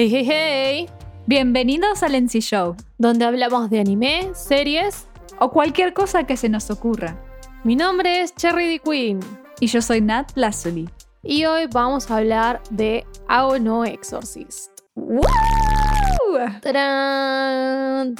Hey, 0.00 0.08
hey, 0.08 0.24
hey. 0.24 0.88
Bienvenidos 1.26 2.02
al 2.02 2.14
NC 2.14 2.40
Show, 2.40 2.74
Donde 2.96 3.26
hablamos 3.26 3.68
de 3.68 3.80
anime, 3.80 4.30
series. 4.32 5.06
o 5.38 5.50
cualquier 5.50 5.92
cosa 5.92 6.24
que 6.24 6.38
se 6.38 6.48
nos 6.48 6.70
ocurra. 6.70 7.22
Mi 7.64 7.76
nombre 7.76 8.22
es 8.22 8.34
Cherry 8.34 8.66
D. 8.66 8.78
Queen. 8.78 9.20
Y 9.60 9.66
yo 9.66 9.82
soy 9.82 10.00
Nat 10.00 10.32
Lazuli. 10.36 10.88
Y 11.22 11.44
hoy 11.44 11.66
vamos 11.70 12.10
a 12.10 12.16
hablar 12.16 12.62
de 12.70 13.04
Ao 13.28 13.58
no 13.58 13.84
Exorcist. 13.84 14.70
Tarán. 16.62 18.14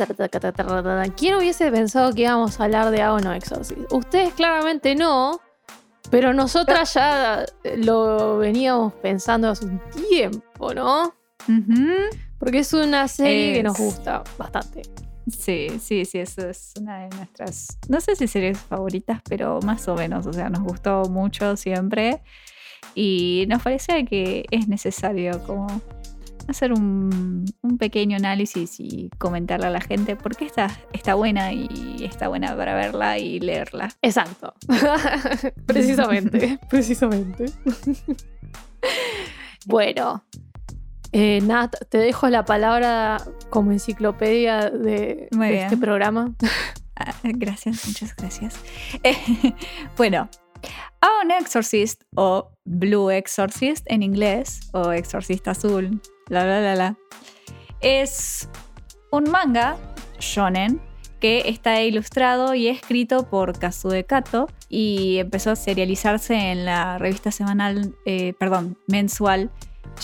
¿Quién 1.16 1.36
hubiese 1.36 1.70
pensado 1.70 2.12
que 2.12 2.20
íbamos 2.20 2.60
a 2.60 2.64
hablar 2.64 2.90
de 2.90 3.00
Ao 3.00 3.20
no 3.20 3.32
Exorcist? 3.32 3.90
Ustedes 3.90 4.34
claramente 4.34 4.94
no, 4.94 5.40
pero 6.10 6.34
nosotras 6.34 6.92
ya 6.92 7.46
lo 7.78 8.36
veníamos 8.36 8.92
pensando 8.92 9.48
hace 9.48 9.64
un 9.64 9.80
tiempo, 10.10 10.74
¿no? 10.74 11.18
Ujú. 11.48 11.94
Porque 12.38 12.58
es 12.60 12.72
una 12.72 13.06
serie 13.08 13.54
que 13.54 13.62
nos 13.62 13.78
gusta 13.78 14.22
bastante. 14.38 14.82
Sí, 15.26 15.68
sí, 15.80 16.04
sí, 16.04 16.18
eso 16.18 16.48
es 16.48 16.72
una 16.80 17.00
de 17.04 17.16
nuestras, 17.16 17.78
no 17.88 18.00
sé 18.00 18.16
si 18.16 18.26
series 18.26 18.58
favoritas, 18.58 19.20
pero 19.28 19.60
más 19.60 19.86
o 19.88 19.94
menos, 19.94 20.26
o 20.26 20.32
sea, 20.32 20.48
nos 20.48 20.62
gustó 20.62 21.04
mucho 21.04 21.56
siempre 21.56 22.22
y 22.94 23.44
nos 23.48 23.62
parecía 23.62 24.04
que 24.04 24.46
es 24.50 24.66
necesario 24.66 25.42
como 25.44 25.66
hacer 26.48 26.72
un, 26.72 27.44
un 27.62 27.78
pequeño 27.78 28.16
análisis 28.16 28.80
y 28.80 29.10
comentarle 29.18 29.66
a 29.66 29.70
la 29.70 29.80
gente 29.80 30.16
por 30.16 30.36
qué 30.36 30.46
está, 30.46 30.68
está 30.92 31.14
buena 31.14 31.52
y 31.52 32.04
está 32.04 32.28
buena 32.28 32.56
para 32.56 32.74
verla 32.74 33.18
y 33.18 33.38
leerla. 33.38 33.88
Exacto. 34.02 34.54
precisamente, 35.66 36.58
precisamente. 36.68 37.46
bueno, 39.66 40.24
eh, 41.12 41.40
Nat, 41.42 41.74
te 41.88 41.98
dejo 41.98 42.28
la 42.28 42.44
palabra 42.44 43.18
como 43.50 43.72
enciclopedia 43.72 44.70
de, 44.70 45.28
este 45.30 45.76
programa. 45.76 46.34
Ah, 47.02 47.14
gracias, 47.22 47.86
muchas 47.86 48.14
gracias. 48.14 48.60
Eh, 49.02 49.16
bueno, 49.96 50.28
Aon 51.00 51.30
Exorcist 51.30 52.02
o 52.14 52.50
Blue 52.64 53.10
Exorcist 53.10 53.86
en 53.90 54.02
inglés 54.02 54.68
o 54.72 54.92
Exorcista 54.92 55.52
Azul, 55.52 56.00
la 56.28 56.44
la 56.44 56.60
la 56.60 56.74
la, 56.74 56.96
es 57.80 58.48
un 59.10 59.30
manga 59.30 59.78
shonen 60.18 60.80
que 61.20 61.48
está 61.48 61.82
ilustrado 61.82 62.54
y 62.54 62.68
escrito 62.68 63.28
por 63.28 63.58
Kazude 63.58 64.04
Kato 64.04 64.48
y 64.68 65.18
empezó 65.18 65.50
a 65.50 65.56
serializarse 65.56 66.34
en 66.34 66.64
la 66.64 66.98
revista 66.98 67.30
semanal, 67.30 67.94
eh, 68.06 68.34
perdón, 68.38 68.78
mensual 68.86 69.50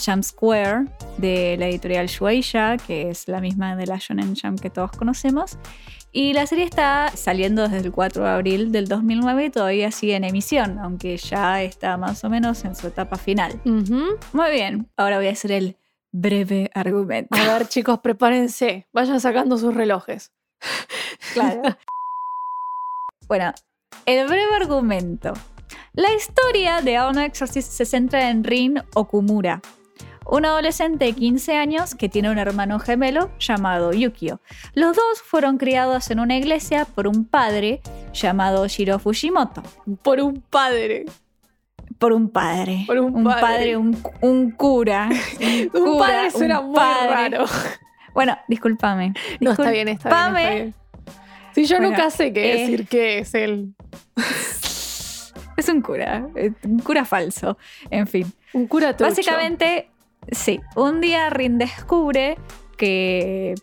Jump 0.05 0.23
Square 0.23 0.87
de 1.19 1.57
la 1.59 1.69
editorial 1.69 2.07
Shueisha, 2.07 2.77
que 2.77 3.11
es 3.11 3.29
la 3.29 3.41
misma 3.41 3.77
de 3.77 3.87
la 3.87 3.97
Shonen 3.97 4.35
Jump 4.35 4.61
que 4.61 4.71
todos 4.71 4.91
conocemos. 4.93 5.59
Y 6.13 6.33
la 6.33 6.47
serie 6.47 6.65
está 6.65 7.13
saliendo 7.15 7.63
desde 7.63 7.79
el 7.79 7.93
4 7.93 8.25
de 8.25 8.31
abril 8.31 8.73
del 8.73 8.89
2009 8.89 9.45
y 9.45 9.51
todavía 9.51 9.91
sigue 9.91 10.17
en 10.17 10.25
emisión, 10.25 10.79
aunque 10.79 11.17
ya 11.19 11.63
está 11.63 11.99
más 11.99 12.25
o 12.25 12.31
menos 12.31 12.65
en 12.65 12.75
su 12.75 12.87
etapa 12.87 13.17
final. 13.17 13.61
Muy 13.65 14.51
bien, 14.51 14.89
ahora 14.97 15.19
voy 15.19 15.27
a 15.27 15.33
hacer 15.33 15.53
el 15.53 15.77
breve 16.13 16.71
argumento. 16.75 17.37
A 17.37 17.59
ver, 17.59 17.69
chicos, 17.69 17.99
prepárense. 18.01 18.87
Vayan 18.93 19.21
sacando 19.21 19.59
sus 19.59 19.75
relojes. 19.75 20.33
Claro. 21.35 21.61
bueno, 23.29 23.53
el 24.07 24.27
breve 24.27 24.55
argumento. 24.55 25.35
La 25.97 26.13
historia 26.15 26.83
de 26.83 26.97
Aono 26.99 27.23
Exorcist 27.23 27.73
se 27.73 27.87
centra 27.87 28.29
en 28.29 28.45
Rin 28.45 28.83
Okumura, 28.95 29.63
un 30.27 30.45
adolescente 30.45 31.07
de 31.07 31.13
15 31.15 31.57
años 31.57 31.95
que 31.95 32.11
tiene 32.11 32.31
un 32.31 32.37
hermano 32.37 32.79
gemelo 32.79 33.31
llamado 33.39 33.93
Yukio. 33.95 34.43
Los 34.75 34.95
dos 34.95 35.23
fueron 35.25 35.57
criados 35.57 36.11
en 36.11 36.21
una 36.21 36.37
iglesia 36.37 36.85
por 36.85 37.07
un 37.09 37.25
padre 37.25 37.81
llamado 38.13 38.67
Shiro 38.69 38.99
Fujimoto. 38.99 39.63
Por 40.03 40.21
un 40.21 40.43
padre. 40.43 41.07
Por 41.99 42.13
un 42.13 42.29
padre. 42.29 42.85
Por 42.87 42.99
un 42.99 43.25
padre. 43.25 43.79
un, 43.79 43.97
un 44.21 44.51
cura. 44.51 45.09
Un 45.41 45.69
cura, 45.71 45.99
padre 45.99 46.31
suena 46.31 46.61
un 46.61 46.67
muy 46.67 46.77
padre. 46.77 47.11
raro. 47.11 47.45
Bueno, 48.13 48.37
discúlpame. 48.49 49.15
No, 49.41 49.53
está 49.53 49.71
bien, 49.71 49.89
está 49.89 50.11
bien, 50.11 50.37
está 50.37 50.51
bien. 50.51 50.75
Sí, 51.55 51.65
yo 51.65 51.77
Bueno, 51.79 51.91
nunca 51.93 52.11
sé 52.11 52.35
qué 52.35 52.53
eh, 52.53 52.61
decir 52.61 52.87
qué 52.87 53.19
es 53.21 53.33
él. 53.35 53.75
Es 55.57 55.69
un 55.69 55.81
cura. 55.81 56.27
eh, 56.37 56.53
Un 56.65 56.79
cura 56.81 57.05
falso. 57.05 57.57
En 57.91 58.07
fin. 58.07 58.33
Un 58.53 58.67
cura 58.67 58.97
trucho. 58.97 59.11
Básicamente, 59.11 59.89
sí. 60.31 60.61
Un 60.75 61.01
día 61.01 61.31
Rin 61.31 61.59
descubre 61.59 62.37
que 62.77 63.55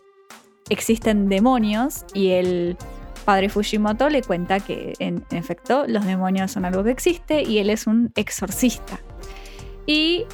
existen 0.68 1.28
demonios 1.28 2.04
y 2.14 2.30
el 2.30 2.76
padre 3.24 3.48
Fujimoto 3.48 4.08
le 4.10 4.22
cuenta 4.22 4.60
que 4.60 4.94
en 4.98 5.24
efecto 5.30 5.84
los 5.86 6.04
demonios 6.04 6.50
son 6.52 6.64
algo 6.64 6.84
que 6.84 6.90
existe 6.90 7.42
y 7.42 7.58
él 7.58 7.70
es 7.70 7.86
un 7.86 8.12
exorcista. 8.16 8.98
Y 9.86 10.24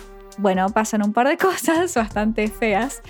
bueno, 0.40 0.68
pasan 0.70 1.02
un 1.04 1.12
par 1.12 1.28
de 1.28 1.36
cosas 1.38 1.94
bastante 1.94 2.48
feas 2.48 3.02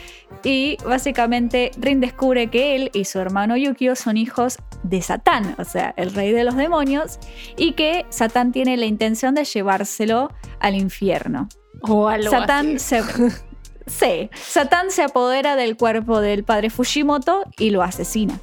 y 0.45 0.77
básicamente 0.85 1.71
Rin 1.79 2.01
descubre 2.01 2.49
que 2.49 2.77
él 2.77 2.91
y 2.93 3.05
su 3.05 3.19
hermano 3.19 3.57
Yukio 3.57 3.97
son 3.97 4.17
hijos 4.17 4.59
de 4.83 5.03
Satán, 5.03 5.55
o 5.59 5.65
sea, 5.65 5.95
el 5.97 6.13
rey 6.13 6.33
de 6.33 6.45
los 6.45 6.57
demonios, 6.57 7.19
y 7.57 7.73
que 7.73 8.07
Satán 8.11 8.53
tiene 8.53 8.77
la 8.77 8.87
intención 8.87 9.35
de 9.35 9.45
llevárselo 9.45 10.31
al 10.59 10.75
infierno. 10.75 11.49
O 11.83 12.11
Satán 12.23 12.77
así. 12.77 12.79
se. 12.79 13.03
Sí, 13.87 14.31
Satán 14.35 14.93
se 14.93 15.03
apodera 15.03 15.57
del 15.57 15.77
cuerpo 15.77 16.21
del 16.21 16.45
padre 16.45 16.71
Fujimoto 16.71 17.43
y 17.59 17.71
lo 17.71 17.83
asesina. 17.83 18.39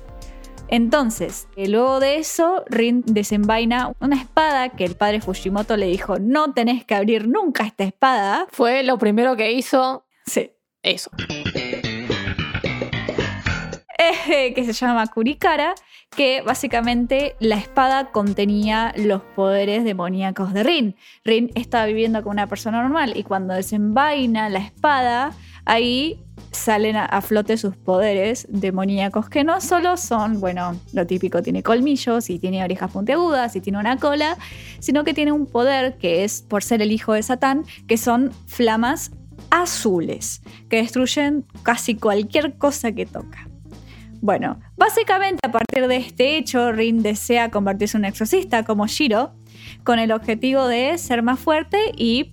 Entonces, 0.70 1.48
eh, 1.56 1.68
luego 1.68 2.00
de 2.00 2.18
eso, 2.18 2.64
Rin 2.68 3.04
desenvaina 3.06 3.94
una 4.00 4.18
espada 4.18 4.70
que 4.70 4.86
el 4.86 4.96
padre 4.96 5.22
Fujimoto 5.22 5.78
le 5.78 5.88
dijo: 5.88 6.20
No 6.20 6.54
tenés 6.54 6.84
que 6.86 6.96
abrir 6.96 7.28
nunca 7.28 7.64
esta 7.66 7.84
espada. 7.84 8.48
Fue 8.52 8.84
lo 8.84 8.98
primero 8.98 9.36
que 9.36 9.52
hizo 9.52 10.06
Sí. 10.26 10.52
eso. 10.84 11.10
Eh, 14.30 14.54
que 14.54 14.64
se 14.64 14.74
llama 14.74 15.08
Kurikara, 15.08 15.74
que 16.16 16.42
básicamente 16.42 17.36
la 17.40 17.56
espada 17.56 18.12
contenía 18.12 18.94
los 18.96 19.22
poderes 19.22 19.84
demoníacos 19.84 20.54
de 20.54 20.64
Rin. 20.64 20.96
Rin 21.26 21.50
estaba 21.56 21.86
viviendo 21.86 22.22
con 22.24 22.34
una 22.34 22.48
persona 22.48 22.82
normal 22.82 23.14
y 23.16 23.24
cuando 23.24 23.54
desenvaina 23.54 24.50
la 24.50 24.60
espada, 24.60 25.32
ahí 25.66 26.24
salen 26.52 26.96
a, 26.96 27.22
flote 27.22 27.58
sus 27.58 27.76
poderes 27.76 28.48
demoníacos, 28.50 29.30
que 29.30 29.44
no 29.44 29.62
solo 29.62 29.98
son, 29.98 30.40
bueno, 30.40 30.80
lo 30.94 31.06
típico, 31.08 31.42
tiene 31.42 31.64
colmillos 31.64 32.30
y 32.30 32.40
tiene 32.40 32.64
orejas 32.64 32.92
puntiagudas 32.92 33.56
y 33.56 33.62
tiene 33.62 33.80
una 33.80 33.98
cola, 33.98 34.38
sino 34.80 35.04
que 35.04 35.14
tiene 35.14 35.32
un 35.32 35.46
poder 35.46 35.98
que 35.98 36.24
es, 36.24 36.42
por 36.42 36.64
ser 36.64 36.82
el 36.82 36.92
hijo 36.92 37.14
de 37.14 37.24
Satán, 37.24 37.64
que 37.88 37.98
son 37.98 38.32
flamas 38.48 39.12
azules, 39.50 40.42
que 40.70 40.78
destruyen 40.78 41.46
casi 41.64 41.96
cualquier 41.96 42.58
cosa 42.58 42.92
que 42.92 43.06
toca. 43.06 43.48
Bueno, 44.20 44.60
básicamente 44.76 45.40
a 45.48 45.52
partir 45.52 45.88
de 45.88 45.98
este 45.98 46.38
hecho, 46.38 46.72
Rin 46.72 47.04
desea 47.04 47.52
convertirse 47.52 47.98
en 47.98 48.02
un 48.02 48.06
exorcista 48.06 48.64
como 48.64 48.88
Shiro, 48.88 49.34
con 49.84 50.00
el 50.00 50.12
objetivo 50.12 50.68
de 50.68 50.98
ser 50.98 51.22
más 51.22 51.40
fuerte 51.40 51.78
y 51.96 52.32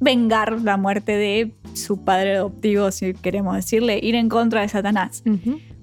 vengar 0.00 0.60
la 0.60 0.76
muerte 0.76 1.12
de 1.12 1.54
su 1.74 2.04
padre 2.04 2.36
adoptivo, 2.36 2.90
si 2.90 3.14
queremos 3.14 3.56
decirle, 3.56 3.98
ir 4.02 4.14
en 4.14 4.28
contra 4.28 4.62
de 4.62 4.68
Satanás. 4.68 5.22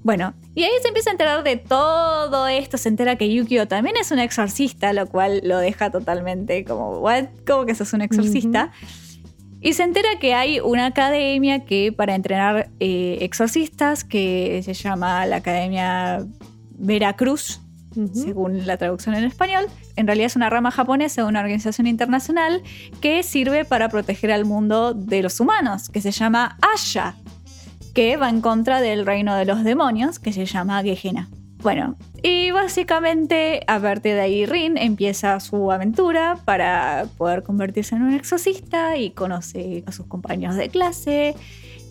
Bueno, 0.04 0.34
y 0.54 0.64
ahí 0.64 0.72
se 0.82 0.90
empieza 0.90 1.12
a 1.12 1.14
enterar 1.14 1.44
de 1.44 1.56
todo 1.56 2.48
esto, 2.48 2.78
se 2.78 2.90
entera 2.90 3.16
que 3.16 3.34
Yukio 3.34 3.68
también 3.68 3.96
es 3.96 4.12
un 4.12 4.20
exorcista, 4.20 4.92
lo 4.92 5.08
cual 5.08 5.42
lo 5.46 5.58
deja 5.60 5.92
totalmente 5.92 6.66
como, 6.66 7.00
¿what? 7.00 7.26
¿Cómo 7.48 7.66
que 7.66 7.74
sos 7.74 7.94
un 7.94 8.02
exorcista? 8.02 8.72
Y 9.62 9.74
se 9.74 9.84
entera 9.84 10.10
que 10.20 10.34
hay 10.34 10.60
una 10.60 10.88
academia 10.88 11.64
que 11.64 11.94
para 11.94 12.16
entrenar 12.16 12.70
eh, 12.82 13.20
exorcistas, 13.22 14.04
que 14.04 14.62
se 14.64 14.74
llama 14.74 15.26
la 15.26 15.38
Academia 15.38 16.28
Veracruz, 16.72 17.63
Según 18.14 18.66
la 18.66 18.78
traducción 18.78 19.16
en 19.16 19.24
español. 19.24 19.66
En 19.96 20.08
realidad 20.08 20.28
es 20.28 20.36
una 20.36 20.50
rama 20.50 20.72
japonesa 20.72 21.22
de 21.22 21.28
una 21.28 21.42
organización 21.42 21.88
internacional 21.88 22.62
que 23.02 23.24
sirve 23.24 23.66
para 23.66 23.90
proteger 23.90 24.32
al 24.32 24.46
mundo 24.46 24.94
de 24.94 25.22
los 25.22 25.40
humanos, 25.40 25.90
que 25.90 26.02
se 26.02 26.12
llama 26.12 26.58
Asha, 26.74 27.16
que 27.94 28.18
va 28.18 28.30
en 28.30 28.42
contra 28.42 28.82
del 28.82 29.06
reino 29.06 29.36
de 29.36 29.46
los 29.46 29.64
demonios, 29.64 30.20
que 30.20 30.34
se 30.34 30.46
llama 30.46 30.82
Gehenna. 30.82 31.30
Bueno, 31.64 31.96
y 32.22 32.52
básicamente 32.52 33.62
a 33.68 33.80
partir 33.80 34.16
de 34.16 34.22
ahí 34.22 34.46
Rin 34.46 34.78
empieza 34.78 35.40
su 35.40 35.72
aventura 35.72 36.38
para 36.44 37.06
poder 37.18 37.44
convertirse 37.44 37.96
en 37.96 38.02
un 38.02 38.14
exorcista 38.14 38.98
y 38.98 39.12
conoce 39.12 39.84
a 39.88 39.94
sus 39.94 40.06
compañeros 40.08 40.58
de 40.58 40.68
clase 40.68 41.36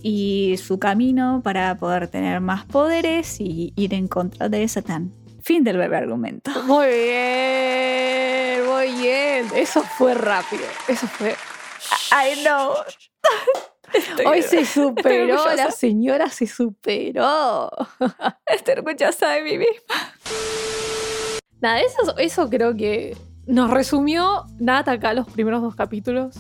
y 0.03 0.57
su 0.59 0.79
camino 0.79 1.41
para 1.43 1.77
poder 1.79 2.09
tener 2.09 2.43
más 2.43 2.67
poderes 2.67 3.41
y 3.41 3.73
ir 3.75 3.95
en 3.95 4.09
contra 4.09 4.51
de 4.51 4.69
Satán. 4.69 5.22
Fin 5.43 5.65
del 5.65 5.77
breve 5.77 5.97
argumento. 5.97 6.51
Muy 6.65 6.87
bien, 6.87 8.67
muy 8.67 8.93
bien. 9.03 9.47
Eso 9.55 9.83
fue 9.83 10.15
rápido. 10.15 10.65
Eso 10.87 11.07
fue. 11.07 11.35
I 12.13 12.43
know. 12.45 12.75
Hoy 14.27 14.43
se 14.49 14.65
superó, 14.65 15.45
la 15.57 15.71
señora 15.71 16.29
se 16.31 16.47
superó. 16.47 17.71
Estoy 18.47 18.75
orgullosa 18.75 19.31
de 19.31 19.43
mí 19.43 19.59
misma. 19.59 20.15
Nada, 21.61 21.81
eso, 21.81 22.17
eso 22.19 22.49
creo 22.49 22.77
que 22.77 23.17
nos 23.47 23.71
resumió 23.71 24.45
Nat 24.59 24.89
acá 24.89 25.13
los 25.15 25.29
primeros 25.29 25.63
dos 25.63 25.75
capítulos 25.75 26.37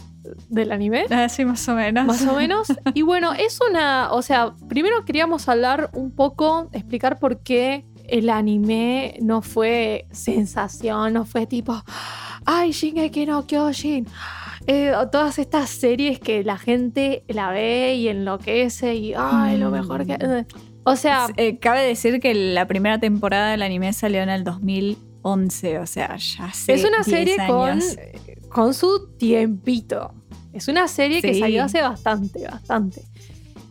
del 0.49 0.73
anime. 0.73 1.07
Así 1.11 1.45
más 1.45 1.69
o 1.69 1.75
menos. 1.75 2.07
Más 2.07 2.27
o 2.27 2.35
menos. 2.35 2.69
Y 2.95 3.03
bueno, 3.03 3.33
es 3.33 3.59
una. 3.61 4.13
O 4.13 4.23
sea, 4.23 4.55
primero 4.69 5.05
queríamos 5.05 5.49
hablar 5.49 5.91
un 5.95 6.15
poco, 6.15 6.69
explicar 6.73 7.19
por 7.19 7.43
qué 7.43 7.85
el 8.09 8.31
anime 8.31 9.17
no 9.21 9.43
fue 9.43 10.07
sensación, 10.13 11.13
no 11.15 11.25
fue 11.25 11.47
tipo. 11.47 11.83
¡Ay, 12.45 12.73
Shingeki 12.73 13.27
no 13.27 13.47
Kyojin! 13.47 14.07
Eh, 14.67 14.93
todas 15.11 15.39
estas 15.39 15.71
series 15.71 16.19
que 16.21 16.45
la 16.45 16.57
gente 16.59 17.25
la 17.29 17.51
ve 17.51 17.95
y 17.95 18.09
enloquece 18.09 18.95
y. 18.95 19.15
¡Ay, 19.17 19.59
lo 19.59 19.71
mejor 19.71 20.07
que. 20.07 20.45
O 20.85 20.97
sea. 20.97 21.27
Eh, 21.37 21.59
cabe 21.59 21.83
decir 21.83 22.21
que 22.21 22.35
la 22.35 22.67
primera 22.67 22.99
temporada 22.99 23.51
del 23.51 23.63
anime 23.63 23.93
salió 23.93 24.23
en 24.23 24.29
el 24.31 24.45
2011, 24.45 25.79
o 25.79 25.87
sea, 25.87 26.17
ya 26.17 26.45
hace 26.47 26.75
Es 26.75 26.85
una 26.85 26.99
10 27.05 27.07
serie 27.07 27.37
con, 27.47 27.69
años. 27.71 27.97
con 28.51 28.75
su 28.75 29.09
tiempito. 29.19 30.15
Es 30.53 30.69
una 30.69 30.87
serie 30.87 31.23
que 31.23 31.33
Sí. 31.35 31.41
salió 31.41 31.65
hace 31.65 31.81
bastante, 31.81 32.45
bastante. 32.47 33.03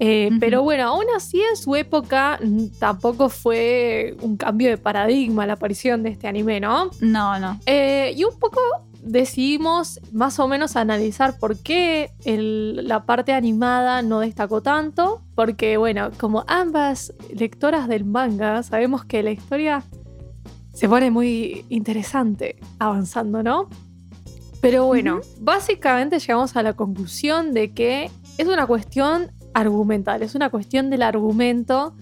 Eh. 0.03 0.31
Pero 0.39 0.63
bueno, 0.63 0.87
aún 0.87 1.05
así 1.15 1.39
en 1.39 1.55
su 1.55 1.75
época 1.75 2.39
tampoco 2.79 3.29
fue 3.29 4.15
un 4.21 4.35
cambio 4.35 4.69
de 4.69 4.77
paradigma 4.79 5.45
la 5.45 5.53
aparición 5.53 6.01
de 6.01 6.09
este 6.09 6.27
anime, 6.27 6.59
¿no? 6.59 6.89
No, 7.01 7.37
no. 7.39 7.59
Eh, 7.67 8.11
y 8.17 8.23
un 8.23 8.35
poco 8.39 8.59
decidimos 9.03 9.99
más 10.11 10.39
o 10.39 10.47
menos 10.47 10.75
analizar 10.75 11.37
por 11.37 11.55
qué 11.59 12.09
el- 12.25 12.87
la 12.87 13.05
parte 13.05 13.31
animada 13.33 14.01
no 14.01 14.21
destacó 14.21 14.61
tanto. 14.63 15.21
Porque 15.35 15.77
bueno, 15.77 16.09
como 16.17 16.45
ambas 16.47 17.13
lectoras 17.31 17.87
del 17.87 18.03
manga, 18.03 18.63
sabemos 18.63 19.05
que 19.05 19.21
la 19.21 19.29
historia 19.31 19.83
se 20.73 20.89
pone 20.89 21.11
muy 21.11 21.63
interesante 21.69 22.55
avanzando, 22.79 23.43
¿no? 23.43 23.69
Pero 24.61 24.85
bueno, 24.87 25.21
básicamente 25.39 26.17
llegamos 26.17 26.55
a 26.55 26.63
la 26.63 26.73
conclusión 26.73 27.53
de 27.53 27.71
que 27.71 28.09
es 28.39 28.47
una 28.47 28.65
cuestión 28.65 29.31
argumental, 29.53 30.21
es 30.23 30.35
una 30.35 30.49
cuestión 30.49 30.89
del 30.89 31.01
argumento 31.03 31.93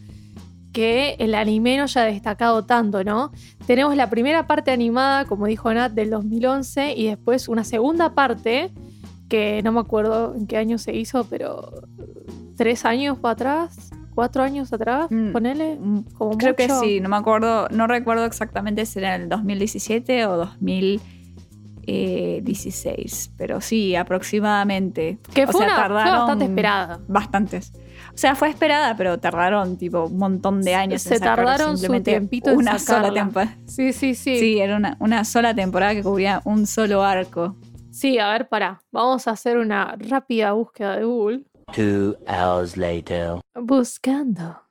que 0.72 1.16
el 1.20 1.34
anime 1.34 1.78
no 1.78 1.84
haya 1.84 2.04
destacado 2.04 2.64
tanto, 2.66 3.04
¿no? 3.04 3.32
Tenemos 3.66 3.96
la 3.96 4.10
primera 4.10 4.46
parte 4.46 4.70
animada, 4.72 5.26
como 5.26 5.48
dijo 5.48 5.74
Nat, 5.74 5.94
del 5.94 6.12
2011 6.12 6.94
y 6.96 7.08
después 7.08 7.48
una 7.48 7.64
segunda 7.64 8.14
parte 8.14 8.72
que 9.30 9.62
no 9.64 9.72
me 9.72 9.80
acuerdo 9.80 10.36
en 10.36 10.46
qué 10.48 10.58
año 10.58 10.78
se 10.78 10.96
hizo, 10.96 11.24
pero 11.26 11.72
tres 12.56 12.86
años 12.86 13.18
para 13.18 13.32
atrás, 13.34 13.90
cuatro 14.14 14.44
años 14.44 14.72
atrás, 14.74 15.08
Mm. 15.10 15.32
ponele. 15.32 15.76
Mm, 15.80 16.00
Como 16.18 16.38
Creo 16.38 16.56
que 16.56 16.70
sí, 16.70 17.00
no 17.00 17.10
me 17.10 17.16
acuerdo, 17.18 17.68
no 17.70 17.88
recuerdo 17.88 18.26
exactamente 18.26 18.86
si 18.86 19.00
era 19.00 19.16
en 19.16 19.24
el 19.24 19.30
2017 19.30 20.26
o 20.28 20.50
2016, 21.90 23.32
pero 23.38 23.62
sí, 23.62 23.96
aproximadamente. 23.96 25.20
Que 25.34 25.46
O 25.46 25.48
fue, 25.48 25.66
sea, 25.66 25.68
una, 25.68 25.76
fue 25.76 25.84
tardaron 25.84 26.20
bastante 26.20 26.46
esperada. 26.46 27.00
Bastantes. 27.08 27.74
O 28.14 28.18
sea, 28.18 28.36
fue 28.36 28.50
esperada, 28.50 28.96
pero 28.98 29.20
tardaron 29.20 29.78
tipo 29.78 30.06
un 30.06 30.18
montón 30.18 30.62
de 30.62 30.76
años 30.76 31.02
Se 31.02 31.16
en 31.16 31.22
tardaron 31.22 31.72
su 31.72 31.78
simplemente 31.78 32.12
tiempito 32.12 32.52
en 32.52 32.58
una 32.58 32.80
sola 32.80 33.14
temporada. 33.14 33.56
Sí, 33.66 33.94
sí, 33.94 34.16
sí. 34.16 34.40
Sí, 34.40 34.60
era 34.60 34.76
una, 34.78 34.98
una 35.00 35.24
sola 35.24 35.54
temporada 35.54 35.94
que 35.94 36.04
cubría 36.04 36.42
un 36.46 36.68
solo 36.68 37.04
arco. 37.04 37.56
Sí, 37.92 38.20
a 38.20 38.30
ver, 38.30 38.48
pará. 38.48 38.82
Vamos 38.92 39.28
a 39.28 39.32
hacer 39.32 39.58
una 39.58 39.96
rápida 39.98 40.54
búsqueda 40.54 40.98
de 40.98 41.06
Google. 41.06 41.44
Two 41.74 42.16
hours 42.28 42.78
later. 42.78 43.40
Buscando. 43.56 44.62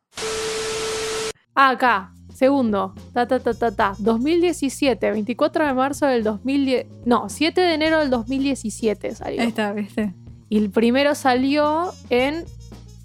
Ah, 1.55 1.71
acá. 1.71 2.13
Segundo. 2.39 2.95
Ta, 3.13 3.27
ta, 3.27 3.41
ta, 3.41 3.53
ta, 3.53 3.73
ta. 3.73 3.95
2017. 3.99 5.11
24 5.11 5.67
de 5.67 5.75
marzo 5.75 6.07
del 6.07 6.23
2010. 6.23 6.87
No, 7.05 7.29
7 7.29 7.61
de 7.61 7.75
enero 7.75 7.99
del 7.99 8.11
2017 8.11 9.17
salió. 9.17 9.43
Ahí 9.43 9.49
está, 9.49 9.73
¿viste? 9.73 10.15
Y 10.49 10.59
el 10.59 10.71
primero 10.71 11.17
salió 11.17 11.91
en 12.11 12.45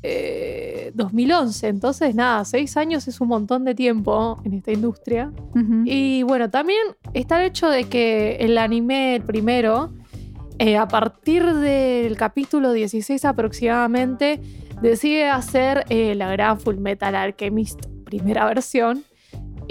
eh, 0.03 0.91
2011. 0.93 1.67
Entonces, 1.67 2.13
nada, 2.13 2.45
6 2.45 2.77
años 2.77 3.07
es 3.07 3.21
un 3.21 3.29
montón 3.29 3.65
de 3.65 3.73
tiempo 3.73 4.39
en 4.43 4.53
esta 4.53 4.71
industria. 4.71 5.31
Y 5.83 6.21
bueno, 6.21 6.51
también 6.51 6.81
está 7.15 7.41
el 7.41 7.47
hecho 7.47 7.69
de 7.69 7.85
que 7.85 8.35
el 8.35 8.55
anime, 8.59 9.15
el 9.15 9.23
primero, 9.23 9.93
eh, 10.59 10.77
a 10.77 10.87
partir 10.87 11.43
del 11.43 12.15
capítulo 12.17 12.71
16 12.71 13.25
aproximadamente, 13.25 14.39
decide 14.79 15.27
hacer 15.27 15.85
eh, 15.89 16.13
la 16.13 16.31
gran 16.31 16.59
Full 16.59 16.77
Metal 16.77 17.15
Alchemist 17.15 17.87
primera 18.05 18.45
versión 18.45 19.03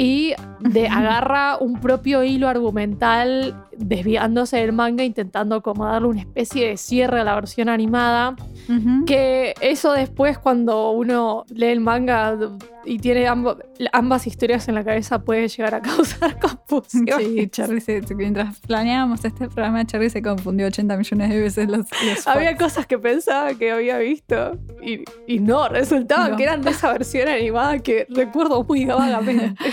y 0.03 0.35
de, 0.59 0.89
agarra 0.89 1.57
un 1.59 1.81
propio 1.81 2.25
hilo 2.25 2.49
argumental 2.49 3.55
desviándose 3.85 4.57
del 4.59 4.73
manga, 4.73 5.05
intentando 5.05 5.63
como 5.63 5.85
darle 5.87 6.09
una 6.09 6.21
especie 6.21 6.69
de 6.69 6.77
cierre 6.77 7.21
a 7.21 7.25
la 7.25 7.35
versión 7.35 7.69
animada. 7.69 8.37
Ujú. 8.69 9.05
Que 9.07 9.55
eso 9.61 9.93
después, 9.93 10.39
cuando 10.39 10.91
uno 10.91 11.45
lee 11.55 11.67
el 11.67 11.81
manga 11.81 12.37
y 12.85 12.99
tiene 12.99 13.27
amb- 13.29 13.57
ambas 13.93 14.27
historias 14.27 14.69
en 14.69 14.75
la 14.77 14.85
cabeza, 14.85 15.21
puede 15.25 15.49
llegar 15.49 15.75
a 15.75 15.81
causar 15.83 16.39
confusión. 16.39 17.21
Sí, 17.21 17.49
Charlie 17.49 17.81
se, 17.81 18.03
mientras 18.15 18.61
planeábamos 18.61 19.25
este 19.25 19.49
programa, 19.49 19.85
Charlie 19.85 20.11
se 20.11 20.23
confundió 20.23 20.67
80 20.69 20.97
millones 20.97 21.29
de 21.31 21.41
veces 21.41 21.69
los, 21.69 21.87
los 22.07 22.27
Había 22.27 22.57
cosas 22.57 22.87
que 22.87 22.99
pensaba 22.99 23.55
que 23.55 23.73
había 23.73 23.99
visto 23.99 24.59
y, 24.83 25.05
y 25.27 25.39
no, 25.41 25.69
resultaba 25.69 26.29
No. 26.31 26.37
que 26.37 26.43
eran 26.45 26.63
de 26.63 26.71
esa 26.71 26.93
versión 26.93 27.29
animada 27.29 27.79
que 27.81 28.07
recuerdo 28.11 28.65
muy 28.65 28.85
vagamente. 28.85 29.55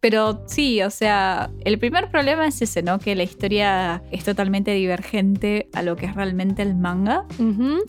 Pero 0.00 0.44
sí, 0.46 0.80
o 0.82 0.90
sea, 0.90 1.50
el 1.64 1.78
primer 1.78 2.08
problema 2.08 2.46
es 2.46 2.62
ese, 2.62 2.82
¿no? 2.82 3.00
Que 3.00 3.16
la 3.16 3.24
historia 3.24 4.02
es 4.12 4.22
totalmente 4.22 4.70
divergente 4.70 5.68
a 5.72 5.82
lo 5.82 5.96
que 5.96 6.06
es 6.06 6.14
realmente 6.14 6.62
el 6.62 6.76
manga. 6.76 7.24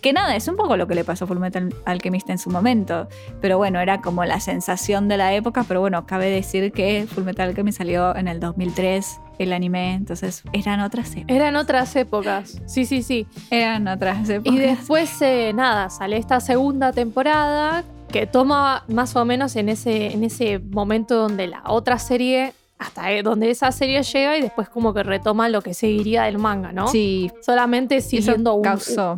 Que 0.01 0.11
nada, 0.11 0.35
es 0.35 0.47
un 0.47 0.55
poco 0.55 0.75
lo 0.75 0.87
que 0.87 0.95
le 0.95 1.03
pasó 1.03 1.25
a 1.25 1.27
Fullmetal 1.27 1.73
Alchemist 1.85 2.29
en 2.31 2.39
su 2.39 2.49
momento. 2.49 3.07
Pero 3.41 3.57
bueno, 3.57 3.79
era 3.79 4.01
como 4.01 4.25
la 4.25 4.39
sensación 4.39 5.07
de 5.07 5.17
la 5.17 5.35
época. 5.35 5.63
Pero 5.67 5.81
bueno, 5.81 6.07
cabe 6.07 6.31
decir 6.31 6.71
que 6.71 7.05
Fullmetal 7.07 7.49
Alchemist 7.49 7.77
salió 7.77 8.15
en 8.15 8.27
el 8.27 8.39
2003, 8.39 9.19
el 9.37 9.53
anime. 9.53 9.93
Entonces 9.93 10.43
eran 10.51 10.79
otras 10.79 11.11
épocas. 11.11 11.35
Eran 11.35 11.55
otras 11.57 11.95
épocas. 11.95 12.59
Sí, 12.65 12.85
sí, 12.85 13.03
sí. 13.03 13.27
Eran 13.51 13.87
otras 13.87 14.27
épocas. 14.27 14.51
Y 14.51 14.57
después, 14.57 15.21
eh, 15.21 15.51
nada, 15.53 15.91
sale 15.91 16.17
esta 16.17 16.39
segunda 16.39 16.91
temporada 16.91 17.83
que 18.11 18.27
toma 18.27 18.83
más 18.87 19.15
o 19.15 19.25
menos 19.25 19.55
en 19.55 19.69
ese, 19.69 20.13
en 20.13 20.23
ese 20.23 20.59
momento 20.59 21.15
donde 21.15 21.47
la 21.47 21.63
otra 21.65 21.99
serie, 21.99 22.53
hasta 22.77 23.11
eh, 23.11 23.23
donde 23.23 23.49
esa 23.49 23.71
serie 23.71 24.03
llega 24.03 24.37
y 24.37 24.41
después 24.41 24.69
como 24.69 24.93
que 24.93 25.03
retoma 25.03 25.49
lo 25.49 25.61
que 25.61 25.73
seguiría 25.73 26.23
del 26.23 26.37
manga, 26.37 26.71
¿no? 26.71 26.87
Sí, 26.87 27.31
Solamente 27.41 28.01
siguiendo 28.01 28.55
un, 28.55 28.67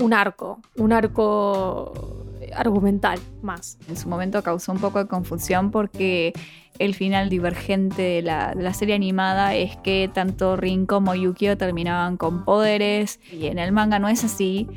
un 0.01 0.13
arco, 0.13 0.59
un 0.75 0.93
arco 0.93 2.20
argumental 2.55 3.19
más. 3.41 3.77
en 3.87 3.97
su 3.97 4.09
momento 4.09 4.43
causó 4.43 4.71
un 4.71 4.79
poco 4.79 4.99
de 4.99 5.07
confusión 5.07 5.71
porque 5.71 6.33
el 6.79 6.95
final 6.95 7.29
divergente 7.29 8.01
de 8.01 8.21
la, 8.21 8.53
de 8.55 8.63
la 8.63 8.73
serie 8.73 8.95
animada 8.95 9.55
es 9.55 9.75
que 9.77 10.09
tanto 10.11 10.55
Rin 10.55 10.85
como 10.85 11.13
Yukio 11.13 11.57
terminaban 11.57 12.17
con 12.17 12.43
poderes 12.43 13.19
y 13.31 13.47
en 13.47 13.59
el 13.59 13.71
manga 13.71 13.99
no 13.99 14.09
es 14.09 14.23
así. 14.23 14.67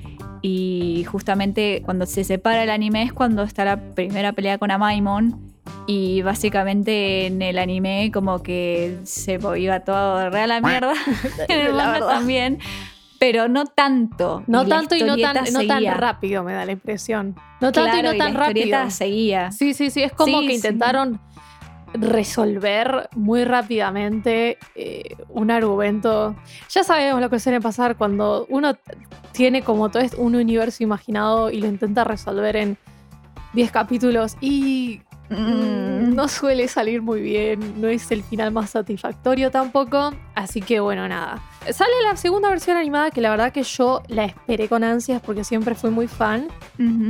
Y 0.43 1.05
justamente 1.11 1.83
cuando 1.85 2.05
se 2.05 2.23
separa 2.23 2.63
el 2.63 2.71
anime 2.71 3.05
es 3.05 3.13
cuando 3.15 3.43
está 3.43 3.65
la 3.65 3.79
primera 3.95 4.33
pelea 4.33 4.59
con 4.59 4.71
Amaimon 4.71 5.55
y 5.87 6.21
básicamente 6.21 7.27
en 7.27 7.41
el 7.41 7.59
anime 7.59 8.11
como 8.13 8.43
que 8.43 8.99
se 9.05 9.39
iba 9.57 9.81
todo 9.81 10.29
re 10.29 10.43
a 10.43 10.47
la 10.47 10.61
mierda. 10.61 10.93
En 11.49 11.61
el 11.61 11.73
manga 11.73 12.07
también 12.07 12.59
pero 13.19 13.49
no 13.49 13.65
tanto 13.65 14.43
No 14.47 14.65
Y 14.65 14.69
tanto 14.69 14.95
y 14.97 15.03
no 15.03 15.17
tan, 15.17 15.37
no 15.53 15.95
rápido, 15.95 16.43
me 16.45 16.53
da 16.53 16.65
la 16.67 16.73
impresión. 16.73 17.35
No 17.61 17.73
tanto 17.73 17.91
Claro, 17.91 18.15
y 18.15 18.19
no 18.19 18.25
tan 18.25 18.35
la 18.35 18.41
rápido. 18.41 18.91
seguía 18.91 19.51
Sí, 19.53 19.73
sí, 19.75 19.91
sí. 19.91 20.03
Es 20.03 20.13
como 20.13 20.41
Sí, 20.41 20.47
que 20.47 20.53
sí. 20.53 20.57
intentaron 20.57 21.21
resolver 21.95 23.09
muy 23.15 23.45
rápidamente 23.45 24.59
eh, 24.75 25.17
un 25.29 25.51
argumento. 25.51 26.35
Ya 26.71 26.83
sabemos 26.83 27.21
lo 27.21 27.31
que 27.31 27.39
suele 27.39 27.61
pasar 27.61 27.97
cuando 27.97 28.47
uno 28.51 28.75
tiene 29.33 29.63
como 29.63 29.89
todo 29.91 30.03
este- 30.03 30.17
un 30.17 30.35
universo 30.35 30.83
imaginado 30.83 31.51
y 31.51 31.61
lo 31.61 31.69
intenta 31.69 32.03
resolver 32.05 32.57
en 32.57 32.77
10 33.53 33.71
capítulos 33.71 34.37
y 34.41 35.03
mm, 35.31 36.15
no 36.15 36.27
suele 36.29 36.67
salir 36.69 37.01
muy 37.01 37.21
bien. 37.21 37.81
No 37.81 37.89
es 37.89 38.11
el 38.11 38.23
final 38.25 38.51
más 38.53 38.71
satisfactorio 38.71 39.51
tampoco. 39.53 40.13
Así 40.35 40.61
que 40.61 40.81
bueno, 40.81 41.07
nada. 41.09 41.41
Sale 41.73 41.93
la 42.03 42.17
segunda 42.17 42.49
versión 42.51 42.77
animada 42.77 43.11
que 43.11 43.21
la 43.21 43.31
verdad 43.31 43.53
que 43.53 43.63
yo 43.63 44.03
la 44.09 44.25
esperé 44.25 44.69
con 44.69 44.85
ansias 44.85 45.23
porque 45.25 45.45
siempre 45.45 45.75
fui 45.75 45.91
muy 45.91 46.07
fan. 46.09 46.49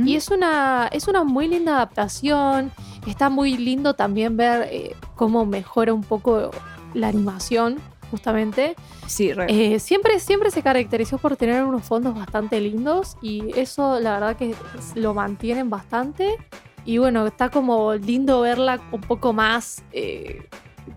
Y 0.07 0.15
es 0.15 0.29
una, 0.29 0.87
es 0.91 1.07
una 1.07 1.23
muy 1.23 1.47
linda 1.47 1.75
adaptación. 1.75 2.71
Está 3.07 3.29
muy 3.29 3.57
lindo 3.57 3.93
también 3.95 4.37
ver 4.37 4.67
eh, 4.71 4.95
cómo 5.15 5.45
mejora 5.45 5.93
un 5.93 6.03
poco 6.03 6.51
la 6.93 7.07
animación. 7.09 7.77
justamente. 8.11 8.75
Sí. 9.07 9.31
Eh, 9.49 9.79
siempre, 9.79 10.19
siempre 10.19 10.51
se 10.51 10.61
caracterizó 10.61 11.17
por 11.17 11.35
tener 11.35 11.63
unos 11.65 11.83
fondos 11.83 12.15
bastante 12.15 12.61
lindos 12.61 13.17
y 13.21 13.51
eso 13.59 13.99
la 13.99 14.13
verdad 14.13 14.35
que 14.37 14.55
lo 14.95 15.13
mantienen 15.13 15.69
bastante. 15.69 16.37
Y 16.85 16.99
bueno, 16.99 17.25
está 17.27 17.49
como 17.49 17.93
lindo 17.95 18.41
verla 18.41 18.79
un 18.91 19.01
poco 19.01 19.33
más 19.33 19.83
eh, 19.91 20.47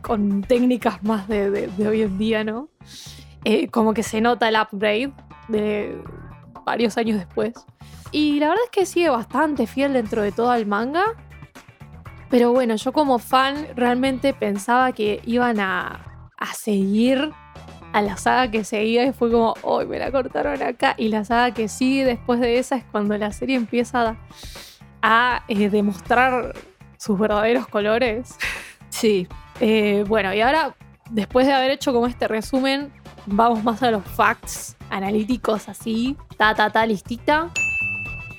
con 0.03 0.43
técnicas 0.43 1.03
más 1.03 1.27
de, 1.29 1.51
de- 1.51 1.67
de 1.69 1.89
hoy 1.89 2.03
en 2.03 2.19
día, 2.19 2.45
¿no? 2.45 2.69
Eh, 3.51 3.69
como 3.69 3.95
que 3.95 4.03
se 4.03 4.21
nota 4.21 4.47
el 4.51 4.57
upgrade 4.57 5.11
de 5.49 5.99
varios 6.67 6.99
años 6.99 7.17
después. 7.17 7.55
Y 8.13 8.39
la 8.41 8.49
verdad 8.49 8.65
es 8.67 8.71
que 8.71 8.85
sigue 8.85 9.09
bastante 9.09 9.67
fiel 9.67 9.95
dentro 9.95 10.21
de 10.21 10.33
todo 10.33 10.51
al 10.51 10.67
manga. 10.67 11.03
Pero 12.29 12.53
bueno, 12.53 12.77
yo 12.77 12.93
como 12.93 13.19
fan 13.19 13.69
realmente 13.75 14.35
pensaba 14.35 14.93
que 14.93 15.23
iban 15.25 15.61
a, 15.61 16.29
a 16.37 16.53
seguir 16.53 17.33
a 17.95 18.03
la 18.03 18.19
saga 18.19 18.51
que 18.51 18.65
seguía 18.65 19.07
y 19.07 19.15
fue 19.15 19.31
como, 19.31 19.55
hoy 19.63 19.87
me 19.87 19.99
la 19.99 20.13
cortaron 20.13 20.63
acá. 20.63 20.95
Y 20.99 21.09
la 21.09 21.25
saga 21.25 21.55
que 21.55 21.69
sigue 21.69 22.05
después 22.05 22.41
de 22.41 22.59
esa 22.59 22.77
es 22.77 22.85
cuando 22.85 23.17
la 23.17 23.33
serie 23.33 23.57
empieza 23.57 24.11
a, 24.11 24.17
a, 25.01 25.45
eh, 25.49 25.71
demostrar 25.71 26.55
sus 26.99 27.19
verdaderos 27.19 27.67
colores. 27.67 28.37
Sí. 28.91 29.27
Eh, 29.61 30.05
bueno, 30.07 30.35
y 30.35 30.43
ahora, 30.43 30.75
después 31.11 31.47
de 31.47 31.55
haber 31.55 31.71
hecho 31.71 31.95
como 31.95 32.07
este 32.07 32.29
resumen, 32.29 32.93
vamos 33.31 33.63
más 33.65 33.83
a 33.83 33.91
los 33.91 34.05
facts 34.05 34.77
analíticos 34.91 35.69
así, 35.69 36.17
ta, 36.37 36.55
ta, 36.55 36.71
ta, 36.71 36.87
listita. 36.87 37.51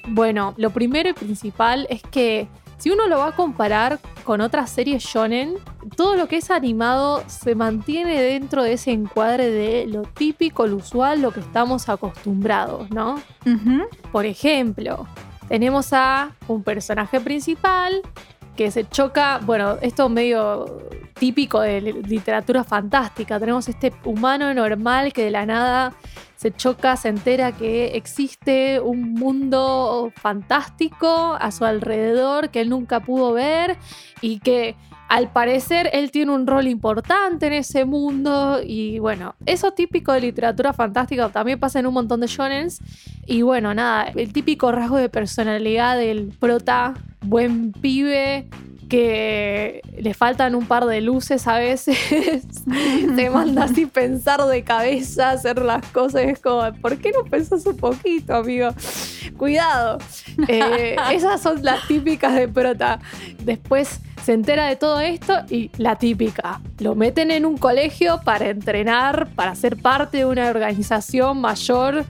Bueno, 0.08 0.54
lo 0.58 0.72
primero 0.72 1.10
y 1.10 1.14
principal 1.14 1.86
es 1.90 2.02
que 2.02 2.48
si 2.78 2.90
uno 2.90 3.08
lo 3.08 3.20
va 3.20 3.28
a 3.28 3.32
comparar 3.34 4.00
con 4.24 4.42
otras 4.42 4.70
series 4.70 5.04
shonen, 5.04 5.56
todo 5.96 6.16
lo 6.16 6.28
que 6.28 6.38
es 6.38 6.50
animado 6.50 7.24
se 7.28 7.54
mantiene 7.54 8.22
dentro 8.22 8.64
de 8.64 8.74
ese 8.74 8.92
encuadre 8.92 9.50
de 9.50 9.86
lo 9.86 10.04
típico, 10.04 10.66
lo 10.66 10.78
usual, 10.78 11.22
lo 11.22 11.32
que 11.32 11.42
estamos 11.42 11.90
acostumbrados, 11.90 12.90
¿no? 12.90 13.22
Por 14.12 14.26
ejemplo, 14.26 15.08
tenemos 15.50 15.92
a 15.94 16.32
un 16.48 16.64
personaje 16.64 17.20
principal 17.20 18.02
que 18.60 18.72
se 18.72 18.84
choca, 18.90 19.40
bueno, 19.46 19.78
esto 19.82 20.08
es 20.08 20.12
medio 20.12 20.80
típico 21.18 21.62
de 21.62 21.80
li- 21.80 21.94
literatura 22.04 22.66
fantástica. 22.66 23.40
Tenemos 23.40 23.70
este 23.70 23.94
humano 24.04 24.54
normal 24.54 25.14
que 25.14 25.24
de 25.24 25.32
la 25.32 25.46
nada 25.46 25.94
se 26.40 26.54
choca, 26.54 26.96
se 26.96 27.10
entera 27.10 27.52
que 27.52 27.98
existe 27.98 28.80
un 28.80 29.14
mundo 29.14 30.10
fantástico 30.16 31.36
a 31.38 31.52
su 31.52 31.66
alrededor 31.66 32.50
que 32.50 32.62
él 32.62 32.70
nunca 32.70 33.02
pudo 33.02 33.34
ver 33.34 33.76
y 34.22 34.40
que 34.40 34.78
al 35.10 35.34
parecer 35.34 35.90
él 35.92 36.12
tiene 36.12 36.32
un 36.32 36.48
rol 36.48 36.68
importante 36.68 37.48
en 37.48 37.54
ese 37.54 37.84
mundo 37.84 38.62
y 38.66 39.00
bueno, 39.00 39.36
eso 39.46 39.72
típico 39.72 40.14
de 40.14 40.22
literatura 40.22 40.72
fantástica 40.72 41.28
también 41.28 41.60
pasa 41.60 41.80
en 41.80 41.88
un 41.88 41.96
montón 41.96 42.22
de 42.22 42.28
shonens 42.28 42.80
y 43.26 43.42
bueno, 43.42 43.74
nada, 43.74 44.06
el 44.06 44.32
típico 44.32 44.72
rasgo 44.72 44.96
de 44.96 45.10
personalidad 45.10 45.98
del 45.98 46.32
prota, 46.40 46.94
buen 47.20 47.74
pibe, 47.74 48.48
que 48.90 49.82
le 49.98 50.14
faltan 50.16 50.56
un 50.56 50.66
par 50.66 50.86
de 50.86 51.00
luces 51.00 51.48
a 51.48 51.60
veces, 51.60 51.98
se 53.16 53.30
manda 53.30 53.66
así 53.66 53.86
pensar 53.86 54.44
de 54.44 54.64
cabeza, 54.64 55.30
hacer 55.30 55.62
las 55.62 55.86
cosas, 55.88 56.24
es 56.24 56.40
como, 56.40 56.74
¿por 56.82 56.98
qué 56.98 57.12
no 57.12 57.24
pensás 57.24 57.66
un 57.68 57.78
poquito, 57.78 58.36
amigo? 58.36 58.70
Cuidado. 59.38 60.00
Eh, 60.48 60.96
esas 61.14 61.42
son 61.42 61.64
las 61.64 61.88
típicas 61.88 62.34
de 62.36 62.48
prota. 62.48 63.00
Después 63.44 64.02
se 64.26 64.34
entera 64.34 64.66
de 64.66 64.76
todo 64.76 65.00
esto 65.00 65.34
y 65.50 65.70
la 65.78 65.96
típica, 65.98 66.60
lo 66.80 66.96
meten 66.96 67.32
en 67.32 67.46
un 67.46 67.58
colegio 67.58 68.20
para 68.26 68.50
entrenar, 68.50 69.30
para 69.36 69.56
ser 69.56 69.78
parte 69.78 70.18
de 70.18 70.26
una 70.26 70.50
organización 70.50 71.40
mayor 71.40 72.06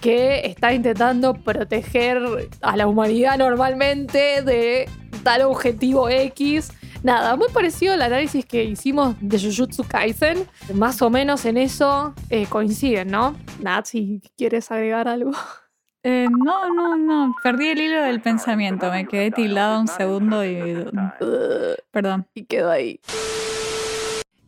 que 0.00 0.46
está 0.46 0.72
intentando 0.72 1.34
proteger 1.34 2.20
a 2.60 2.76
la 2.76 2.86
humanidad 2.86 3.36
normalmente 3.38 4.42
de 4.42 4.88
tal 5.22 5.42
objetivo 5.42 6.08
X. 6.08 6.72
Nada, 7.02 7.36
muy 7.36 7.48
parecido 7.48 7.94
al 7.94 8.02
análisis 8.02 8.44
que 8.44 8.64
hicimos 8.64 9.14
de 9.20 9.38
Jujutsu 9.38 9.84
Kaisen. 9.84 10.46
Más 10.74 11.00
o 11.02 11.10
menos 11.10 11.44
en 11.44 11.56
eso 11.56 12.14
eh, 12.30 12.46
coinciden, 12.46 13.08
¿no? 13.08 13.36
Nat, 13.60 13.86
si 13.86 14.20
quieres 14.36 14.70
agregar 14.70 15.08
algo. 15.08 15.32
Eh, 16.04 16.28
no, 16.30 16.72
no, 16.72 16.96
no. 16.96 17.34
Perdí 17.42 17.70
el 17.70 17.80
hilo 17.80 18.00
del 18.02 18.22
pensamiento. 18.22 18.88
Me 18.90 19.04
quedé 19.04 19.32
tildada 19.32 19.80
un 19.80 19.88
segundo 19.88 20.44
y. 20.44 20.56
Perdón. 21.90 22.26
y 22.34 22.44
quedó 22.44 22.70
ahí. 22.70 23.00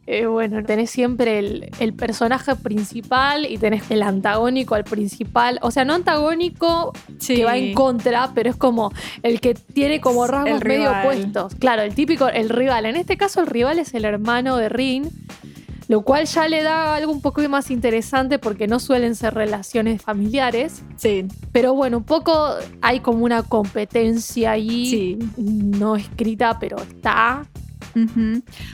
Eh, 0.07 0.27
bueno, 0.27 0.65
tenés 0.65 0.91
siempre 0.91 1.39
el, 1.39 1.71
el 1.79 1.93
personaje 1.93 2.57
principal 2.57 3.47
y 3.47 3.59
tenés 3.59 3.91
el 3.91 4.03
antagónico 4.03 4.75
al 4.75 4.83
principal. 4.85 5.59
O 5.63 5.71
sea, 5.71 5.85
no 5.85 5.95
antagónico 5.95 6.93
Sí. 7.19 7.37
que 7.37 7.45
va 7.45 7.57
en 7.57 7.75
contra, 7.75 8.31
pero 8.35 8.51
es 8.51 8.57
como 8.57 8.93
el 9.23 9.41
que 9.41 9.55
tiene 9.55 10.01
como 10.01 10.27
rasgos 10.27 10.65
medio 10.65 10.91
opuestos. 10.91 11.55
Claro, 11.57 11.83
el 11.83 11.95
típico, 11.95 12.29
el 12.29 12.49
rival. 12.49 12.87
En 12.87 12.97
este 12.97 13.17
caso, 13.17 13.41
el 13.41 13.47
rival 13.47 13.79
es 13.79 13.95
el 13.95 14.05
hermano 14.05 14.57
de 14.57 14.69
Rin, 14.69 15.09
lo 15.87 16.03
cual 16.03 16.25
ya 16.27 16.49
le 16.49 16.63
da 16.63 16.95
algo 16.97 17.13
un 17.13 17.21
poco 17.21 17.41
más 17.49 17.71
interesante 17.71 18.39
porque 18.39 18.67
no 18.67 18.81
suelen 18.81 19.15
ser 19.15 19.35
relaciones 19.35 20.03
familiares. 20.03 20.83
Sí, 20.97 21.27
Pero 21.53 21.75
bueno, 21.75 21.99
un 21.99 22.05
poco 22.05 22.55
hay 22.81 23.01
como 23.01 23.25
una 23.25 23.43
competencia 23.43 24.53
ahí, 24.53 24.87
sí. 24.91 25.19
no 25.37 25.95
escrita, 25.97 26.59
pero 26.59 26.79
está. 26.79 27.45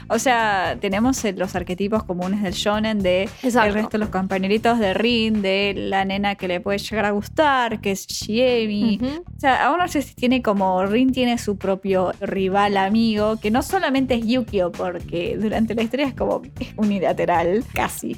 O 0.07 0.19
sea, 0.19 0.77
tenemos 0.79 1.23
eh, 1.25 1.33
los 1.33 1.55
arquetipos 1.55 2.03
comunes 2.03 2.41
del 2.43 2.53
shonen 2.53 2.99
de 2.99 3.23
Exacto. 3.43 3.67
el 3.67 3.73
resto 3.73 3.89
de 3.91 3.97
los 3.99 4.09
compañeritos 4.09 4.79
de 4.79 4.93
Rin, 4.93 5.41
de 5.41 5.73
la 5.75 6.05
nena 6.05 6.35
que 6.35 6.47
le 6.47 6.59
puede 6.59 6.77
llegar 6.77 7.05
a 7.05 7.11
gustar, 7.11 7.81
que 7.81 7.91
es 7.91 8.07
Shiemi. 8.07 8.99
O 9.35 9.39
sea, 9.39 9.65
aún 9.65 9.79
no 9.79 9.87
sé 9.87 10.01
si 10.01 10.15
tiene 10.15 10.41
como 10.41 10.85
Rin 10.85 11.11
tiene 11.11 11.37
su 11.37 11.57
propio 11.57 12.13
rival 12.21 12.77
amigo, 12.77 13.37
que 13.37 13.51
no 13.51 13.61
solamente 13.61 14.15
es 14.15 14.25
Yukio, 14.25 14.71
porque 14.71 15.37
durante 15.39 15.75
la 15.75 15.83
historia 15.83 16.07
es 16.07 16.13
como 16.13 16.41
unilateral, 16.77 17.63
casi. 17.73 18.15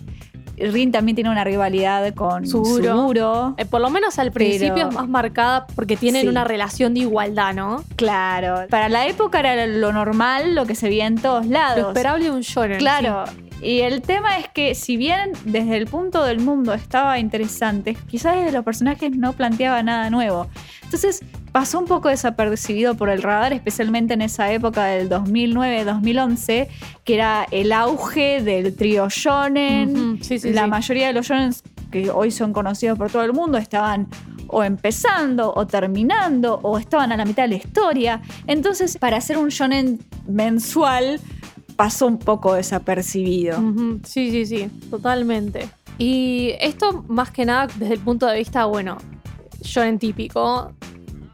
Rin 0.72 0.92
también 0.92 1.16
tiene 1.16 1.30
una 1.30 1.44
rivalidad 1.44 2.14
con 2.14 2.46
Suguro. 2.48 2.94
Suguro. 2.96 3.54
Eh, 3.58 3.66
por 3.66 3.82
lo 3.82 3.90
menos 3.90 4.20
al 4.20 4.32
principio 4.32 4.74
Pero- 4.76 4.90
es 4.90 4.96
más 4.96 5.08
marcada 5.08 5.66
porque 5.76 5.96
tienen 5.98 6.24
Sí. 6.24 6.28
una 6.28 6.44
relación 6.44 6.94
de 6.94 7.02
igualdad, 7.02 7.54
¿no? 7.54 7.84
Claro. 7.96 8.68
Para 8.70 8.90
la 8.90 9.08
época 9.08 9.40
era 9.40 9.66
lo 9.68 9.92
normal, 9.94 10.56
lo 10.56 10.66
que 10.66 10.76
se 10.76 10.88
veía 10.90 11.08
en 11.08 11.16
todos 11.16 11.46
lados. 11.46 11.82
Lo 11.82 11.88
esperable 11.90 12.26
de 12.26 12.32
un 12.32 12.42
shonen. 12.42 12.78
Claro. 12.80 13.26
Y 13.62 13.82
el 13.82 14.02
tema 14.02 14.38
es 14.38 14.48
que 14.50 14.74
si 14.74 14.96
bien 14.96 15.32
desde 15.44 15.78
el 15.78 15.86
punto 15.86 16.24
del 16.24 16.40
mundo 16.40 16.74
estaba 16.74 17.20
interesante, 17.20 17.96
quizás 18.08 18.38
desde 18.38 18.52
los 18.52 18.64
personajes 18.64 19.16
no 19.16 19.34
planteaba 19.34 19.84
nada 19.84 20.10
nuevo. 20.10 20.48
Entonces 20.84 21.22
pasó 21.52 21.80
un 21.80 21.86
poco 21.86 22.10
desapercibido 22.10 22.96
por 22.96 23.10
el 23.10 23.22
radar, 23.22 23.54
especialmente 23.54 24.14
en 24.14 24.22
esa 24.22 24.52
época 24.52 24.86
del 24.86 25.10
2009-2011, 25.10 26.68
que 27.04 27.14
era 27.14 27.48
el 27.52 27.72
auge 27.72 28.42
del 28.42 28.76
trío 28.76 29.10
shonen. 29.10 30.14
Ujú, 30.14 30.24
sí, 30.24 30.40
sí, 30.40 30.54
la 30.54 30.64
sí. 30.64 30.70
mayoría 30.70 31.08
de 31.08 31.14
los 31.14 31.28
shonen 31.28 31.54
que 31.92 32.10
hoy 32.12 32.32
son 32.32 32.54
conocidos 32.54 32.98
por 32.98 33.12
todo 33.12 33.24
el 33.24 33.34
mundo 33.34 33.58
estaban 33.58 34.08
o 34.48 34.64
empezando 34.64 35.54
o 35.54 35.68
terminando 35.68 36.60
o 36.64 36.78
estaban 36.78 37.12
a 37.12 37.18
la 37.18 37.26
mitad 37.26 37.44
de 37.44 37.50
la 37.50 37.56
historia. 37.56 38.22
Entonces, 38.48 38.98
para 38.98 39.18
hacer 39.18 39.38
un 39.38 39.50
shonen 39.50 40.00
mensual 40.28 41.20
pasó 41.80 42.08
un 42.08 42.20
poco 42.20 42.56
desapercibido. 42.56 43.58
Sí, 44.04 44.32
sí, 44.32 44.46
sí, 44.46 44.70
totalmente. 44.90 45.70
Y 45.98 46.52
esto 46.60 47.06
más 47.08 47.32
que 47.32 47.46
nada 47.46 47.68
desde 47.68 47.94
el 47.94 48.02
punto 48.02 48.26
de 48.26 48.38
vista, 48.38 48.66
bueno, 48.66 48.98
shonen 49.62 49.98
típico, 49.98 50.74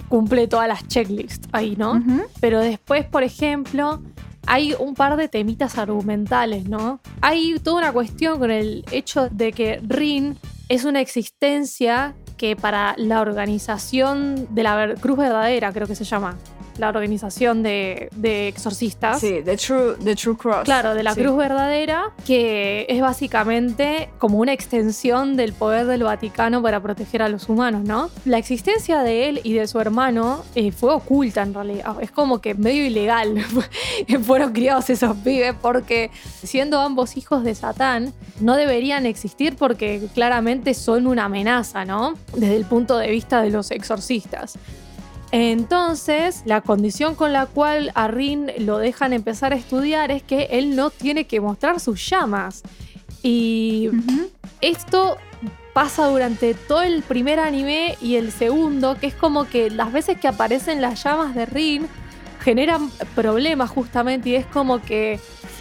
cumple 0.08 0.48
todas 0.48 0.68
las 0.68 0.88
checklists 0.88 1.50
ahí, 1.52 1.76
¿no? 1.76 2.00
Pero 2.42 2.60
después, 2.60 3.06
por 3.06 3.24
ejemplo, 3.24 4.04
hay 4.46 4.76
un 4.78 4.94
par 4.94 5.18
de 5.18 5.28
temitas 5.30 5.80
argumentales, 5.80 6.70
¿no? 6.70 7.00
Hay 7.22 7.58
toda 7.58 7.80
una 7.80 7.92
cuestión 7.92 8.38
con 8.38 8.52
el 8.52 8.86
hecho 8.92 9.30
de 9.30 9.52
que 9.52 9.82
Rin 9.88 10.38
es 10.70 10.86
una 10.86 11.02
existencia 11.02 12.14
que 12.38 12.56
para 12.56 12.94
la 13.00 13.20
organización 13.20 14.48
de 14.52 14.62
la 14.62 14.94
Cruz 15.02 15.18
Verdadera, 15.18 15.74
creo 15.74 15.88
que 15.88 15.96
se 15.96 16.04
llama, 16.04 16.38
la 16.78 16.90
organización 16.90 17.64
de, 17.64 18.10
de 18.16 18.48
exorcistas. 18.48 19.20
Sí, 19.20 19.42
The 19.44 19.58
True, 19.58 19.96
the 20.04 20.16
true 20.16 20.36
Cross. 20.38 20.64
Claro, 20.64 20.94
de 20.94 21.04
la 21.04 21.14
Sí. 21.14 21.22
Cruz 21.22 21.38
Verdadera, 21.38 22.12
que 22.26 22.86
es 22.90 23.02
básicamente 23.02 24.10
como 24.18 24.40
una 24.40 24.54
extensión 24.54 25.38
del 25.38 25.54
poder 25.54 25.86
del 25.88 26.04
Vaticano 26.04 26.62
para 26.62 26.82
proteger 26.82 27.22
a 27.22 27.30
los 27.30 27.48
humanos, 27.50 27.84
¿no? 27.84 28.10
La 28.26 28.38
existencia 28.38 29.02
de 29.04 29.30
él 29.30 29.42
y 29.44 29.54
de 29.54 29.68
su 29.68 29.80
hermano 29.80 30.44
eh, 30.56 30.72
fue 30.72 30.94
oculta 30.94 31.42
en 31.42 31.54
realidad. 31.54 31.96
Es 32.02 32.12
como 32.12 32.42
que 32.42 32.54
medio 32.56 32.86
ilegal 32.86 33.36
fueron 34.24 34.52
criados 34.54 34.90
esos 34.90 35.16
pibes 35.18 35.56
porque 35.62 36.12
siendo 36.44 36.80
ambos 36.82 37.18
hijos 37.18 37.44
de 37.44 37.56
Satán, 37.56 38.14
no 38.40 38.56
deberían 38.56 39.06
existir 39.06 39.56
porque 39.56 40.08
claramente 40.14 40.74
son 40.74 41.08
una 41.08 41.26
amenaza, 41.26 41.86
¿no? 41.86 42.16
Desde 42.36 42.56
el 42.56 42.66
punto 42.66 42.98
de 42.98 43.10
vista 43.10 43.42
de 43.42 43.52
los 43.52 43.72
exorcistas. 43.72 44.58
Entonces, 45.38 46.44
la 46.46 46.62
condición 46.62 47.14
con 47.14 47.34
la 47.34 47.46
cual 47.46 47.92
a 47.94 48.08
Rin 48.08 48.54
lo 48.60 48.78
dejan 48.78 49.12
empezar 49.12 49.52
a 49.52 49.58
estudiar 49.58 50.10
es 50.10 50.24
que 50.24 50.48
él 50.52 50.78
no 50.78 50.92
tiene 50.92 51.28
que 51.28 51.42
mostrar 51.42 51.82
sus 51.82 52.10
llamas. 52.10 52.64
Y 53.22 53.90
esto 54.62 55.18
pasa 55.74 56.08
durante 56.08 56.54
todo 56.54 56.84
el 56.84 57.04
primer 57.04 57.42
anime 57.42 57.98
y 58.02 58.16
el 58.16 58.32
segundo, 58.32 58.96
que 58.98 59.08
es 59.08 59.14
como 59.14 59.44
que 59.44 59.70
las 59.70 59.92
veces 59.92 60.18
que 60.18 60.30
aparecen 60.30 60.80
las 60.80 61.04
llamas 61.04 61.36
de 61.36 61.46
Rin 61.46 61.88
generan 62.40 62.90
problemas 63.14 63.70
justamente 63.70 64.30
y 64.30 64.36
es 64.36 64.46
como 64.46 64.82
que 64.82 65.20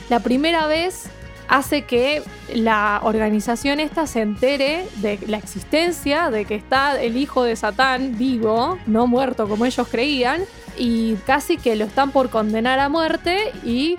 la 0.08 0.20
primera 0.20 0.68
vez 0.68 1.06
hace 1.48 1.82
que 1.82 2.22
la 2.52 3.00
organización 3.02 3.80
esta 3.80 4.06
se 4.06 4.22
entere 4.22 4.86
de 4.96 5.18
la 5.26 5.38
existencia, 5.38 6.30
de 6.30 6.44
que 6.44 6.54
está 6.54 7.00
el 7.00 7.16
hijo 7.16 7.44
de 7.44 7.56
Satán 7.56 8.16
vivo, 8.18 8.78
no 8.86 9.06
muerto 9.06 9.48
como 9.48 9.66
ellos 9.66 9.88
creían, 9.88 10.42
y 10.76 11.14
casi 11.26 11.56
que 11.56 11.76
lo 11.76 11.84
están 11.84 12.10
por 12.10 12.30
condenar 12.30 12.80
a 12.80 12.88
muerte 12.88 13.52
y 13.64 13.96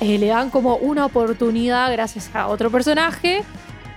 eh, 0.00 0.18
le 0.18 0.26
dan 0.26 0.50
como 0.50 0.76
una 0.76 1.06
oportunidad 1.06 1.90
gracias 1.92 2.30
a 2.34 2.48
otro 2.48 2.70
personaje 2.70 3.44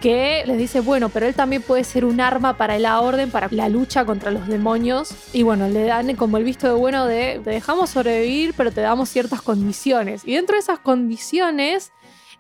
que 0.02 0.44
les 0.46 0.58
dice, 0.58 0.82
bueno, 0.82 1.10
pero 1.10 1.26
él 1.26 1.34
también 1.34 1.64
puede 1.64 1.84
ser 1.84 2.06
un 2.06 2.22
arma 2.22 2.58
para 2.58 2.78
la 2.78 3.02
orden, 3.02 3.32
para 3.32 3.48
la 3.50 3.70
lucha 3.70 4.06
contra 4.06 4.30
los 4.30 4.48
demonios. 4.48 5.16
Y 5.34 5.42
bueno, 5.42 5.68
le 5.68 5.86
dan 5.86 6.16
como 6.16 6.38
el 6.38 6.44
visto 6.44 6.68
de 6.68 6.74
bueno 6.74 7.08
de 7.08 7.42
te 7.44 7.50
dejamos 7.50 7.90
sobrevivir, 7.90 8.54
pero 8.56 8.72
te 8.72 8.82
damos 8.82 9.10
ciertas 9.10 9.42
condiciones. 9.42 10.22
Y 10.24 10.36
dentro 10.36 10.58
de 10.58 10.60
esas 10.60 10.78
condiciones 10.78 11.92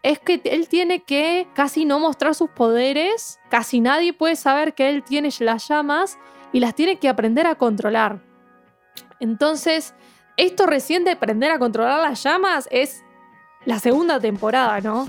es 0.06 0.20
que 0.20 0.40
él 0.44 0.68
tiene 0.70 1.02
que 1.02 1.48
casi 1.56 1.84
no 1.84 2.00
mostrar 2.00 2.36
sus 2.36 2.52
poderes, 2.52 3.40
casi 3.50 3.82
nadie 3.82 4.14
puede 4.14 4.36
saber 4.36 4.76
que 4.76 4.88
él 4.88 5.04
tiene 5.04 5.30
las 5.40 5.68
llamas 5.68 6.20
y 6.54 6.60
las 6.60 6.76
tiene 6.76 7.00
que 7.00 7.10
aprender 7.10 7.48
a 7.48 7.56
controlar. 7.56 8.22
Entonces, 9.20 9.96
esto 10.38 10.68
recién 10.68 11.06
de 11.06 11.12
aprender 11.12 11.50
a 11.50 11.58
controlar 11.58 12.00
las 12.08 12.22
llamas 12.22 12.68
es 12.70 13.04
la 13.66 13.80
segunda 13.80 14.20
temporada, 14.20 14.80
¿no? 14.80 15.08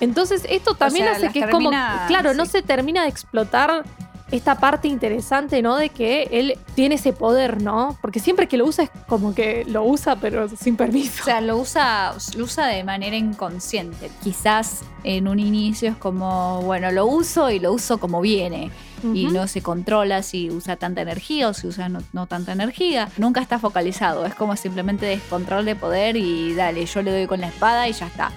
Entonces, 0.00 0.46
esto 0.48 0.74
también 0.74 1.04
sea, 1.04 1.16
hace 1.16 1.28
que 1.30 1.40
es 1.40 1.50
como, 1.50 1.68
claro, 2.06 2.32
no 2.32 2.46
se 2.46 2.62
termina 2.62 3.02
de 3.02 3.10
explotar 3.10 3.84
esta 4.30 4.58
parte 4.58 4.88
interesante, 4.88 5.62
¿no? 5.62 5.76
De 5.76 5.88
que 5.88 6.28
él 6.32 6.58
tiene 6.74 6.96
ese 6.96 7.12
poder, 7.12 7.62
¿no? 7.62 7.96
Porque 8.00 8.20
siempre 8.20 8.46
que 8.46 8.56
lo 8.56 8.66
usa 8.66 8.84
es 8.84 8.90
como 9.06 9.34
que 9.34 9.64
lo 9.66 9.84
usa, 9.84 10.16
pero 10.16 10.48
sin 10.48 10.76
permiso. 10.76 11.22
O 11.22 11.24
sea, 11.24 11.40
lo 11.40 11.56
usa, 11.56 12.14
lo 12.36 12.44
usa 12.44 12.66
de 12.66 12.84
manera 12.84 13.16
inconsciente. 13.16 14.10
Quizás 14.22 14.82
en 15.04 15.28
un 15.28 15.38
inicio 15.38 15.90
es 15.90 15.96
como, 15.96 16.60
bueno, 16.62 16.90
lo 16.92 17.06
uso 17.06 17.50
y 17.50 17.58
lo 17.58 17.72
uso 17.72 17.98
como 17.98 18.20
viene. 18.20 18.70
Y 19.14 19.26
no 19.26 19.46
se 19.46 19.62
controla 19.62 20.24
si 20.24 20.50
usa 20.50 20.74
tanta 20.74 21.02
energía 21.02 21.48
o 21.48 21.54
si 21.54 21.68
usa 21.68 21.88
no, 21.88 22.00
no 22.12 22.26
tanta 22.26 22.50
energía. 22.50 23.08
Nunca 23.16 23.40
está 23.40 23.60
focalizado. 23.60 24.26
Es 24.26 24.34
como 24.34 24.56
simplemente 24.56 25.06
descontrol 25.06 25.64
de 25.64 25.76
poder 25.76 26.16
y 26.16 26.52
dale, 26.54 26.84
yo 26.84 27.02
le 27.02 27.12
doy 27.12 27.26
con 27.28 27.40
la 27.40 27.46
espada 27.46 27.88
y 27.88 27.92
ya 27.92 28.08
está. 28.08 28.32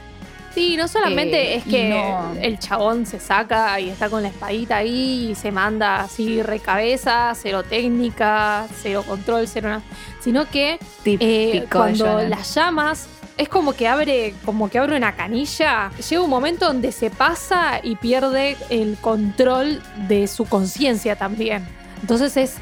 Sí, 0.54 0.76
no 0.76 0.88
solamente 0.88 1.54
Eh, 1.54 1.56
es 1.58 1.64
que 1.64 1.90
no. 1.90 2.34
el 2.42 2.60
chabón 2.60 3.06
se 3.06 3.20
saca 3.20 3.80
y 3.80 3.90
está 3.90 4.10
con 4.10 4.22
la 4.22 4.30
espadita 4.30 4.78
ahí 4.78 5.30
y 5.32 5.36
se 5.36 5.52
manda 5.52 6.02
así 6.02 6.42
recabeza, 6.44 7.34
cero 7.36 7.64
técnica, 7.64 8.68
cero 8.82 9.04
control, 9.08 9.48
cero 9.48 9.70
nada, 9.70 9.82
sino 10.20 10.50
que 10.50 10.78
eh, 11.06 11.66
cuando 11.72 12.22
las 12.24 12.54
llamas 12.54 13.08
es 13.38 13.48
como 13.48 13.74
que 13.74 13.88
abre 13.88 14.34
como 14.46 14.70
que 14.70 14.78
abre 14.78 14.96
una 14.98 15.16
canilla 15.16 15.90
llega 16.10 16.22
un 16.22 16.30
momento 16.30 16.66
donde 16.68 16.92
se 16.92 17.10
pasa 17.10 17.80
y 17.82 17.96
pierde 17.96 18.58
el 18.70 18.98
control 19.00 19.82
de 20.10 20.28
su 20.28 20.46
conciencia 20.46 21.16
también 21.16 21.66
entonces 22.02 22.36
es 22.38 22.56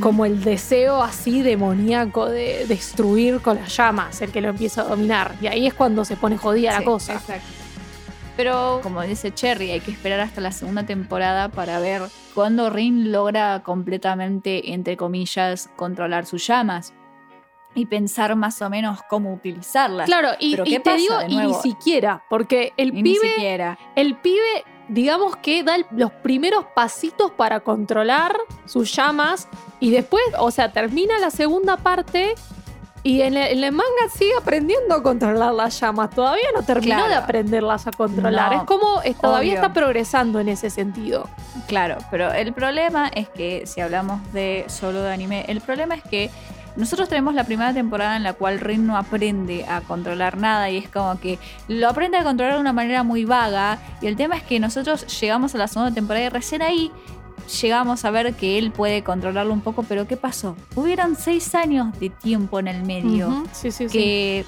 Como 0.00 0.24
el 0.24 0.42
deseo 0.42 1.02
así 1.02 1.42
demoníaco 1.42 2.28
de 2.28 2.66
destruir 2.66 3.40
con 3.40 3.56
las 3.56 3.76
llamas 3.76 4.22
el 4.22 4.32
que 4.32 4.40
lo 4.40 4.48
empieza 4.48 4.82
a 4.82 4.84
dominar 4.84 5.34
y 5.42 5.46
ahí 5.46 5.66
es 5.66 5.74
cuando 5.74 6.04
se 6.04 6.16
pone 6.16 6.38
jodida 6.38 6.72
la 6.72 6.84
cosa 6.84 7.14
exacto. 7.14 7.64
Pero 8.36 8.80
como 8.82 9.02
dice 9.02 9.32
Cherry, 9.32 9.70
hay 9.70 9.80
que 9.80 9.92
esperar 9.92 10.20
hasta 10.20 10.40
la 10.40 10.50
segunda 10.50 10.84
temporada 10.84 11.48
para 11.48 11.78
ver 11.78 12.02
cuándo 12.34 12.68
Rin 12.68 13.12
logra 13.12 13.62
completamente, 13.62 14.72
entre 14.72 14.96
comillas, 14.96 15.70
controlar 15.76 16.26
sus 16.26 16.46
llamas. 16.46 16.92
Y 17.76 17.86
pensar 17.86 18.36
más 18.36 18.62
o 18.62 18.70
menos 18.70 19.00
cómo 19.10 19.34
utilizarlas. 19.34 20.06
claro 20.06 20.28
y, 20.38 20.52
Pero 20.52 20.64
y 20.64 20.70
¿qué 20.70 20.78
te 20.78 20.90
pasa 20.90 20.96
digo 20.96 21.20
y 21.26 21.36
ni 21.38 21.54
siquiera 21.54 22.22
porque 22.30 22.72
el 22.76 22.90
Y 22.90 23.02
ni 23.02 23.14
pibe 23.14 23.30
siquiera. 23.34 23.78
El 23.96 24.14
pibe, 24.14 24.64
digamos 24.88 25.36
que 25.36 25.62
da 25.62 25.76
el- 25.76 25.86
los 25.90 26.10
primeros 26.12 26.64
pasitos 26.74 27.30
para 27.30 27.60
controlar 27.60 28.36
sus 28.66 28.94
llamas 28.94 29.48
y 29.80 29.90
después, 29.90 30.22
o 30.38 30.50
sea, 30.50 30.72
termina 30.72 31.18
la 31.18 31.30
segunda 31.30 31.76
parte 31.76 32.34
y 33.02 33.20
en 33.20 33.36
el, 33.36 33.58
en 33.58 33.64
el 33.64 33.72
manga 33.72 34.08
sigue 34.16 34.32
aprendiendo 34.40 34.94
a 34.94 35.02
controlar 35.02 35.52
las 35.52 35.78
llamas. 35.78 36.08
Todavía 36.10 36.46
no 36.54 36.62
terminó 36.62 36.94
Claro. 36.96 37.08
de 37.10 37.14
aprenderlas 37.16 37.86
a 37.86 37.90
controlar. 37.92 38.52
No, 38.52 38.58
es 38.62 38.64
como 38.66 39.02
es- 39.02 39.16
todavía 39.18 39.52
obvio. 39.52 39.62
está 39.62 39.72
progresando 39.74 40.40
en 40.40 40.48
ese 40.48 40.70
sentido. 40.70 41.28
Claro, 41.66 41.98
pero 42.10 42.32
el 42.32 42.52
problema 42.54 43.08
es 43.08 43.28
que 43.28 43.66
si 43.66 43.80
hablamos 43.82 44.20
de 44.32 44.64
solo 44.68 45.02
de 45.02 45.12
anime, 45.12 45.44
el 45.48 45.60
problema 45.60 45.94
es 45.96 46.02
que 46.02 46.30
nosotros 46.76 47.08
tenemos 47.08 47.34
la 47.34 47.44
primera 47.44 47.72
temporada 47.72 48.16
en 48.16 48.22
la 48.22 48.32
cual 48.32 48.60
Rin 48.60 48.86
no 48.86 48.96
aprende 48.96 49.64
a 49.66 49.80
controlar 49.80 50.36
nada 50.36 50.70
y 50.70 50.78
es 50.78 50.88
como 50.88 51.18
que 51.20 51.38
lo 51.68 51.88
aprende 51.88 52.18
a 52.18 52.24
controlar 52.24 52.54
de 52.54 52.60
una 52.60 52.72
manera 52.72 53.02
muy 53.02 53.24
vaga 53.24 53.78
y 54.00 54.06
el 54.06 54.16
tema 54.16 54.36
es 54.36 54.42
que 54.42 54.58
nosotros 54.58 55.06
llegamos 55.20 55.54
a 55.54 55.58
la 55.58 55.68
segunda 55.68 55.94
temporada 55.94 56.26
y 56.26 56.28
recién 56.30 56.62
ahí 56.62 56.90
llegamos 57.60 58.04
a 58.04 58.10
ver 58.10 58.34
que 58.34 58.58
él 58.58 58.70
puede 58.70 59.02
controlarlo 59.04 59.52
un 59.52 59.60
poco, 59.60 59.82
pero 59.82 60.06
¿qué 60.08 60.16
pasó? 60.16 60.56
Hubieron 60.74 61.14
seis 61.16 61.54
años 61.54 61.98
de 62.00 62.10
tiempo 62.10 62.58
en 62.58 62.68
el 62.68 62.82
medio 62.84 63.44
Sí, 63.52 63.70
sí, 63.70 63.88
sí. 63.88 63.92
que 63.92 64.44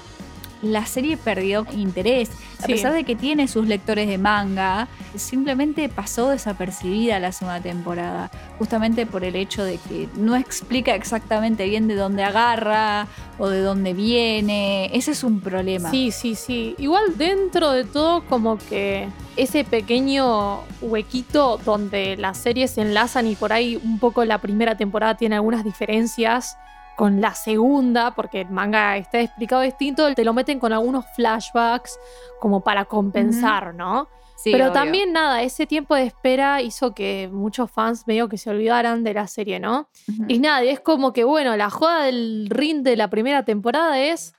la 0.61 0.85
serie 0.85 1.17
perdió 1.17 1.65
interés. 1.75 2.29
A 2.59 2.65
Sí. 2.65 2.73
pesar 2.73 2.93
de 2.93 3.03
que 3.03 3.15
tiene 3.15 3.47
sus 3.47 3.67
lectores 3.67 4.07
de 4.07 4.17
manga, 4.17 4.87
simplemente 5.15 5.89
pasó 5.89 6.29
desapercibida 6.29 7.19
la 7.19 7.31
segunda 7.31 7.59
temporada. 7.61 8.31
Justamente 8.57 9.05
por 9.05 9.23
el 9.23 9.35
hecho 9.35 9.63
de 9.63 9.77
que 9.77 10.09
no 10.15 10.35
explica 10.35 10.95
exactamente 10.95 11.65
bien 11.65 11.87
de 11.87 11.95
dónde 11.95 12.23
agarra 12.23 13.07
o 13.37 13.47
de 13.49 13.61
dónde 13.61 13.93
viene. 13.93 14.89
Ese 14.93 15.11
es 15.11 15.23
un 15.23 15.39
problema. 15.39 15.91
Sí, 15.91 16.11
sí, 16.11 16.35
sí. 16.35 16.75
Igual 16.79 17.17
dentro 17.17 17.71
de 17.71 17.83
todo, 17.83 18.23
como 18.25 18.57
que 18.57 19.07
ese 19.35 19.63
pequeño 19.63 20.61
huequito 20.81 21.59
donde 21.63 22.17
las 22.17 22.37
series 22.39 22.71
se 22.71 22.81
enlazan 22.81 23.27
y 23.27 23.35
por 23.35 23.53
ahí 23.53 23.79
un 23.83 23.99
poco 23.99 24.25
la 24.25 24.39
primera 24.39 24.75
temporada 24.75 25.15
tiene 25.15 25.35
algunas 25.35 25.63
diferencias 25.63 26.57
con 26.97 27.21
la 27.21 27.35
segunda, 27.35 28.15
porque 28.15 28.41
el 28.41 28.49
manga 28.49 28.97
está 28.97 29.19
explicado 29.21 29.61
distinto, 29.61 30.11
te 30.15 30.25
lo 30.25 30.33
meten 30.33 30.59
con 30.59 30.73
algunos 30.73 31.05
flashbacks 31.15 31.99
como 32.39 32.61
para 32.61 32.85
compensar, 32.85 33.75
¿no? 33.75 34.09
Sí, 34.35 34.51
Pero 34.51 34.65
obvio. 34.65 34.73
también 34.73 35.13
nada, 35.13 35.43
ese 35.43 35.67
tiempo 35.67 35.93
de 35.93 36.03
espera 36.05 36.59
hizo 36.63 36.95
que 36.95 37.29
muchos 37.31 37.69
fans 37.69 38.07
medio 38.07 38.27
que 38.27 38.39
se 38.39 38.49
olvidaran 38.49 39.03
de 39.03 39.13
la 39.13 39.27
serie, 39.27 39.59
¿no? 39.59 39.89
Ujú. 40.09 40.25
Y 40.27 40.39
nada, 40.39 40.63
y 40.65 40.69
es 40.69 40.79
como 40.79 41.13
que, 41.13 41.23
bueno, 41.23 41.55
la 41.55 41.69
joda 41.69 42.05
del 42.05 42.47
ring 42.49 42.81
de 42.81 42.97
la 42.97 43.09
primera 43.11 43.45
temporada 43.45 43.99
es 43.99 44.33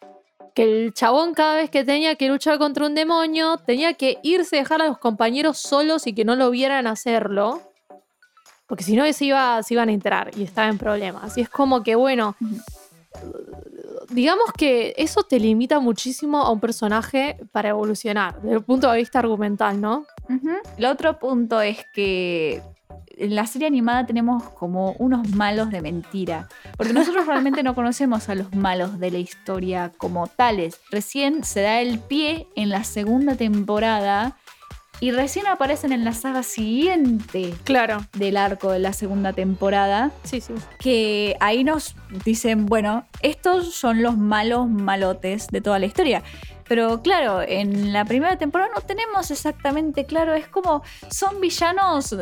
que 0.57 0.65
el 0.65 0.95
chabón 0.95 1.35
cada 1.35 1.55
vez 1.55 1.71
que 1.71 1.85
tenía 1.85 2.17
que 2.17 2.29
luchar 2.29 2.59
contra 2.59 2.87
un 2.87 2.97
demonio, 2.97 3.59
tenía 3.59 3.95
que 3.95 4.19
irse 4.25 4.57
a 4.57 4.61
dejar 4.61 4.83
a 4.83 4.89
los 4.89 4.99
compañeros 4.99 5.59
solos 5.59 6.09
y 6.09 6.13
que 6.13 6.25
no 6.25 6.35
lo 6.35 6.51
vieran 6.51 6.89
hacerlo. 6.89 7.68
Porque 8.69 8.85
si 8.85 8.95
no 8.95 9.11
se, 9.13 9.25
iba, 9.25 9.63
se 9.63 9.75
iban 9.75 9.89
a 9.89 9.93
entrar 9.93 10.31
y 10.37 10.45
estaba 10.45 10.69
en 10.69 10.79
problemas. 10.79 11.37
Y 11.37 11.41
es 11.41 11.49
como 11.49 11.83
que, 11.83 11.95
bueno, 11.97 12.37
digamos 14.11 14.53
que 14.57 14.95
eso 14.97 15.23
te 15.23 15.41
limita 15.41 15.81
muchísimo 15.81 16.43
a 16.43 16.53
un 16.53 16.61
personaje 16.61 17.39
para 17.51 17.71
evolucionar, 17.71 18.41
desde 18.43 18.57
el 18.57 18.63
punto 18.63 18.91
de 18.91 18.99
vista 18.99 19.19
argumental, 19.19 19.81
¿no? 19.81 20.05
El 20.77 20.85
otro 20.85 21.19
punto 21.19 21.61
es 21.61 21.87
que 21.95 22.63
en 23.17 23.35
la 23.35 23.47
serie 23.47 23.67
animada 23.67 24.07
tenemos 24.07 24.43
como 24.51 24.93
unos 24.99 25.29
malos 25.31 25.71
de 25.71 25.81
mentira. 25.81 26.49
Porque 26.77 26.93
nosotros 26.93 27.27
realmente 27.27 27.63
no 27.63 27.75
conocemos 27.75 28.29
a 28.29 28.35
los 28.35 28.55
malos 28.55 28.99
de 29.01 29.11
la 29.11 29.19
historia 29.19 29.93
como 29.97 30.27
tales. 30.27 30.81
Recién 30.91 31.43
se 31.43 31.63
da 31.63 31.81
el 31.81 31.99
pie 31.99 32.47
en 32.55 32.69
la 32.69 32.85
segunda 32.85 33.35
temporada 33.35 34.37
y 35.01 35.11
recién 35.13 35.47
aparecen 35.47 35.93
en 35.93 36.05
la 36.05 36.13
saga 36.13 36.43
siguiente 36.43 37.55
Claro. 37.65 37.99
del 38.17 38.37
arco 38.37 38.71
de 38.73 38.79
la 38.81 38.93
segunda 38.93 39.33
temporada. 39.33 40.11
Sí, 40.25 40.41
sí. 40.41 40.55
Que 40.79 41.37
ahí 41.41 41.65
nos 41.65 41.95
dicen, 42.25 42.67
bueno, 42.67 43.07
estos 43.23 43.75
son 43.75 44.03
los 44.03 44.17
malos 44.17 44.69
malotes 44.69 45.47
de 45.49 45.61
toda 45.61 45.79
la 45.79 45.87
historia. 45.87 46.23
Pero 46.69 47.01
claro, 47.03 47.41
en 47.41 47.95
la 47.95 48.05
primera 48.05 48.37
temporada 48.37 48.71
no 48.75 48.83
tenemos 48.83 49.31
exactamente 49.31 50.05
claro, 50.05 50.35
es 50.35 50.49
como 50.49 50.83
son 51.11 51.41
villanos 51.41 52.15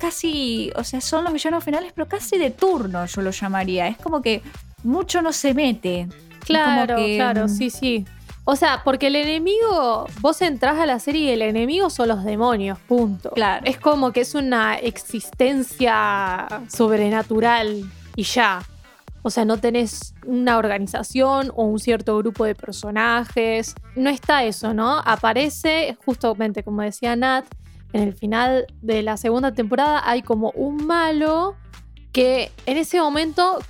casi, 0.00 0.72
o 0.74 0.82
sea, 0.82 1.00
son 1.00 1.22
los 1.22 1.32
villanos 1.32 1.62
finales, 1.62 1.92
pero 1.94 2.08
casi 2.08 2.36
de 2.36 2.50
turno 2.50 3.06
yo 3.06 3.22
lo 3.22 3.30
llamaría. 3.30 3.86
Es 3.86 3.98
como 3.98 4.20
que 4.20 4.42
mucho 4.82 5.22
no 5.22 5.32
se 5.32 5.54
mete. 5.54 6.08
Claro, 6.44 6.96
que, 6.96 7.16
claro, 7.16 7.44
mm, 7.44 7.48
sí, 7.48 7.70
sí. 7.70 8.04
O 8.44 8.56
sea, 8.56 8.82
porque 8.84 9.06
el 9.06 9.16
enemigo, 9.16 10.06
vos 10.20 10.42
entrás 10.42 10.78
a 10.78 10.86
la 10.86 10.98
serie 10.98 11.22
y 11.22 11.30
el 11.30 11.42
enemigo 11.42 11.90
son 11.90 12.08
los 12.08 12.24
demonios, 12.24 12.78
punto. 12.80 13.30
Claro. 13.30 13.64
Es 13.64 13.78
como 13.78 14.12
que 14.12 14.22
es 14.22 14.34
una 14.34 14.74
existencia 14.76 16.48
sobrenatural 16.68 17.84
y 18.16 18.24
ya. 18.24 18.62
O 19.22 19.30
sea, 19.30 19.44
no 19.44 19.58
tenés 19.58 20.14
una 20.26 20.58
organización 20.58 21.52
o 21.54 21.64
un 21.64 21.78
cierto 21.78 22.18
grupo 22.18 22.44
de 22.44 22.56
personajes. 22.56 23.76
No 23.94 24.10
está 24.10 24.42
eso, 24.42 24.74
¿no? 24.74 25.00
Aparece, 25.04 25.96
justamente 26.04 26.64
como 26.64 26.82
decía 26.82 27.14
Nat, 27.14 27.44
en 27.92 28.02
el 28.02 28.14
final 28.14 28.66
de 28.80 29.02
la 29.02 29.16
segunda 29.16 29.52
temporada 29.52 30.02
hay 30.04 30.22
como 30.22 30.50
un 30.56 30.86
malo 30.86 31.54
que 32.10 32.50
en 32.66 32.76
ese 32.76 33.00
momento, 33.00 33.60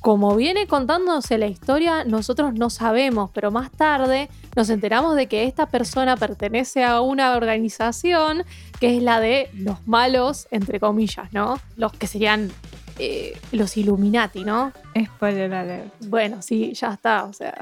como 0.00 0.36
viene 0.36 0.66
contándose 0.66 1.38
la 1.38 1.46
historia, 1.46 2.04
nosotros 2.04 2.54
no 2.54 2.70
sabemos, 2.70 3.30
pero 3.32 3.50
más 3.50 3.70
tarde 3.70 4.28
nos 4.54 4.70
enteramos 4.70 5.16
de 5.16 5.26
que 5.26 5.44
esta 5.44 5.66
persona 5.66 6.16
pertenece 6.16 6.84
a 6.84 7.00
una 7.00 7.36
organización 7.36 8.44
que 8.80 8.96
es 8.96 9.02
la 9.02 9.20
de 9.20 9.50
los 9.54 9.86
malos, 9.86 10.46
entre 10.50 10.78
comillas, 10.78 11.32
¿no? 11.32 11.58
Los 11.76 11.92
que 11.92 12.06
serían 12.06 12.50
eh, 12.98 13.36
los 13.52 13.76
Illuminati, 13.76 14.44
¿no? 14.44 14.72
Spoiler 15.16 15.52
alert. 15.52 15.92
Bueno, 16.06 16.42
sí, 16.42 16.72
ya 16.74 16.94
está, 16.94 17.24
o 17.24 17.32
sea. 17.32 17.56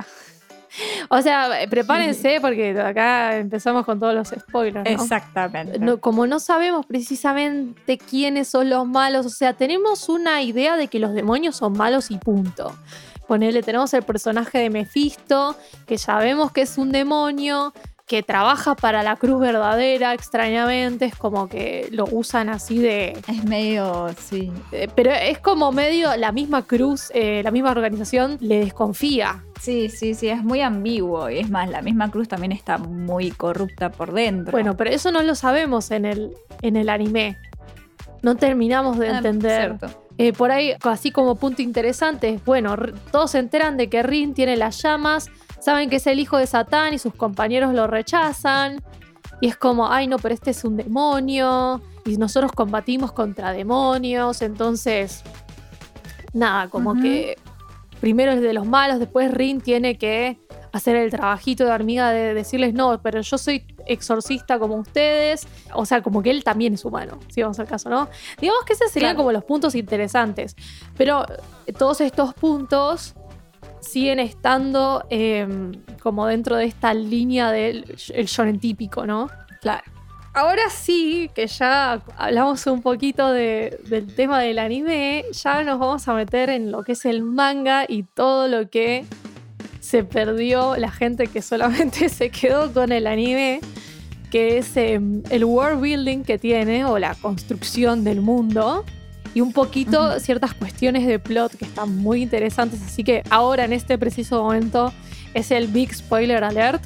O 1.09 1.23
sea, 1.23 1.51
prepárense 1.71 2.39
porque 2.41 2.79
acá 2.81 3.37
empezamos 3.37 3.85
con 3.85 3.99
todos 4.01 4.15
los 4.15 4.29
spoilers. 4.29 4.85
¿no? 4.85 4.91
Exactamente. 5.03 5.79
No- 5.79 5.99
como 5.99 6.27
no 6.27 6.41
sabemos 6.41 6.85
precisamente 6.87 7.99
quiénes 7.99 8.49
son 8.49 8.71
los 8.71 8.87
malos, 8.87 9.27
o 9.27 9.31
sea, 9.31 9.53
tenemos 9.55 10.09
una 10.09 10.43
idea 10.43 10.77
de 10.77 10.89
que 10.89 10.99
los 10.99 11.15
demonios 11.15 11.57
son 11.57 11.73
malos 11.75 12.11
y 12.11 12.19
punto. 12.19 12.77
Ponele, 13.27 13.63
tenemos 13.63 13.93
el 13.95 14.03
personaje 14.03 14.59
de 14.59 14.71
Mephisto, 14.71 15.57
que 15.87 15.99
sabemos 15.99 16.53
que 16.53 16.63
es 16.63 16.79
un 16.79 16.93
demonio, 16.93 17.73
que 18.07 18.23
trabaja 18.23 18.77
para 18.77 19.03
la 19.03 19.17
cruz 19.17 19.41
verdadera, 19.41 20.15
extrañamente, 20.15 21.07
es 21.07 21.17
como 21.17 21.49
que 21.49 21.89
lo 21.91 22.05
usan 22.05 22.49
así 22.49 22.79
de... 22.79 23.21
Es 23.27 23.45
medio, 23.45 24.07
sí. 24.17 24.53
eh, 24.71 24.87
Pero 24.95 25.11
es 25.11 25.39
como 25.41 25.73
medio 25.73 26.17
la 26.17 26.31
misma 26.31 26.63
cruz, 26.63 27.11
eh, 27.15 27.41
la 27.43 27.51
misma 27.51 27.73
organización 27.73 28.37
le 28.41 28.61
desconfía. 28.61 29.43
Sí, 29.61 29.89
sí, 29.89 30.15
sí, 30.15 30.29
es 30.29 30.45
muy 30.45 30.61
ambiguo. 30.61 31.29
Y 31.31 31.39
es 31.39 31.51
más, 31.51 31.69
la 31.69 31.83
misma 31.83 32.09
cruz 32.13 32.29
también 32.29 32.53
está 32.53 32.79
muy 32.79 33.33
corrupta 33.33 33.91
por 33.91 34.13
dentro. 34.13 34.53
Bueno, 34.53 34.77
pero 34.77 34.91
eso 34.91 35.11
no 35.11 35.23
lo 35.23 35.35
sabemos 35.35 35.91
en 35.91 36.05
el, 36.05 36.33
en 36.63 36.77
el 36.77 36.89
anime. 36.89 37.37
No 38.23 38.37
terminamos 38.37 38.99
de 38.99 39.09
Ah, 39.09 39.17
entender. 39.19 39.77
Eh, 40.19 40.33
por 40.33 40.53
ahí, 40.53 40.75
así 40.83 41.11
como 41.11 41.35
punto 41.35 41.61
interesante, 41.61 42.29
es, 42.31 42.45
bueno, 42.45 42.77
todos 43.11 43.33
se 43.33 43.39
enteran 43.41 43.77
de 43.77 43.89
que 43.89 44.03
Rin 44.05 44.33
tiene 44.33 44.57
las 44.57 44.81
llamas, 44.81 45.29
saben 45.61 45.91
que 45.91 45.97
es 45.97 46.07
el 46.07 46.19
hijo 46.21 46.37
de 46.39 46.47
Satán 46.47 46.95
y 46.95 46.99
sus 46.99 47.15
compañeros 47.15 47.75
lo 47.75 47.87
rechazan. 47.87 48.83
Y 49.41 49.49
es 49.49 49.57
como, 49.57 49.91
ay 49.91 50.07
no, 50.07 50.17
pero 50.19 50.35
este 50.35 50.51
es 50.51 50.65
un 50.65 50.77
demonio. 50.77 51.83
Y 52.05 52.17
nosotros 52.17 52.53
combatimos 52.53 53.13
contra 53.13 53.53
demonios. 53.53 54.41
Entonces, 54.43 55.23
nada, 56.33 56.69
como 56.69 56.95
que 56.95 57.37
primero 58.01 58.33
es 58.33 58.41
de 58.41 58.53
los 58.53 58.67
malos, 58.67 58.99
después 58.99 59.31
Rin 59.33 59.61
tiene 59.61 59.99
que 59.99 60.39
hacer 60.73 60.97
el 60.97 61.11
trabajito 61.11 61.65
de 61.65 61.71
hormiga 61.71 62.11
de 62.11 62.35
decirles, 62.35 62.75
no, 62.75 63.01
pero 63.01 63.23
yo 63.23 63.39
soy 63.39 63.65
exorcista 63.87 64.59
como 64.59 64.75
ustedes. 64.77 65.47
O 65.75 65.87
sea, 65.87 66.03
como 66.03 66.23
que 66.23 66.31
él 66.31 66.45
también 66.45 66.75
es 66.75 66.85
humano, 66.85 67.19
si 67.29 67.41
vamos 67.43 67.59
al 67.59 67.67
caso, 67.67 67.89
¿no? 67.89 68.09
Digamos 68.39 68.63
que 68.65 68.75
esos 68.75 68.91
serían 68.91 69.13
Claro. 69.13 69.19
como 69.19 69.33
los 69.33 69.45
puntos 69.45 69.75
interesantes. 69.75 70.55
Pero 70.97 71.25
todos 71.79 72.01
estos 72.03 72.35
puntos 72.35 73.15
siguen 73.81 74.19
estando 74.21 75.05
eh, 75.11 75.47
como 76.03 76.27
dentro 76.27 76.57
de 76.57 76.65
esta 76.65 76.95
línea 76.95 77.51
del 77.51 77.85
el 78.15 78.27
shonen 78.27 78.59
típico, 78.61 79.07
¿no? 79.07 79.29
Claro. 79.61 79.83
Ahora 80.35 80.69
sí, 80.69 81.31
que 81.35 81.47
ya 81.47 82.03
hablamos 82.19 82.67
un 82.67 82.83
poquito 82.83 83.33
de- 83.33 83.81
del 83.89 84.15
tema 84.15 84.41
del 84.41 84.59
anime, 84.59 85.25
ya 85.33 85.63
nos 85.63 85.79
vamos 85.79 86.07
a 86.09 86.15
meter 86.15 86.51
en 86.51 86.71
lo 86.71 86.83
que 86.85 86.93
es 86.93 87.07
el 87.07 87.23
manga 87.23 87.87
y 87.89 88.03
todo 88.03 88.47
lo 88.47 88.69
que 88.69 89.07
se 89.81 90.05
perdió 90.05 90.77
la 90.77 90.91
gente 90.91 91.29
que 91.29 91.41
solamente 91.41 92.09
se 92.11 92.29
quedó 92.31 92.71
con 92.73 92.93
el 92.93 93.07
anime, 93.07 93.61
que 94.31 94.59
es 94.59 94.77
em, 94.77 95.23
el 95.31 95.45
world 95.47 95.81
building 95.81 96.23
que 96.23 96.37
tiene 96.39 96.85
o 96.85 96.99
la 96.99 97.15
construcción 97.15 98.05
del 98.05 98.21
mundo 98.21 98.85
y 99.37 99.43
un 99.43 99.53
poquito 99.53 100.19
ciertas 100.19 100.55
cuestiones 100.55 101.07
de 101.07 101.19
plot 101.19 101.57
que 101.57 101.67
están 101.67 101.95
muy 101.95 102.23
interesantes, 102.23 102.81
así 102.81 103.05
que 103.05 103.23
ahora 103.29 103.67
en 103.67 103.75
este 103.75 103.99
preciso 103.99 104.43
momento 104.43 104.95
es 105.35 105.51
el 105.51 105.67
big 105.69 105.95
spoiler 105.95 106.43
alert. 106.43 106.83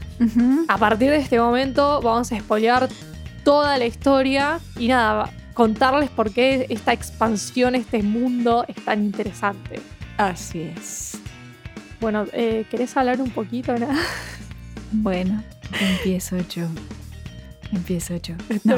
A 0.66 0.76
partir 0.76 1.10
de 1.10 1.18
este 1.18 1.38
momento 1.38 2.00
vamos 2.02 2.32
a 2.32 2.40
spoilear 2.40 2.88
toda 3.44 3.78
la 3.78 3.86
historia 3.86 4.58
y 4.76 4.88
nada, 4.88 5.30
contarles 5.54 6.10
por 6.10 6.32
qué 6.32 6.66
esta 6.70 6.92
expansión, 6.92 7.76
este 7.76 8.02
mundo 8.02 8.64
es 8.66 8.84
tan 8.84 9.04
interesante. 9.04 9.78
Así 10.16 10.62
es. 10.62 11.18
Bueno, 12.00 12.24
eh, 12.32 12.64
¿querés 12.68 12.96
hablar 12.96 13.20
un 13.20 13.30
poquito? 13.30 13.72
Ana? 13.72 13.96
Bueno, 14.90 15.40
empiezo 15.80 16.36
yo. 16.48 16.66
Empiezo 17.70 18.16
yo. 18.16 18.34
No. 18.64 18.74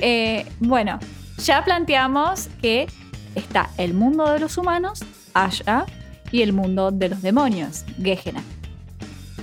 Eh, 0.00 0.46
bueno, 0.60 0.98
ya 1.44 1.64
planteamos 1.64 2.48
que 2.60 2.86
está 3.34 3.70
el 3.78 3.94
mundo 3.94 4.30
de 4.30 4.38
los 4.38 4.58
humanos, 4.58 5.00
Asha, 5.34 5.86
y 6.30 6.42
el 6.42 6.52
mundo 6.52 6.90
de 6.90 7.08
los 7.08 7.22
demonios, 7.22 7.84
Gehenna. 8.02 8.42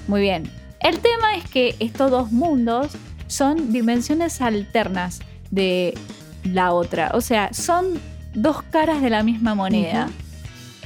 Muy 0.07 0.21
bien. 0.21 0.51
El 0.79 0.99
tema 0.99 1.35
es 1.35 1.49
que 1.49 1.75
estos 1.79 2.09
dos 2.09 2.31
mundos 2.31 2.93
son 3.27 3.71
dimensiones 3.71 4.41
alternas 4.41 5.19
de 5.51 5.93
la 6.43 6.71
otra. 6.71 7.11
O 7.13 7.21
sea, 7.21 7.53
son 7.53 7.99
dos 8.33 8.63
caras 8.63 9.01
de 9.01 9.09
la 9.09 9.23
misma 9.23 9.55
moneda. 9.55 10.09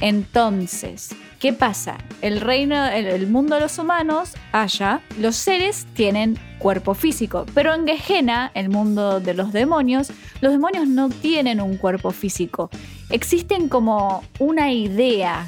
Entonces, 0.00 1.14
¿qué 1.44 1.52
pasa? 1.52 1.98
El 2.22 2.40
reino, 2.40 2.86
el, 2.86 3.26
mundo 3.26 3.56
de 3.56 3.60
los 3.60 3.78
humanos, 3.78 4.32
allá, 4.50 5.02
los 5.20 5.36
seres 5.36 5.86
tienen 5.92 6.38
cuerpo 6.58 6.94
físico, 6.94 7.44
pero 7.52 7.74
en 7.74 7.86
Gehenna, 7.86 8.50
el 8.54 8.70
mundo 8.70 9.20
de 9.20 9.34
los 9.34 9.52
demonios, 9.52 10.10
los 10.40 10.52
demonios 10.52 10.88
no 10.88 11.10
tienen 11.10 11.60
un 11.60 11.76
cuerpo 11.76 12.12
físico. 12.12 12.70
Existen 13.10 13.68
como 13.68 14.24
una 14.38 14.72
idea. 14.72 15.46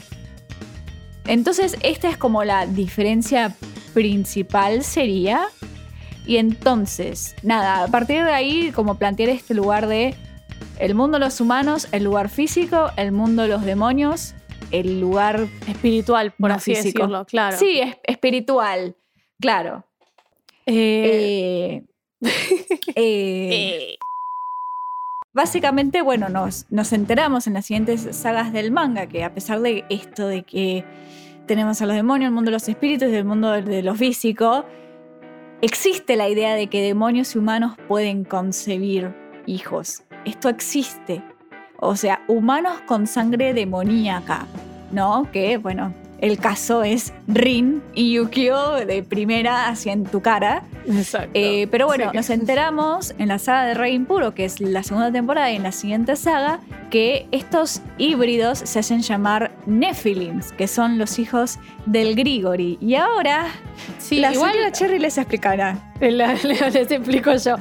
Entonces, 1.24 1.78
esta 1.80 2.10
es 2.10 2.18
como 2.18 2.44
la 2.44 2.66
diferencia 2.66 3.56
principal 3.94 4.84
sería. 4.84 5.46
Y 6.26 6.36
entonces, 6.36 7.34
nada, 7.42 7.84
a 7.84 7.88
partir 7.88 8.22
de 8.22 8.32
ahí, 8.32 8.70
como 8.70 8.98
plantear 8.98 9.30
este 9.30 9.54
lugar 9.54 9.86
de 9.86 10.14
el 10.78 10.94
mundo 10.94 11.18
de 11.18 11.24
los 11.24 11.40
humanos, 11.40 11.88
el 11.92 12.04
lugar 12.04 12.28
físico, 12.28 12.90
el 12.98 13.12
mundo 13.12 13.44
de 13.44 13.48
los 13.48 13.64
demonios, 13.64 14.34
el 14.70 15.00
lugar 15.00 15.46
Espiritual, 15.68 16.32
por 16.38 16.50
No 16.50 16.56
así 16.56 16.74
físico. 16.74 17.02
decirlo, 17.02 17.24
claro. 17.26 17.56
Sí, 17.56 17.80
es 17.80 17.96
espiritual, 18.04 18.96
claro. 19.40 19.84
Eh, 20.66 21.82
Eh, 22.22 22.22
eh, 22.96 23.96
Básicamente, 25.32 26.00
bueno, 26.00 26.30
nos, 26.30 26.64
nos 26.70 26.92
enteramos 26.94 27.46
en 27.46 27.52
las 27.54 27.66
siguientes 27.66 28.08
sagas 28.16 28.52
del 28.54 28.72
manga 28.72 29.06
que 29.06 29.22
a 29.22 29.34
pesar 29.34 29.60
de 29.60 29.84
esto 29.90 30.26
de 30.26 30.44
que 30.44 30.84
tenemos 31.46 31.82
a 31.82 31.86
los 31.86 31.94
demonios, 31.94 32.28
el 32.28 32.34
mundo 32.34 32.50
de 32.50 32.54
los 32.54 32.68
espíritus 32.68 33.10
y 33.10 33.14
el 33.16 33.26
mundo 33.26 33.52
de, 33.52 33.60
de 33.60 33.82
lo 33.82 33.94
físico, 33.94 34.64
existe 35.60 36.16
la 36.16 36.28
idea 36.30 36.54
de 36.54 36.68
que 36.68 36.80
demonios 36.80 37.34
y 37.34 37.38
humanos 37.38 37.76
pueden 37.86 38.24
concebir 38.24 39.14
hijos. 39.46 40.02
Esto 40.24 40.48
existe. 40.48 41.22
O 41.78 41.96
sea, 41.96 42.22
humanos 42.28 42.74
con 42.86 43.06
sangre 43.06 43.52
demoníaca, 43.54 44.46
¿no? 44.92 45.28
Que, 45.32 45.56
bueno, 45.58 45.92
el 46.20 46.38
caso 46.38 46.82
es 46.82 47.12
Rin 47.28 47.82
y 47.94 48.14
Yukio 48.14 48.72
de 48.86 49.02
primera 49.02 49.68
hacia 49.68 49.92
en 49.92 50.04
tu 50.04 50.22
cara. 50.22 50.62
exacto. 50.88 51.30
Eh, 51.34 51.66
pero 51.70 51.86
bueno, 51.86 52.10
Sí. 52.10 52.16
nos 52.16 52.30
enteramos 52.30 53.14
en 53.18 53.28
la 53.28 53.38
saga 53.38 53.64
de 53.66 53.74
Rey 53.74 53.94
Impuro, 53.94 54.32
que 54.34 54.46
es 54.46 54.60
la 54.60 54.82
segunda 54.82 55.12
temporada, 55.12 55.50
y 55.52 55.56
en 55.56 55.62
la 55.64 55.72
siguiente 55.72 56.16
saga, 56.16 56.60
que 56.90 57.26
estos 57.32 57.82
híbridos 57.98 58.60
se 58.60 58.78
hacen 58.78 59.02
llamar 59.02 59.50
Nephilims, 59.66 60.52
que 60.52 60.68
son 60.68 60.96
los 60.96 61.18
hijos 61.18 61.58
del 61.84 62.14
Grigori. 62.14 62.78
Y 62.80 62.94
ahora, 62.94 63.48
sí, 63.98 64.18
la 64.20 64.32
igual 64.32 64.52
señora 64.52 64.72
Cherry 64.72 64.98
les 64.98 65.18
explicará. 65.18 65.92
la- 66.00 66.32
les 66.34 66.90
explico 66.90 67.34
yo. 67.34 67.56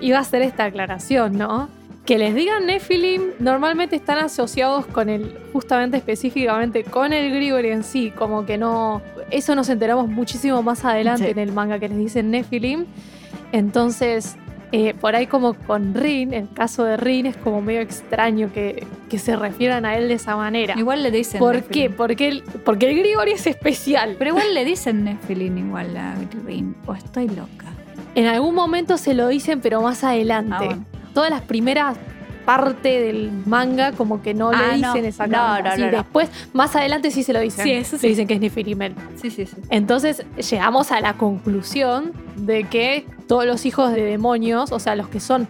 Iba 0.00 0.18
a 0.18 0.22
hacer 0.22 0.42
esta 0.42 0.64
aclaración, 0.64 1.38
¿no? 1.38 1.68
Que 2.04 2.18
les 2.18 2.34
digan 2.34 2.66
Nephilim 2.66 3.22
normalmente 3.38 3.94
están 3.94 4.18
asociados 4.18 4.86
con 4.86 5.08
el, 5.08 5.36
justamente 5.52 5.96
específicamente 5.98 6.82
con 6.82 7.12
el 7.12 7.32
Grigori 7.32 7.68
en 7.70 7.84
sí, 7.84 8.10
como 8.10 8.46
que 8.46 8.58
no. 8.58 9.00
Eso 9.30 9.54
nos 9.54 9.68
enteramos 9.68 10.08
muchísimo 10.08 10.62
más 10.62 10.84
adelante 10.84 11.24
Sí. 11.26 11.30
en 11.30 11.38
el 11.38 11.52
manga 11.52 11.78
que 11.78 11.88
les 11.88 11.98
dicen 11.98 12.30
Nephilim. 12.30 12.86
Entonces, 13.52 14.36
eh, 14.72 14.94
por 14.94 15.14
ahí 15.16 15.26
como 15.26 15.54
con 15.54 15.94
Rin, 15.94 16.32
el 16.32 16.48
caso 16.52 16.84
de 16.84 16.96
Rin 16.96 17.26
es 17.26 17.36
como 17.36 17.60
medio 17.60 17.80
extraño 17.80 18.52
que, 18.52 18.86
que 19.08 19.18
se 19.18 19.36
refieran 19.36 19.84
a 19.84 19.96
él 19.96 20.08
de 20.08 20.14
esa 20.14 20.36
manera. 20.36 20.74
Igual 20.76 21.02
le 21.02 21.10
dicen 21.10 21.38
¿Por 21.38 21.56
Nephilim. 21.56 21.72
qué? 21.72 21.90
Porque 21.96 22.28
el, 22.28 22.42
porque 22.64 22.88
el 22.90 22.98
Grigori 22.98 23.32
es 23.32 23.46
especial. 23.46 24.16
Pero 24.18 24.30
igual 24.30 24.54
le 24.54 24.64
dicen 24.64 25.04
Nephilim 25.04 25.58
igual 25.58 25.96
a 25.96 26.14
Rin. 26.46 26.74
O 26.86 26.94
estoy 26.94 27.28
loca. 27.28 27.66
En 28.14 28.26
algún 28.26 28.54
momento 28.54 28.96
se 28.98 29.14
lo 29.14 29.28
dicen, 29.28 29.60
pero 29.60 29.80
más 29.82 30.02
adelante. 30.02 30.54
Ah, 30.58 30.64
bueno. 30.64 30.86
Todas 31.14 31.30
las 31.30 31.42
primeras 31.42 31.96
partes 32.44 33.02
del 33.02 33.30
manga 33.46 33.92
como 33.92 34.22
que 34.22 34.34
no 34.34 34.50
Ah, 34.50 34.72
le 34.74 34.78
no. 34.78 34.92
dicen 34.92 35.04
esa 35.04 35.26
No, 35.26 35.38
cosa. 35.38 35.62
no, 35.62 35.74
Sí, 35.76 35.80
no, 35.82 35.86
no. 35.90 35.96
después, 35.98 36.28
más 36.52 36.74
adelante 36.74 37.10
sí 37.10 37.22
se 37.22 37.32
lo 37.32 37.40
dicen. 37.40 37.64
Sí, 37.64 37.72
eso 37.72 37.96
sí. 37.98 38.04
Le 38.06 38.08
dicen 38.10 38.26
que 38.26 38.34
es 38.34 38.40
Nefilimel. 38.40 38.94
Sí, 39.20 39.30
sí, 39.30 39.46
sí. 39.46 39.56
Entonces 39.68 40.24
llegamos 40.50 40.90
a 40.90 41.00
la 41.00 41.14
conclusión 41.14 42.12
de 42.36 42.64
que 42.64 43.06
todos 43.28 43.44
los 43.46 43.66
hijos 43.66 43.92
de 43.92 44.02
demonios, 44.04 44.72
o 44.72 44.78
sea, 44.78 44.96
los 44.96 45.08
que 45.08 45.20
son 45.20 45.46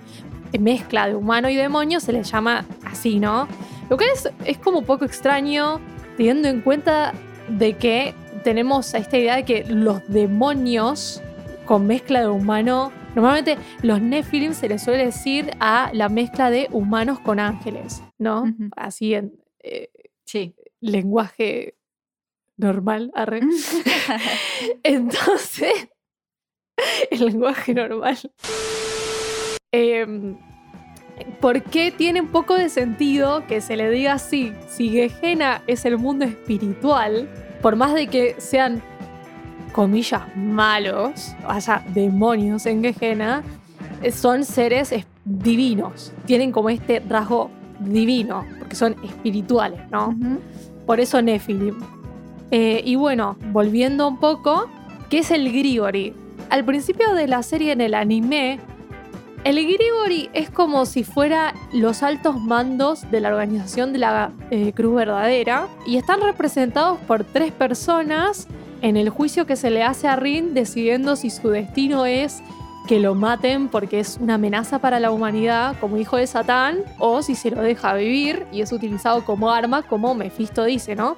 mezcla 0.59 1.07
de 1.07 1.15
humano 1.15 1.49
y 1.49 1.55
demonio 1.55 2.01
se 2.01 2.13
le 2.13 2.23
llama 2.25 2.65
así, 2.85 3.21
¿no? 3.21 3.47
Lo 3.89 3.97
que 3.97 4.07
es, 4.13 4.29
es 4.45 4.59
como 4.59 4.79
un 4.81 4.85
poco 4.85 5.05
extraño 5.05 5.81
teniendo 6.17 6.49
en 6.49 6.61
cuenta 6.61 7.13
de 7.49 7.75
que 7.75 8.15
tenemos 8.45 8.93
esta 8.95 9.17
idea 9.17 9.37
de 9.37 9.45
que 9.45 9.65
los 9.69 10.01
demonios 10.09 11.23
con 11.67 11.87
mezcla 11.87 12.21
de 12.21 12.29
humano, 12.29 12.91
normalmente 13.15 13.57
los 13.83 14.01
Nephilim 14.01 14.55
se 14.55 14.69
les 14.69 14.83
suele 14.83 15.07
decir 15.07 15.51
a 15.61 15.91
la 15.93 16.09
mezcla 16.09 16.51
de 16.51 16.69
humanos 16.73 17.21
con 17.21 17.41
ángeles, 17.41 18.03
¿no? 18.19 18.45
Así 18.77 19.15
en 19.15 19.33
eh, 19.61 19.91
Sí. 20.25 20.55
lenguaje 20.81 21.75
normal, 22.57 23.11
arre. 23.15 23.41
Entonces, 24.83 25.73
el 27.11 27.27
lenguaje 27.27 27.75
normal. 27.75 28.19
Em, 29.73 30.37
¿Por 31.41 31.63
qué 31.63 31.91
tiene 31.91 32.21
un 32.21 32.29
poco 32.29 32.55
de 32.55 32.69
sentido 32.69 33.47
que 33.47 33.61
se 33.61 33.77
le 33.77 33.91
diga 33.91 34.15
así? 34.15 34.53
Si 34.69 34.89
Gehenna 34.89 35.63
es 35.67 35.85
el 35.85 35.99
mundo 35.99 36.25
espiritual, 36.25 37.29
por 37.61 37.77
más 37.77 37.93
de 37.95 38.07
que 38.07 38.37
sean, 38.41 38.83
comillas, 39.71 40.23
malos, 40.37 41.35
o 41.49 41.61
sea, 41.61 41.85
demonios 41.95 42.67
en 42.67 42.83
Gehenna, 42.83 43.43
eh, 44.03 44.11
son 44.13 44.45
seres 44.45 44.93
es- 44.93 45.07
divinos. 45.25 46.13
Tienen 46.27 46.53
como 46.53 46.71
este 46.71 47.01
rasgo 47.01 47.51
divino, 47.81 48.45
porque 48.59 48.77
son 48.77 48.97
espirituales, 49.05 49.81
¿no? 49.91 50.15
Por 50.87 51.01
eso 51.01 51.21
Nephilim. 51.23 51.79
Eh, 52.51 52.83
y 52.85 52.97
bueno, 52.97 53.37
volviendo 53.53 54.09
un 54.09 54.19
poco, 54.19 54.69
¿qué 55.09 55.19
es 55.19 55.31
el 55.31 55.51
Grigori? 55.53 56.15
Al 56.51 56.65
principio 56.65 57.15
de 57.15 57.29
la 57.29 57.43
serie 57.43 57.73
en 57.73 57.81
el 57.81 57.95
anime, 57.95 58.59
el 59.45 59.57
Grigori 59.57 60.29
es 60.33 60.51
como 60.51 60.85
si 60.85 61.05
fuera 61.05 61.55
los 61.73 62.03
altos 62.03 62.41
mandos 62.41 63.09
de 63.11 63.21
la 63.21 63.29
organización 63.29 63.93
de 63.93 63.99
la 64.01 64.33
eh, 64.51 64.73
Cruz 64.75 64.97
Verdadera 64.97 65.69
y 65.87 65.97
están 65.97 66.21
representados 66.21 66.99
por 67.07 67.25
tres 67.25 67.53
personas 67.53 68.49
en 68.83 68.97
el 68.97 69.11
juicio 69.11 69.47
que 69.47 69.57
se 69.57 69.71
le 69.71 69.83
hace 69.83 70.09
a 70.09 70.17
Rin 70.17 70.55
decidiendo 70.55 71.17
si 71.17 71.31
su 71.31 71.49
destino 71.49 72.07
es 72.07 72.43
que 72.89 72.99
lo 72.99 73.15
maten 73.15 73.69
porque 73.69 74.01
es 74.01 74.19
una 74.21 74.35
amenaza 74.35 74.79
para 74.79 74.99
la 75.01 75.11
humanidad 75.11 75.77
como 75.81 75.97
hijo 75.97 76.17
de 76.17 76.27
Satán 76.27 76.79
o 76.99 77.23
si 77.23 77.35
se 77.35 77.51
lo 77.51 77.63
deja 77.63 77.95
vivir 77.95 78.47
y 78.53 78.63
es 78.63 78.73
utilizado 78.73 79.25
como 79.25 79.51
arma 79.51 79.83
como 79.83 80.15
Mephisto 80.15 80.65
dice, 80.65 80.97
¿no? 80.97 81.17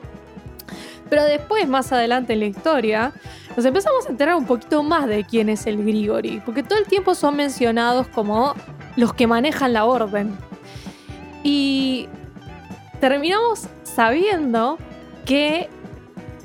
Pero 1.08 1.24
después, 1.24 1.68
más 1.68 1.92
adelante 1.92 2.32
en 2.32 2.40
la 2.40 2.46
historia, 2.46 3.12
nos 3.54 3.66
empezamos 3.66 4.06
a 4.06 4.10
enterar 4.10 4.34
un 4.34 4.46
poquito 4.46 4.82
más 4.82 5.06
de 5.06 5.24
quién 5.24 5.50
es 5.50 5.66
el 5.66 5.84
Grigori, 5.84 6.40
porque 6.44 6.62
todo 6.62 6.78
el 6.78 6.86
tiempo 6.86 7.14
son 7.14 7.36
mencionados 7.36 8.08
como 8.08 8.54
los 8.96 9.12
que 9.12 9.26
manejan 9.26 9.74
la 9.74 9.84
orden. 9.84 10.34
Y 11.42 12.08
terminamos 12.98 13.68
sabiendo 13.82 14.78
que 15.26 15.68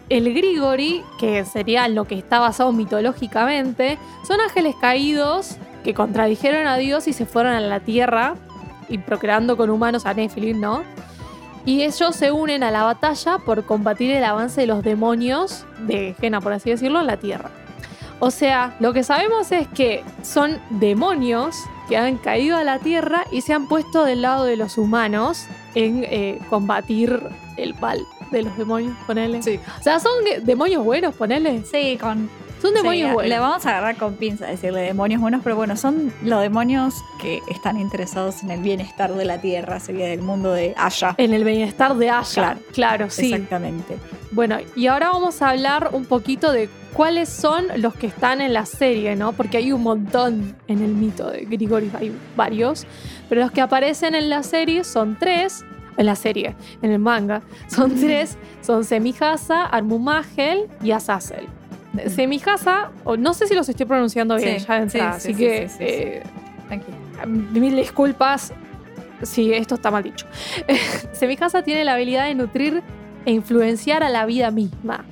el 0.10 0.34
Grigori, 0.34 1.04
que 1.20 1.44
sería 1.46 1.88
lo 1.88 2.06
que 2.06 2.16
está 2.16 2.40
basado 2.40 2.72
mitológicamente, 2.72 3.98
son 4.26 4.40
ángeles 4.42 4.76
caídos 4.80 5.58
que 5.84 5.94
contradijeron 5.94 6.68
a 6.68 6.78
Dios 6.78 7.08
y 7.08 7.14
se 7.14 7.26
fueron 7.26 7.54
a 7.54 7.60
la 7.60 7.80
tierra 7.80 8.36
y 8.90 8.98
procreando 9.00 9.58
con 9.58 9.70
humanos 9.70 10.06
a 10.06 10.14
Nephilim, 10.14 10.60
¿no? 10.60 10.84
Y 11.66 11.82
ellos 11.82 12.16
se 12.16 12.32
unen 12.32 12.64
a 12.64 12.72
la 12.72 12.84
batalla 12.84 13.40
por 13.40 13.66
combatir 13.66 14.12
el 14.12 14.24
avance 14.24 14.62
de 14.62 14.68
los 14.68 14.84
demonios 14.84 15.66
de 15.80 16.16
Gena, 16.20 16.40
por 16.40 16.54
así 16.54 16.70
decirlo, 16.70 17.02
en 17.02 17.08
la 17.08 17.18
tierra. 17.18 17.52
O 18.20 18.32
sea, 18.32 18.76
lo 18.80 18.94
que 18.94 19.04
sabemos 19.04 19.52
es 19.52 19.68
que 19.68 20.04
son 20.24 20.60
demonios 20.70 21.58
que 21.90 21.98
han 21.98 22.18
caído 22.18 22.58
a 22.58 22.64
la 22.64 22.80
tierra 22.80 23.26
y 23.32 23.42
se 23.42 23.54
han 23.54 23.68
puesto 23.68 24.06
del 24.06 24.22
lado 24.22 24.46
de 24.46 24.56
los 24.56 24.78
humanos 24.78 25.46
en 25.76 26.04
eh, 26.06 26.40
combatir 26.50 27.22
el 27.58 27.74
mal 27.76 28.00
de 28.32 28.44
los 28.44 28.58
demonios, 28.58 28.96
ponele. 29.06 29.42
Sí. 29.42 29.60
O 29.80 29.84
sea, 29.84 30.00
son 30.00 30.24
de- 30.24 30.40
demonios 30.42 30.84
buenos, 30.84 31.16
ponele. 31.16 31.64
Sí, 31.64 31.98
con. 32.00 32.30
Son 32.62 32.74
demonios 32.74 33.10
sí, 33.10 33.14
buenos. 33.14 33.30
Le 33.30 33.38
vamos 33.40 33.66
a 33.68 33.70
agarrar 33.70 33.98
con 33.98 34.16
pinza 34.16 34.48
decirle 34.48 34.82
demonios 34.82 35.22
buenos, 35.22 35.42
pero 35.44 35.56
bueno, 35.56 35.78
son 35.78 36.12
los 36.24 36.42
demonios 36.42 36.96
que 37.22 37.40
están 37.50 37.80
interesados 37.80 38.42
en 38.42 38.50
el 38.50 38.62
bienestar 38.62 39.14
de 39.14 39.26
la 39.26 39.40
tierra, 39.40 39.80
sería 39.80 40.08
del 40.08 40.24
mundo 40.24 40.54
de 40.54 40.74
allá. 40.76 41.14
En 41.20 41.36
el 41.36 41.44
bienestar 41.44 41.96
de 41.96 42.10
Asha. 42.10 42.34
Claro. 42.42 42.60
claro 42.74 43.10
sí. 43.12 43.32
Exactamente. 43.32 43.98
Bueno, 44.32 44.58
y 44.76 44.88
ahora 44.88 45.10
vamos 45.12 45.40
a 45.44 45.50
hablar 45.50 45.92
un 45.94 46.06
poquito 46.06 46.52
de 46.52 46.68
cuáles 46.94 47.30
son 47.30 47.66
los 47.78 47.94
que 47.94 48.08
están 48.08 48.42
en 48.42 48.54
la 48.54 48.66
serie, 48.66 49.16
¿no? 49.16 49.34
Porque 49.34 49.58
hay 49.58 49.72
un 49.72 49.84
montón 49.84 50.56
en 50.68 50.82
el 50.82 50.96
mito 50.96 51.30
de 51.30 51.42
Grigori, 51.46 51.92
hay 52.00 52.12
varios. 52.36 52.88
Pero 53.30 53.42
los 53.42 53.52
que 53.52 53.62
aparecen 53.62 54.16
en 54.16 54.32
la 54.32 54.42
serie 54.42 54.84
son 54.84 55.16
tres. 55.20 55.64
En 55.98 56.06
la 56.06 56.16
serie, 56.16 56.56
en 56.82 56.92
el 56.92 57.00
manga, 57.00 57.42
son 57.68 57.96
tres. 58.00 58.38
Son 58.62 58.84
Semihasa, 58.84 59.66
Armumagel 59.66 60.68
y 60.84 60.92
Azazel. 60.92 61.48
Semihasa, 62.08 62.92
o 63.04 63.18
no 63.18 63.34
sé 63.34 63.48
si 63.48 63.56
los 63.56 63.68
estoy 63.68 63.88
pronunciando 63.88 64.36
bien 64.36 64.60
Sí, 64.60 64.66
ya 64.68 64.76
de 64.76 64.82
entrada, 64.84 65.20
sí, 65.20 65.34
sí, 65.34 65.34
así 65.34 65.34
sí, 65.34 65.40
que 65.40 65.70
eh, 65.80 66.24
Tranquilo. 66.68 66.98
Mil 67.26 67.76
disculpas 67.76 68.54
si 69.24 69.54
esto 69.54 69.76
está 69.76 69.90
mal 69.90 70.04
dicho. 70.04 70.26
Semicasa 71.14 71.64
tiene 71.64 71.84
la 71.84 71.94
habilidad 71.94 72.26
de 72.26 72.36
nutrir 72.36 72.84
e 73.26 73.32
influenciar 73.32 74.04
a 74.04 74.10
la 74.10 74.26
vida 74.26 74.52
misma. 74.52 75.06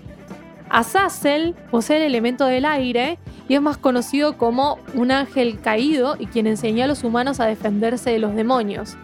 Azazel 0.69 1.55
posee 1.71 1.97
el 1.97 2.03
elemento 2.03 2.45
del 2.45 2.65
aire 2.65 3.17
y 3.47 3.55
es 3.55 3.61
más 3.61 3.77
conocido 3.77 4.37
como 4.37 4.79
un 4.93 5.11
ángel 5.11 5.59
caído 5.59 6.15
y 6.19 6.27
quien 6.27 6.47
enseñó 6.47 6.83
a 6.83 6.87
los 6.87 7.03
humanos 7.03 7.39
a 7.39 7.45
defenderse 7.45 8.11
de 8.11 8.19
los 8.19 8.35
demonios. 8.35 8.97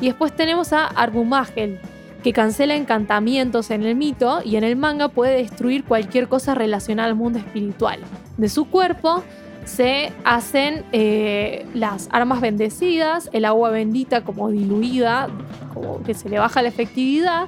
Y 0.00 0.06
después 0.06 0.34
tenemos 0.34 0.72
a 0.72 0.86
Arbumagel, 0.86 1.80
que 2.22 2.32
cancela 2.32 2.74
encantamientos 2.74 3.70
en 3.70 3.84
el 3.84 3.94
mito 3.94 4.40
y 4.44 4.56
en 4.56 4.64
el 4.64 4.76
manga 4.76 5.08
puede 5.08 5.36
destruir 5.36 5.84
cualquier 5.84 6.28
cosa 6.28 6.54
relacionada 6.54 7.08
al 7.08 7.14
mundo 7.14 7.38
espiritual. 7.38 8.00
De 8.36 8.48
su 8.48 8.68
cuerpo 8.68 9.22
se 9.64 10.12
hacen 10.24 10.84
eh, 10.92 11.66
las 11.74 12.08
armas 12.10 12.40
bendecidas, 12.40 13.28
el 13.32 13.44
agua 13.44 13.70
bendita 13.70 14.24
como 14.24 14.50
diluida, 14.50 15.28
como 15.74 16.02
que 16.02 16.14
se 16.14 16.28
le 16.28 16.38
baja 16.38 16.62
la 16.62 16.68
efectividad, 16.68 17.46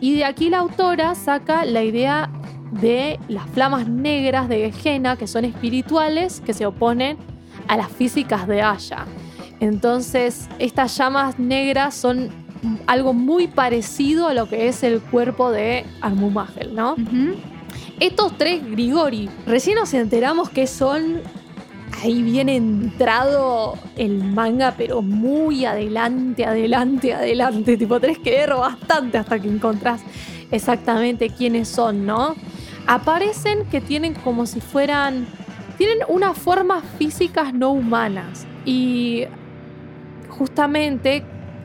y 0.00 0.16
de 0.16 0.24
aquí 0.24 0.48
la 0.48 0.58
autora 0.58 1.14
saca 1.14 1.64
la 1.64 1.82
idea 1.82 2.30
de 2.72 3.18
las 3.28 3.46
flamas 3.50 3.88
negras 3.88 4.48
de 4.48 4.72
Gehenna, 4.72 5.16
que 5.16 5.26
son 5.26 5.44
espirituales, 5.44 6.40
que 6.40 6.54
se 6.54 6.66
oponen 6.66 7.18
a 7.68 7.76
las 7.76 7.88
físicas 7.88 8.46
de 8.46 8.62
Aya. 8.62 9.06
Entonces, 9.60 10.48
estas 10.58 10.96
llamas 10.96 11.38
negras 11.38 11.94
son 11.94 12.30
algo 12.86 13.12
muy 13.12 13.46
parecido 13.46 14.26
a 14.26 14.34
lo 14.34 14.48
que 14.48 14.68
es 14.68 14.82
el 14.82 15.00
cuerpo 15.00 15.50
de 15.50 15.84
Armumagel, 16.00 16.74
¿no? 16.74 16.96
Estos 18.00 18.36
tres 18.38 18.68
Grigori, 18.70 19.28
recién 19.46 19.76
nos 19.76 19.92
enteramos 19.94 20.50
que 20.50 20.66
son. 20.66 21.20
Ahí 22.02 22.22
viene 22.22 22.56
entrado 22.56 23.76
el 23.96 24.24
manga, 24.24 24.74
pero 24.78 25.02
muy 25.02 25.66
adelante, 25.66 26.46
adelante, 26.46 27.12
adelante. 27.12 27.76
Tipo, 27.76 28.00
tenés 28.00 28.18
que 28.18 28.30
leer 28.30 28.54
bastante 28.54 29.18
hasta 29.18 29.38
que 29.38 29.48
encontrás 29.48 30.00
exactamente 30.50 31.28
quiénes 31.28 31.68
son, 31.68 32.06
¿no? 32.06 32.36
Aparecen 32.86 33.66
que 33.70 33.82
tienen 33.82 34.14
como 34.14 34.46
si 34.46 34.62
fueran. 34.62 35.26
Tienen 35.76 35.98
unas 36.08 36.38
formas 36.38 36.84
físicas 36.98 37.52
no 37.52 37.72
humanas. 37.72 38.46
Y 38.64 39.24
justamente 40.40 41.22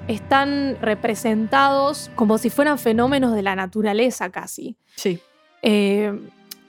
están 0.09 0.77
representados 0.81 2.11
como 2.13 2.37
si 2.37 2.49
fueran 2.49 2.77
fenómenos 2.77 3.33
de 3.33 3.41
la 3.41 3.55
naturaleza 3.55 4.29
casi. 4.31 4.75
Sí. 4.97 5.21
Eh, 5.61 6.11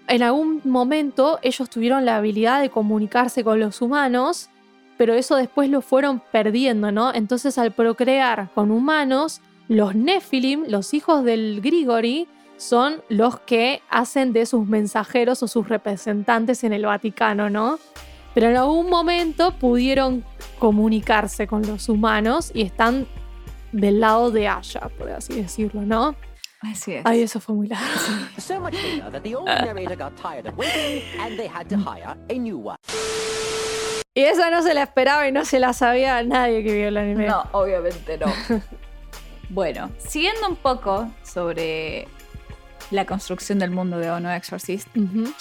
en 0.07 0.23
algún 0.23 0.61
momento 0.63 1.41
ellos 1.43 1.69
tuvieron 1.69 2.05
la 2.05 2.19
habilidad 2.19 2.61
de 2.61 2.71
comunicarse 2.71 3.43
con 3.43 3.59
los 3.59 3.83
humanos, 3.83 4.51
pero 4.97 5.15
eso 5.15 5.35
después 5.35 5.69
lo 5.69 5.81
fueron 5.81 6.23
perdiendo, 6.31 6.93
¿no? 6.93 7.13
Entonces 7.13 7.59
al 7.59 7.73
procrear 7.73 8.51
con 8.55 8.71
humanos, 8.71 9.41
los 9.67 9.97
Nephilim, 9.97 10.63
los 10.69 10.95
hijos 10.95 11.25
del 11.25 11.61
Grigori, 11.61 12.29
son 12.57 13.03
los 13.09 13.41
que 13.41 13.83
hacen 13.91 14.33
de 14.33 14.47
sus 14.47 14.65
mensajeros 14.65 15.43
o 15.43 15.49
sus 15.49 15.69
representantes 15.69 16.63
en 16.63 16.73
el 16.73 16.87
Vaticano, 16.87 17.51
¿no? 17.51 17.81
Pero 18.37 18.51
en 18.51 18.57
algún 18.59 18.91
momento 18.91 19.53
pudieron 19.53 20.23
comunicarse 20.59 21.47
con 21.47 21.67
los 21.67 21.89
humanos 21.89 22.51
y 22.53 22.61
están 22.61 23.07
del 23.73 24.01
lado 24.01 24.31
de 24.31 24.47
Aya, 24.47 24.91
por 24.99 25.11
así 25.11 25.41
decirlo, 25.41 25.81
¿no? 25.81 26.15
Así 26.61 26.97
es. 26.97 27.07
Ay, 27.07 27.23
eso 27.23 27.41
fue 27.41 27.55
muy 27.55 27.67
largo. 27.67 27.87
So 28.37 28.61
much 28.61 28.75
bigger 28.75 29.11
that 29.11 29.23
the 29.23 29.35
old 29.35 29.47
narrator 29.47 29.97
got 29.97 30.15
tired 30.21 30.47
of 30.47 30.55
waiting 30.59 31.03
and 31.19 31.39
they 31.39 31.49
had 31.49 31.67
to 31.71 31.77
hire 31.79 32.15
a 32.29 32.35
new 32.35 32.59
one. 32.59 32.77
Y 34.13 34.25
esa 34.25 34.51
no 34.51 34.61
se 34.61 34.75
la 34.75 34.83
esperaba 34.83 35.27
y 35.27 35.33
no 35.33 35.47
se 35.47 35.59
la 35.59 35.73
sabía 35.73 36.23
nadie 36.23 36.63
que 36.63 36.75
vio 36.75 36.89
el 36.89 36.99
anime. 36.99 37.29
No, 37.29 37.43
obviamente 37.53 38.19
no. 38.19 38.27
bueno, 39.49 39.91
siguiendo 39.97 40.47
un 40.47 40.57
poco 40.57 41.11
sobre 41.23 42.07
la 42.91 43.05
construcción 43.05 43.59
del 43.59 43.71
mundo 43.71 43.99
de 43.99 44.11
Ono 44.11 44.33
Exorcist, 44.33 44.89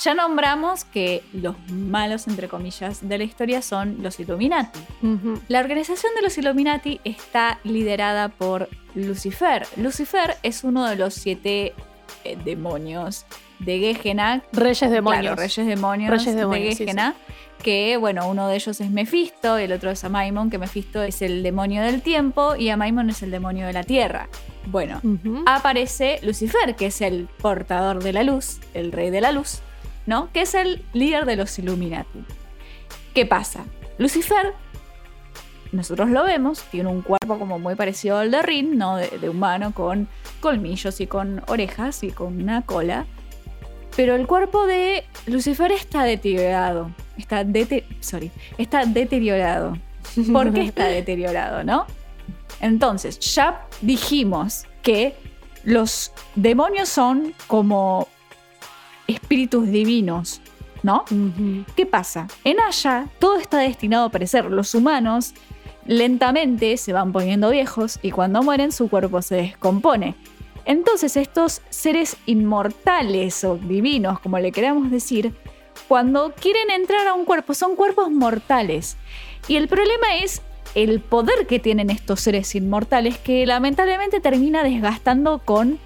ya 0.01 0.13
nombramos 0.13 0.83
que 0.85 1.23
los 1.33 1.55
malos, 1.69 2.27
entre 2.27 2.47
comillas, 2.47 3.07
de 3.07 3.17
la 3.17 3.23
historia 3.23 3.61
son 3.61 4.01
los 4.01 4.19
Illuminati. 4.19 4.79
La 5.47 5.59
organización 5.59 6.13
de 6.15 6.21
los 6.21 6.37
Illuminati 6.37 6.99
está 7.03 7.59
liderada 7.63 8.29
por 8.29 8.69
Lucifer. 8.95 9.67
Lucifer 9.77 10.37
es 10.43 10.63
uno 10.63 10.85
de 10.87 10.95
los 10.95 11.13
siete 11.13 11.73
eh, 12.23 12.37
demonios 12.43 13.25
de 13.59 13.95
Gehenna. 14.01 14.41
Reyes 14.51 14.89
demonios. 14.89 15.21
Claro, 15.21 15.35
reyes 15.35 15.67
demonios, 15.67 16.09
Reyes 16.09 16.35
demonios, 16.35 16.65
de 16.65 16.71
sí, 16.71 16.77
sí. 16.77 16.85
Gehenna. 16.85 17.15
Que, 17.61 17.97
bueno, 17.97 18.27
uno 18.27 18.47
de 18.47 18.55
ellos 18.55 18.79
es 18.79 18.89
Mephisto 18.91 19.59
y 19.59 19.63
el 19.63 19.71
otro 19.71 19.89
es 19.89 20.03
Amaimon, 20.03 20.49
que 20.49 20.57
Mephisto 20.57 21.01
es 21.01 21.21
el 21.21 21.41
demonio 21.41 21.81
del 21.81 22.01
tiempo 22.01 22.55
y 22.55 22.69
Amaimon 22.69 23.09
es 23.09 23.23
el 23.23 23.31
demonio 23.31 23.65
de 23.65 23.73
la 23.73 23.83
tierra. 23.83 24.29
Bueno, 24.67 24.99
aparece 25.45 26.19
Lucifer, 26.23 26.75
que 26.75 26.87
es 26.87 27.01
el 27.01 27.27
portador 27.41 28.03
de 28.03 28.13
la 28.13 28.23
luz, 28.23 28.59
el 28.73 28.91
rey 28.91 29.09
de 29.09 29.21
la 29.21 29.31
luz, 29.31 29.59
¿no? 30.05 30.29
Que 30.33 30.41
es 30.41 30.53
el 30.55 30.83
líder 30.93 31.25
de 31.25 31.35
los 31.35 31.57
Illuminati. 31.59 32.23
¿Qué 33.13 33.25
pasa? 33.25 33.63
Lucifer, 33.97 34.53
nosotros 35.71 36.09
lo 36.09 36.23
vemos, 36.23 36.63
tiene 36.71 36.89
un 36.89 37.01
cuerpo 37.01 37.37
como 37.39 37.59
muy 37.59 37.75
parecido 37.75 38.17
al 38.17 38.31
de 38.31 38.41
Rin, 38.41 38.77
¿no? 38.77 38.97
De, 38.97 39.07
de 39.19 39.29
humano, 39.29 39.73
con 39.73 40.07
colmillos 40.39 40.99
y 41.01 41.07
con 41.07 41.41
orejas 41.47 42.03
y 42.03 42.11
con 42.11 42.41
una 42.41 42.61
cola. 42.65 43.05
Pero 43.95 44.15
el 44.15 44.27
cuerpo 44.27 44.65
de 44.67 45.05
Lucifer 45.27 45.71
está 45.71 46.03
deteriorado. 46.03 46.91
Está, 47.17 47.43
dete- 47.45 47.85
sorry, 48.01 48.31
está 48.57 48.85
deteriorado. 48.85 49.77
¿Por 50.33 50.53
qué 50.53 50.61
está 50.63 50.85
deteriorado, 50.87 51.63
no? 51.63 51.85
Entonces, 52.59 53.19
ya 53.19 53.67
dijimos 53.81 54.65
que 54.81 55.15
los 55.63 56.11
demonios 56.35 56.89
son 56.89 57.33
como 57.47 58.07
espíritus 59.07 59.67
divinos, 59.67 60.41
¿no? 60.83 61.05
¿Qué 61.75 61.85
pasa? 61.85 62.27
En 62.43 62.59
Aya 62.59 63.07
todo 63.19 63.37
está 63.37 63.59
destinado 63.59 64.05
a 64.05 64.09
perecer. 64.09 64.45
Los 64.45 64.75
humanos 64.75 65.33
lentamente 65.85 66.77
se 66.77 66.93
van 66.93 67.11
poniendo 67.11 67.49
viejos 67.49 67.99
y 68.01 68.11
cuando 68.11 68.41
mueren 68.43 68.71
su 68.71 68.89
cuerpo 68.89 69.21
se 69.21 69.35
descompone. 69.35 70.15
Entonces 70.65 71.15
estos 71.17 71.61
seres 71.69 72.17
inmortales 72.25 73.43
o 73.43 73.57
divinos, 73.57 74.19
como 74.19 74.39
le 74.39 74.51
queramos 74.51 74.89
decir, 74.89 75.33
cuando 75.87 76.33
quieren 76.33 76.71
entrar 76.71 77.07
a 77.07 77.13
un 77.13 77.25
cuerpo 77.25 77.53
son 77.53 77.75
cuerpos 77.75 78.09
mortales. 78.11 78.97
Y 79.47 79.57
el 79.57 79.67
problema 79.67 80.17
es 80.17 80.41
el 80.75 80.99
poder 80.99 81.47
que 81.47 81.59
tienen 81.59 81.89
estos 81.89 82.19
seres 82.19 82.53
inmortales 82.53 83.17
que 83.17 83.45
lamentablemente 83.45 84.19
termina 84.19 84.63
desgastando 84.63 85.39
con 85.39 85.79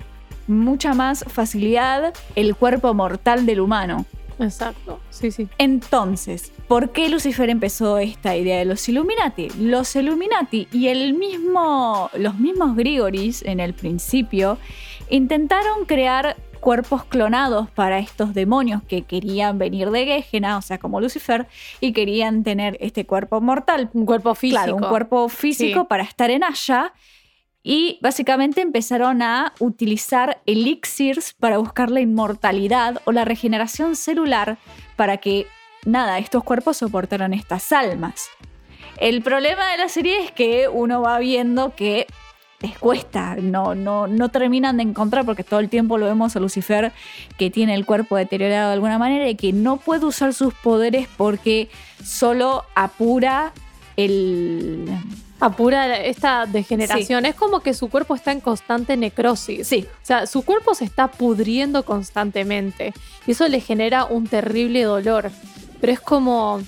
mucha 0.47 0.93
más 0.93 1.23
facilidad 1.27 2.13
el 2.35 2.55
cuerpo 2.55 2.93
mortal 2.93 3.45
del 3.45 3.61
humano. 3.61 4.05
Exacto. 4.39 4.99
Sí, 5.09 5.31
sí. 5.31 5.47
Entonces, 5.57 6.51
¿por 6.67 6.91
qué 6.91 7.09
Lucifer 7.09 7.49
empezó 7.49 7.97
esta 7.97 8.35
idea 8.35 8.59
de 8.59 8.65
los 8.65 8.87
Illuminati? 8.87 9.49
Los 9.59 9.95
Illuminati 9.95 10.67
y 10.71 10.87
el 10.87 11.13
mismo, 11.13 12.09
los 12.17 12.39
mismos 12.39 12.75
Grigoris 12.75 13.43
en 13.43 13.59
el 13.59 13.73
principio 13.73 14.57
intentaron 15.09 15.85
crear 15.85 16.37
cuerpos 16.59 17.03
clonados 17.05 17.69
para 17.71 17.99
estos 17.99 18.33
demonios 18.33 18.83
que 18.83 19.01
querían 19.03 19.57
venir 19.57 19.89
de 19.89 20.23
Gehenna, 20.23 20.57
o 20.57 20.61
sea, 20.61 20.77
como 20.77 21.01
Lucifer, 21.01 21.47
y 21.79 21.93
querían 21.93 22.43
tener 22.43 22.77
este 22.79 23.05
cuerpo 23.05 23.41
mortal. 23.41 23.89
Un 23.93 24.05
cuerpo 24.05 24.35
físico. 24.35 24.61
Claro, 24.61 24.75
un 24.75 24.83
cuerpo 24.83 25.29
físico 25.29 25.81
Sí. 25.81 25.85
para 25.89 26.03
estar 26.03 26.29
en 26.29 26.43
Aya. 26.43 26.93
Y 27.61 27.99
básicamente 28.01 28.61
empezaron 28.61 29.21
a 29.21 29.53
utilizar 29.59 30.41
elixirs 30.45 31.33
para 31.33 31.57
buscar 31.57 31.91
la 31.91 31.99
inmortalidad 31.99 33.01
o 33.05 33.11
la 33.11 33.25
regeneración 33.25 33.95
celular 33.97 34.57
para 34.95 35.17
que, 35.17 35.45
nada, 35.85 36.19
estos 36.19 36.43
cuerpos 36.43 36.77
soportaran 36.77 37.33
estas 37.33 37.71
almas. 37.73 38.29
El 38.97 39.21
problema 39.21 39.71
de 39.71 39.77
la 39.77 39.89
serie 39.89 40.23
es 40.23 40.31
que 40.31 40.67
uno 40.67 41.01
va 41.01 41.19
viendo 41.19 41.75
que 41.75 42.05
les 42.61 42.77
cuesta, 42.77 43.35
no, 43.35 43.73
no, 43.73 44.07
no 44.07 44.29
terminan 44.29 44.77
de 44.77 44.83
encontrar 44.83 45.25
porque 45.25 45.43
todo 45.43 45.61
el 45.61 45.69
tiempo 45.69 45.97
lo 45.97 46.05
vemos 46.05 46.35
a 46.35 46.39
Lucifer 46.39 46.91
que 47.37 47.49
tiene 47.49 47.73
el 47.73 47.85
cuerpo 47.85 48.17
deteriorado 48.17 48.67
de 48.67 48.73
alguna 48.73 48.97
manera 48.97 49.29
y 49.29 49.35
que 49.35 49.53
no 49.53 49.77
puede 49.77 50.05
usar 50.05 50.33
sus 50.33 50.53
poderes 50.53 51.07
porque 51.17 51.69
solo 52.03 52.65
apura 52.75 53.53
el... 53.95 54.87
Apura 55.41 55.97
esta 55.97 56.45
degeneración. 56.45 57.25
Es 57.25 57.33
como 57.33 57.61
que 57.61 57.73
su 57.73 57.89
cuerpo 57.89 58.13
está 58.13 58.33
en 58.33 58.41
constante 58.41 58.97
necrosis. 58.97 59.65
Sí, 59.65 59.87
O 60.03 60.05
sea, 60.05 60.27
su 60.27 60.41
cuerpo 60.43 60.75
se 60.75 60.83
está 60.83 61.07
pudriendo 61.07 61.85
constantemente. 61.85 62.93
Y 63.25 63.31
eso 63.31 63.47
le 63.47 63.61
genera 63.61 64.03
un 64.03 64.27
terrible 64.27 64.83
dolor. 64.83 65.31
Pero 65.79 65.93
es 65.93 66.01
como. 66.01 66.61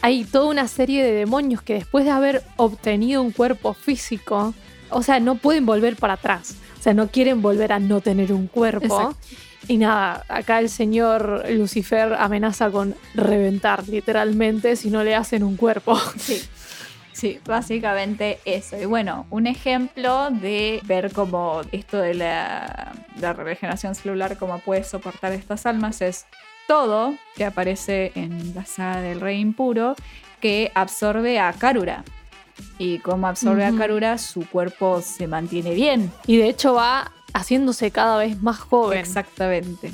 Hay 0.00 0.22
toda 0.22 0.46
una 0.46 0.68
serie 0.68 1.02
de 1.02 1.10
demonios 1.10 1.60
que 1.60 1.74
después 1.74 2.04
de 2.04 2.12
haber 2.12 2.44
obtenido 2.56 3.20
un 3.20 3.32
cuerpo 3.32 3.74
físico, 3.74 4.54
o 4.90 5.02
sea, 5.02 5.20
no 5.20 5.36
pueden 5.36 5.66
volver 5.66 5.96
para 5.96 6.14
atrás. 6.14 6.56
O 6.78 6.82
sea, 6.82 6.94
no 6.94 7.08
quieren 7.08 7.42
volver 7.42 7.72
a 7.72 7.78
no 7.78 8.00
tener 8.00 8.32
un 8.32 8.46
cuerpo. 8.46 9.00
Exacto. 9.00 9.36
Y 9.66 9.76
nada, 9.76 10.24
acá 10.28 10.60
el 10.60 10.68
señor 10.70 11.44
Lucifer 11.50 12.14
amenaza 12.14 12.70
con 12.70 12.94
reventar 13.14 13.86
literalmente 13.88 14.76
si 14.76 14.88
no 14.90 15.02
le 15.04 15.14
hacen 15.14 15.42
un 15.42 15.56
cuerpo. 15.56 15.98
Sí. 16.18 16.42
Sí, 17.12 17.40
básicamente 17.44 18.38
eso. 18.44 18.80
Y 18.80 18.84
bueno, 18.84 19.26
un 19.30 19.48
ejemplo 19.48 20.30
de 20.30 20.80
ver 20.84 21.12
cómo 21.12 21.62
esto 21.72 21.96
de 21.96 22.14
la, 22.14 22.92
la 23.20 23.32
regeneración 23.32 23.96
celular, 23.96 24.38
cómo 24.38 24.60
puede 24.60 24.84
soportar 24.84 25.32
estas 25.32 25.66
almas, 25.66 26.00
es 26.00 26.26
todo 26.68 27.16
que 27.34 27.44
aparece 27.44 28.12
en 28.14 28.54
la 28.54 28.64
saga 28.66 29.00
del 29.00 29.20
Rey 29.20 29.40
Impuro, 29.40 29.96
que 30.40 30.70
absorbe 30.76 31.40
a 31.40 31.52
Karura. 31.54 32.04
Y 32.78 32.98
como 33.00 33.26
absorbe 33.26 33.66
Ujú. 33.66 33.76
a 33.76 33.78
Karura, 33.78 34.18
su 34.18 34.48
cuerpo 34.48 35.02
se 35.02 35.26
mantiene 35.26 35.74
bien. 35.74 36.12
Y 36.26 36.36
de 36.36 36.48
hecho 36.48 36.74
va 36.74 37.12
haciéndose 37.34 37.90
cada 37.90 38.16
vez 38.18 38.40
más 38.42 38.58
joven. 38.58 38.98
Exactamente. 38.98 39.92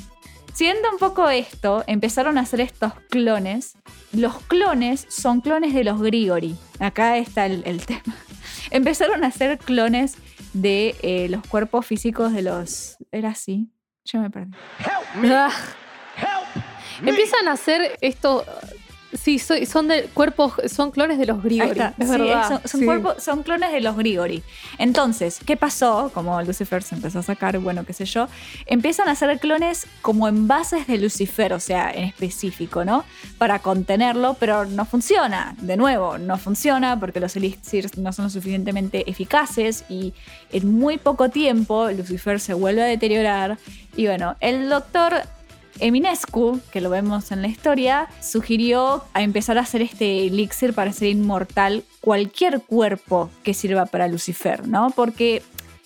Siguiendo 0.53 0.89
un 0.91 0.97
poco 0.99 1.29
esto, 1.29 1.83
empezaron 1.87 2.37
a 2.37 2.41
hacer 2.41 2.61
estos 2.61 2.93
clones. 3.09 3.73
Los 4.13 4.37
clones 4.43 5.05
son 5.09 5.41
clones 5.41 5.73
de 5.73 5.83
los 5.83 5.99
Grigori. 6.01 6.55
Acá 6.79 7.17
está 7.17 7.45
el, 7.45 7.63
el 7.65 7.85
tema. 7.85 8.15
Empezaron 8.71 9.23
a 9.23 9.27
hacer 9.27 9.57
clones 9.57 10.15
de 10.53 10.95
eh, 11.01 11.27
los 11.29 11.45
cuerpos 11.47 11.85
físicos 11.85 12.31
de 12.31 12.41
los... 12.43 12.95
Era 13.11 13.29
así. 13.31 13.69
Yo 14.05 14.19
me 14.21 14.29
perdí. 14.29 14.51
Ah. 15.29 15.51
Empiezan 17.05 17.47
a 17.47 17.53
hacer 17.53 17.97
esto. 18.01 18.45
Sí, 19.25 19.39
so- 19.39 19.55
son 19.65 19.87
de 19.87 20.03
cuerpos, 20.13 20.53
son 20.67 20.91
clones 20.91 21.17
de 21.17 21.25
los 21.25 21.41
Grigori. 21.41 21.71
está. 21.71 21.95
Es 21.97 22.05
Sí, 22.11 22.11
verdad. 22.11 22.47
son, 22.47 22.61
son 22.67 22.79
Sí. 22.81 22.85
cuerpos- 22.85 23.23
son 23.23 23.41
clones 23.41 23.71
de 23.71 23.81
los 23.81 23.97
Grigori. 23.97 24.43
Entonces, 24.77 25.39
¿qué 25.43 25.57
pasó? 25.57 26.11
Como 26.13 26.39
Lucifer 26.43 26.83
se 26.83 26.93
empezó 26.93 27.17
a 27.17 27.23
sacar, 27.23 27.57
bueno, 27.57 27.85
qué 27.87 27.93
sé 27.93 28.05
yo, 28.05 28.27
empiezan 28.67 29.07
a 29.07 29.13
hacer 29.13 29.39
clones 29.39 29.87
como 30.03 30.27
envases 30.27 30.85
de 30.85 30.99
Lucifer, 30.99 31.53
o 31.53 31.59
sea, 31.59 31.89
en 31.91 32.03
específico, 32.03 32.85
¿no? 32.85 33.03
Para 33.39 33.57
contenerlo, 33.59 34.35
pero 34.39 34.65
no 34.65 34.85
funciona. 34.85 35.55
De 35.59 35.75
nuevo, 35.75 36.19
no 36.19 36.37
funciona 36.37 36.99
porque 36.99 37.19
los 37.19 37.35
elixirs 37.35 37.97
no 37.97 38.13
son 38.13 38.25
lo 38.25 38.29
suficientemente 38.29 39.09
eficaces 39.09 39.85
y 39.89 40.13
en 40.51 40.71
muy 40.71 40.99
poco 40.99 41.29
tiempo 41.29 41.89
Lucifer 41.89 42.39
se 42.39 42.53
vuelve 42.53 42.83
a 42.83 42.85
deteriorar. 42.85 43.57
Y 43.97 44.05
bueno, 44.05 44.35
el 44.39 44.69
doctor 44.69 45.23
Eminescu, 45.79 46.59
que 46.71 46.81
lo 46.81 46.89
vemos 46.89 47.31
en 47.31 47.41
la 47.41 47.47
historia, 47.47 48.07
sugirió 48.21 49.03
a 49.13 49.21
empezar 49.21 49.57
a 49.57 49.61
hacer 49.61 49.81
este 49.81 50.27
elixir 50.27 50.73
para 50.73 50.91
ser 50.93 51.09
inmortal 51.09 51.83
cualquier 52.01 52.61
cuerpo 52.61 53.29
que 53.43 53.53
sirva 53.53 53.85
para 53.85 54.07
Lucifer, 54.07 54.67
¿no? 54.67 54.89
Porque 54.91 55.41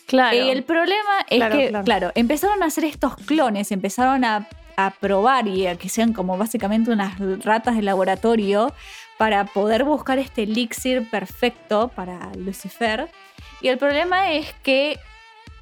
Claro. 0.05 0.37
el 0.37 0.63
problema 0.63 1.19
es 1.29 1.37
Claro, 1.37 1.57
que, 1.57 1.69
claro. 1.69 1.85
claro. 1.85 2.11
empezaron 2.15 2.63
a 2.63 2.65
hacer 2.67 2.83
estos 2.85 3.15
clones, 3.15 3.71
empezaron 3.71 4.25
a, 4.25 4.47
a 4.75 4.91
probar 4.91 5.47
y 5.47 5.67
a 5.67 5.75
que 5.75 5.87
sean 5.89 6.13
como 6.13 6.35
básicamente 6.37 6.89
unas 6.91 7.13
ratas 7.43 7.75
de 7.75 7.83
laboratorio 7.83 8.73
para 9.19 9.45
poder 9.45 9.83
buscar 9.83 10.17
este 10.17 10.43
elixir 10.43 11.07
perfecto 11.11 11.89
para 11.95 12.31
Lucifer. 12.37 13.07
Y 13.61 13.67
el 13.67 13.77
problema 13.77 14.31
es 14.31 14.47
que 14.63 14.97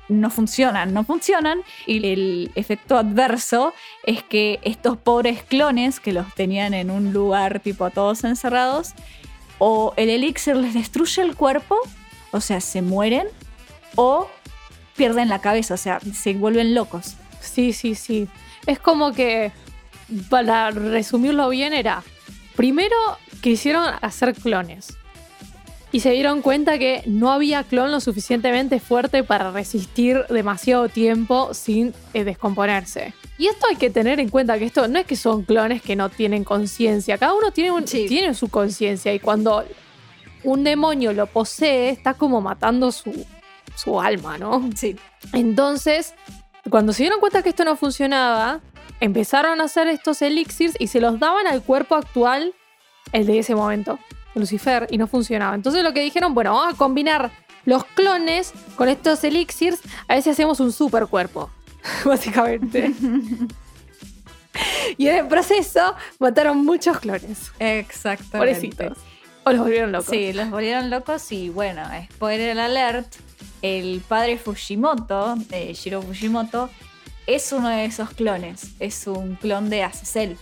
no 0.10 0.30
funcionan, 0.30 0.94
no 0.94 1.04
funcionan 1.04 1.60
y 1.86 1.98
el 2.06 2.52
efecto 2.56 2.98
adverso 2.98 3.74
es 4.04 4.24
que 4.24 4.60
estos 4.64 4.98
pobres 4.98 5.44
clones 5.44 6.00
que 6.00 6.14
los 6.14 6.34
tenían 6.34 6.74
en 6.74 6.92
un 6.92 7.14
lugar 7.14 7.60
tipo 7.60 7.86
a 7.86 7.90
todos 7.90 8.24
encerrados, 8.24 8.94
o 9.60 9.94
el 9.98 10.10
elixir 10.10 10.56
les 10.56 10.74
destruye 10.74 11.22
el 11.22 11.36
cuerpo, 11.36 11.78
o 12.32 12.42
sea, 12.42 12.62
se 12.62 12.82
mueren, 12.82 13.28
o 13.96 14.30
pierden 14.96 15.30
la 15.30 15.40
cabeza, 15.40 15.74
o 15.74 15.78
sea, 15.78 16.00
se 16.00 16.34
vuelven 16.34 16.76
locos. 16.76 17.16
Sí, 17.40 17.74
sí, 17.74 17.96
sí. 17.96 18.28
Es 18.66 18.80
como 18.80 19.14
que, 19.14 19.52
para 20.30 20.72
resumirlo 20.72 21.50
bien, 21.50 21.74
era. 21.74 22.04
Primero 22.56 22.96
quisieron 23.42 23.86
hacer 24.02 24.34
clones. 24.34 24.97
Y 25.92 26.02
se 26.02 26.12
dieron 26.12 26.42
cuenta 26.42 26.78
que 26.78 27.02
no 27.06 27.32
había 27.32 27.64
clon 27.64 27.92
lo 27.92 28.00
suficientemente 28.02 28.80
fuerte 28.80 29.24
para 29.24 29.52
resistir 29.52 30.26
demasiado 30.30 30.90
tiempo 30.90 31.54
sin 31.54 31.94
eh, 32.14 32.24
descomponerse. 32.24 33.14
Y 33.38 33.48
esto 33.48 33.68
hay 33.70 33.78
que 33.78 33.90
tener 33.90 34.20
en 34.20 34.30
cuenta 34.30 34.58
que 34.60 34.66
esto 34.66 34.88
no 34.88 35.00
es 35.00 35.06
que 35.06 35.16
son 35.16 35.44
clones 35.44 35.82
que 35.82 35.96
no 35.96 36.10
tienen 36.10 36.44
conciencia, 36.44 37.18
cada 37.18 37.34
uno 37.34 37.52
tiene, 37.52 37.72
un- 37.72 37.88
Sí. 37.88 38.06
tiene 38.08 38.34
su 38.34 38.50
conciencia 38.50 39.14
y 39.14 39.20
cuando 39.20 39.64
un 40.44 40.64
demonio 40.64 41.14
lo 41.14 41.28
posee 41.28 41.90
está 41.90 42.14
como 42.16 42.42
matando 42.42 42.92
su, 42.92 43.26
su 43.76 44.00
alma, 44.02 44.38
¿no? 44.38 44.70
Sí. 44.76 44.96
Entonces, 45.34 46.14
cuando 46.70 46.92
se 46.94 47.04
dieron 47.04 47.20
cuenta 47.20 47.44
que 47.44 47.50
esto 47.50 47.64
no 47.64 47.76
funcionaba, 47.76 48.60
empezaron 49.00 49.62
a 49.62 49.66
hacer 49.66 49.88
estos 49.88 50.22
elixirs 50.22 50.76
y 50.80 50.88
se 50.88 51.00
los 51.00 51.20
daban 51.20 51.48
al 51.48 51.62
cuerpo 51.62 51.96
actual, 51.96 52.54
el 53.14 53.26
de 53.26 53.40
ese 53.40 53.56
momento, 53.56 54.00
Lucifer, 54.40 54.88
y 54.90 54.98
no 54.98 55.08
funcionaba. 55.08 55.56
Entonces 55.56 55.84
lo 55.84 55.94
que 55.94 56.02
dijeron, 56.02 56.34
bueno, 56.34 56.54
vamos 56.54 56.74
a 56.74 56.78
combinar 56.78 57.32
los 57.66 57.86
clones 57.86 58.54
con 58.76 58.90
estos 58.90 59.24
elixirs, 59.24 59.80
a 60.08 60.16
ver 60.16 60.24
si 60.24 60.30
hacemos 60.30 60.60
un 60.60 60.72
super 60.72 61.08
cuerpo, 61.08 61.50
básicamente. 62.06 62.94
y 64.98 65.08
en 65.08 65.18
el 65.18 65.28
proceso 65.28 65.96
mataron 66.20 66.66
muchos 66.66 67.00
clones, 67.00 67.52
Exactamente. 67.60 68.38
pobrecitos. 68.38 68.98
O 69.44 69.52
los 69.52 69.62
volvieron 69.62 69.92
locos. 69.92 70.10
Sí, 70.10 70.34
los 70.34 70.50
volvieron 70.50 70.90
locos 70.90 71.32
y 71.32 71.50
bueno, 71.50 71.84
spoiler 72.14 72.60
alert, 72.60 73.08
el 73.62 74.02
padre 74.08 74.38
Fujimoto, 74.38 75.38
eh, 75.52 75.74
Shiro 75.74 76.02
Fujimoto, 76.02 76.70
es 77.28 77.52
uno 77.52 77.70
de 77.70 77.86
esos 77.86 78.10
clones, 78.12 78.72
es 78.80 79.08
un 79.08 79.36
clon 79.36 79.70
de 79.70 79.84
Azazel. 79.84 80.38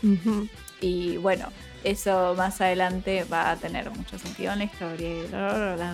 Y 0.81 1.17
bueno, 1.17 1.47
eso 1.85 2.33
más 2.35 2.59
adelante 2.61 3.25
va 3.31 3.51
a 3.51 3.55
tener 3.55 3.89
mucho 3.91 4.19
sentido 4.19 4.53
en 4.53 4.59
la 4.59 4.65
historia. 4.65 5.85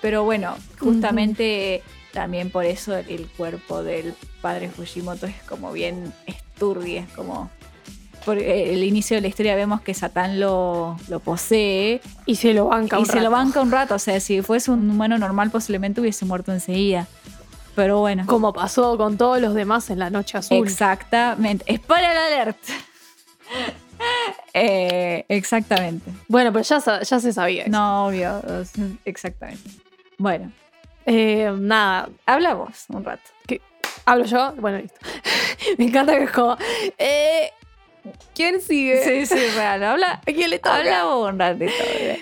Pero 0.00 0.24
bueno, 0.24 0.56
justamente 0.78 1.82
también 2.12 2.50
por 2.50 2.64
eso 2.64 2.96
el 2.96 3.28
cuerpo 3.36 3.82
del 3.82 4.14
padre 4.40 4.68
Fujimoto 4.68 5.26
es 5.26 5.36
como 5.48 5.72
bien 5.72 6.12
esturbi, 6.26 6.96
es 6.96 7.08
como... 7.12 7.50
Por 8.24 8.38
el 8.38 8.84
inicio 8.84 9.16
de 9.16 9.20
la 9.20 9.26
historia 9.26 9.56
vemos 9.56 9.80
que 9.80 9.94
Satán 9.94 10.38
lo, 10.38 10.96
lo 11.08 11.18
posee 11.18 12.00
Y 12.24 12.36
se 12.36 12.54
lo 12.54 12.66
banca 12.66 12.96
y 12.98 13.00
un 13.00 13.06
se 13.06 13.16
lo 13.16 13.22
rato. 13.22 13.30
banca 13.32 13.60
un 13.62 13.72
rato. 13.72 13.94
O 13.96 13.98
sea, 13.98 14.20
si 14.20 14.42
fuese 14.42 14.70
un 14.70 14.88
humano 14.88 15.18
normal, 15.18 15.50
posiblemente 15.50 16.00
hubiese 16.00 16.24
muerto 16.24 16.52
enseguida. 16.52 17.08
Pero 17.74 17.98
bueno. 17.98 18.24
Como 18.26 18.52
pasó 18.52 18.96
con 18.96 19.16
todos 19.16 19.40
los 19.40 19.54
demás 19.54 19.90
en 19.90 19.98
la 19.98 20.10
noche 20.10 20.38
azul. 20.38 20.56
Exactamente. 20.58 21.64
Spoiler 21.76 22.16
alert. 22.16 22.58
Eh, 24.54 25.24
exactamente. 25.28 26.10
Bueno, 26.28 26.52
pero 26.52 26.62
ya, 26.64 26.78
ya 27.02 27.20
se 27.20 27.32
sabía. 27.32 27.62
eso. 27.62 27.70
No, 27.70 28.06
obvio. 28.06 28.42
Exactamente. 29.04 29.70
Bueno, 30.18 30.52
Eh, 31.06 31.50
nada, 31.58 32.08
habla 32.26 32.54
vos 32.54 32.84
un 32.88 33.04
rato. 33.04 33.22
hablo 34.04 34.24
yo. 34.24 34.54
Bueno, 34.58 34.78
listo. 34.78 34.98
Me 35.78 35.86
encanta 35.86 36.16
que 36.16 36.24
es 36.24 36.30
como. 36.30 36.56
Eh, 36.98 37.50
¿Quién 38.34 38.60
sigue? 38.60 39.02
Sí, 39.02 39.26
sí, 39.26 39.46
real. 39.56 39.82
Habla, 39.82 40.14
¿A 40.14 40.32
quién 40.32 40.50
le 40.50 40.58
toca? 40.58 40.76
habla 40.76 41.04
vos 41.04 41.30
un 41.32 41.38
ratito. 41.38 41.72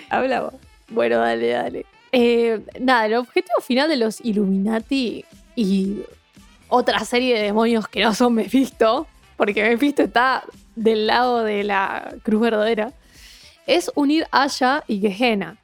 Habla 0.09 0.41
vos. 0.41 0.53
Bueno, 0.89 1.19
dale, 1.19 1.47
dale. 1.49 1.85
Eh, 2.11 2.59
nada, 2.79 3.05
el 3.05 3.13
objetivo 3.15 3.61
final 3.61 3.87
de 3.89 3.95
los 3.97 4.19
Illuminati 4.23 5.23
y 5.55 6.01
otra 6.67 6.99
serie 7.05 7.35
de 7.37 7.43
demonios 7.43 7.87
que 7.87 8.01
no 8.03 8.13
son 8.13 8.33
Mephisto, 8.35 9.07
porque 9.37 9.63
Mephisto 9.63 10.03
está 10.03 10.43
del 10.75 11.07
lado 11.07 11.43
de 11.43 11.63
la 11.63 12.15
cruz 12.23 12.41
verdadera, 12.41 12.93
es 13.67 13.91
unir 13.95 14.27
Aya 14.31 14.83
y 14.87 14.99
Gehenna. 14.99 15.57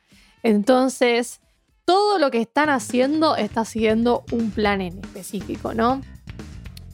Entonces, 0.44 1.40
todo 1.86 2.20
lo 2.20 2.32
que 2.32 2.42
están 2.42 2.70
haciendo 2.70 3.36
está 3.36 3.66
siguiendo 3.66 4.24
un 4.32 4.52
plan 4.52 4.82
en 4.82 5.00
específico, 5.00 5.74
¿no? 5.74 6.02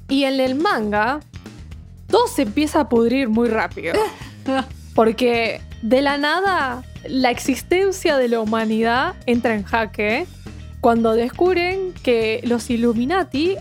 Y 0.07 0.25
en 0.25 0.39
el 0.39 0.55
manga, 0.55 1.19
todo 2.07 2.27
se 2.27 2.43
empieza 2.43 2.81
a 2.81 2.89
pudrir 2.89 3.29
muy 3.29 3.49
rápido. 3.49 3.95
Porque 4.95 5.61
de 5.81 6.01
la 6.01 6.17
nada, 6.17 6.83
la 7.07 7.31
existencia 7.31 8.17
de 8.17 8.27
la 8.27 8.39
humanidad 8.39 9.15
entra 9.25 9.55
en 9.55 9.63
jaque 9.63 10.27
cuando 10.79 11.13
descubren 11.13 11.93
que 12.03 12.41
los 12.43 12.69
Illuminati 12.69 13.55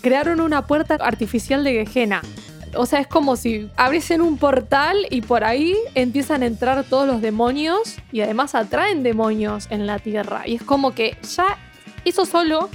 crearon 0.00 0.40
una 0.40 0.66
puerta 0.66 0.94
artificial 0.94 1.64
de 1.64 1.84
Gehenna. 1.86 2.22
O 2.74 2.86
sea, 2.86 3.00
es 3.00 3.06
como 3.06 3.36
si 3.36 3.68
abriesen 3.76 4.20
un 4.20 4.38
portal 4.38 5.06
y 5.10 5.22
por 5.22 5.44
ahí 5.44 5.76
empiezan 5.94 6.42
a 6.42 6.46
entrar 6.46 6.84
todos 6.84 7.06
los 7.06 7.20
demonios 7.20 7.96
y 8.12 8.20
además 8.20 8.54
atraen 8.54 9.02
demonios 9.02 9.66
en 9.70 9.86
la 9.86 9.98
Tierra. 9.98 10.46
Y 10.46 10.56
es 10.56 10.62
como 10.62 10.92
que 10.92 11.16
ya 11.22 11.58
eso 12.04 12.24
solo 12.24 12.68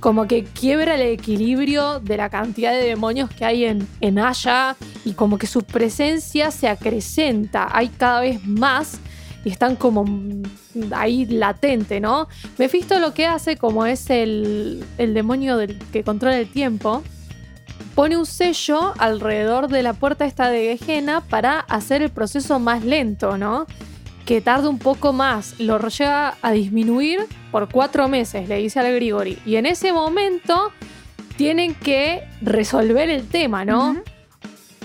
como 0.00 0.26
que 0.26 0.44
quiebra 0.44 0.94
el 0.94 1.02
equilibrio 1.02 2.00
de 2.00 2.16
la 2.16 2.30
cantidad 2.30 2.72
de 2.72 2.84
demonios 2.84 3.30
que 3.30 3.44
hay 3.44 3.64
en, 3.64 3.86
en 4.00 4.18
Aya 4.18 4.76
y 5.04 5.12
como 5.12 5.38
que 5.38 5.46
su 5.46 5.62
presencia 5.62 6.50
se 6.50 6.68
acrecenta, 6.68 7.68
hay 7.72 7.88
cada 7.88 8.20
vez 8.20 8.44
más 8.46 9.00
y 9.44 9.50
están 9.50 9.76
como 9.76 10.04
ahí 10.92 11.26
latente, 11.26 12.00
¿no? 12.00 12.28
Mephisto 12.58 12.98
lo 12.98 13.14
que 13.14 13.26
hace, 13.26 13.56
como 13.56 13.86
es 13.86 14.10
el, 14.10 14.84
el 14.98 15.14
demonio 15.14 15.58
que 15.92 16.04
controla 16.04 16.38
el 16.38 16.48
tiempo, 16.48 17.02
pone 17.98 18.16
un 18.16 18.26
sello 18.26 18.94
alrededor 18.98 19.66
de 19.66 19.82
la 19.82 19.92
puerta 19.92 20.24
esta 20.24 20.50
de 20.50 20.78
Gehenna 20.78 21.20
para 21.20 21.58
hacer 21.58 22.00
el 22.00 22.10
proceso 22.10 22.60
más 22.60 22.84
lento, 22.84 23.36
¿no? 23.36 23.66
Que 24.24 24.40
tarda 24.40 24.68
un 24.68 24.78
poco 24.78 25.12
más, 25.12 25.58
lo 25.58 25.80
llega 25.88 26.36
a 26.40 26.52
disminuir 26.52 27.26
por 27.50 27.68
cuatro 27.68 28.06
meses, 28.06 28.48
le 28.48 28.58
dice 28.58 28.78
al 28.78 28.94
Grigori. 28.94 29.40
Y 29.44 29.56
en 29.56 29.66
ese 29.66 29.92
momento 29.92 30.70
tienen 31.36 31.74
que 31.74 32.22
resolver 32.40 33.10
el 33.10 33.26
tema, 33.26 33.64
¿no? 33.64 33.96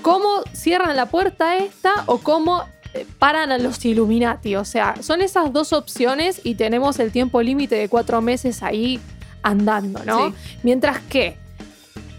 Cómo 0.02 0.42
cierran 0.52 0.96
la 0.96 1.06
puerta 1.06 1.58
esta 1.58 1.92
o 2.08 2.18
cómo 2.18 2.64
eh, 2.96 3.06
paran 3.20 3.52
a 3.52 3.60
los 3.60 3.86
Illuminati. 3.86 4.56
O 4.56 4.66
sea, 4.66 4.96
son 5.04 5.22
esas 5.22 5.54
dos 5.54 5.72
opciones 5.72 6.42
y 6.44 6.56
tenemos 6.56 6.98
el 6.98 7.12
tiempo 7.12 7.44
límite 7.44 7.76
de 7.76 7.90
cuatro 7.90 8.24
meses 8.24 8.64
ahí 8.64 9.00
andando, 9.44 10.04
¿no? 10.04 10.30
Sí. 10.30 10.36
Mientras 10.64 11.00
que 11.02 11.43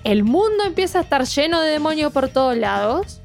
el 0.05 0.25
mundo 0.25 0.65
empieza 0.65 0.99
a 0.99 1.03
estar 1.03 1.25
lleno 1.25 1.61
de 1.61 1.71
demonios 1.71 2.13
por 2.13 2.29
todos 2.29 2.57
lados. 2.57 3.21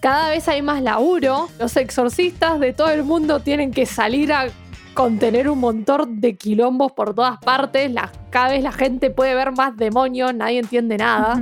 Cada 0.00 0.30
vez 0.30 0.48
hay 0.48 0.62
más 0.62 0.82
laburo. 0.82 1.48
Los 1.58 1.76
exorcistas 1.76 2.58
de 2.60 2.72
todo 2.72 2.88
el 2.90 3.02
mundo 3.04 3.40
tienen 3.40 3.70
que 3.70 3.84
salir 3.84 4.32
a 4.32 4.46
contener 4.94 5.48
un 5.50 5.58
montón 5.58 6.20
de 6.20 6.36
quilombos 6.36 6.92
por 6.92 7.14
todas 7.14 7.38
partes. 7.38 7.90
La- 7.92 8.10
cada 8.30 8.50
vez 8.50 8.62
la 8.62 8.72
gente 8.72 9.10
puede 9.10 9.34
ver 9.34 9.52
más 9.52 9.76
demonios, 9.76 10.34
nadie 10.34 10.58
entiende 10.60 10.96
nada. 10.96 11.40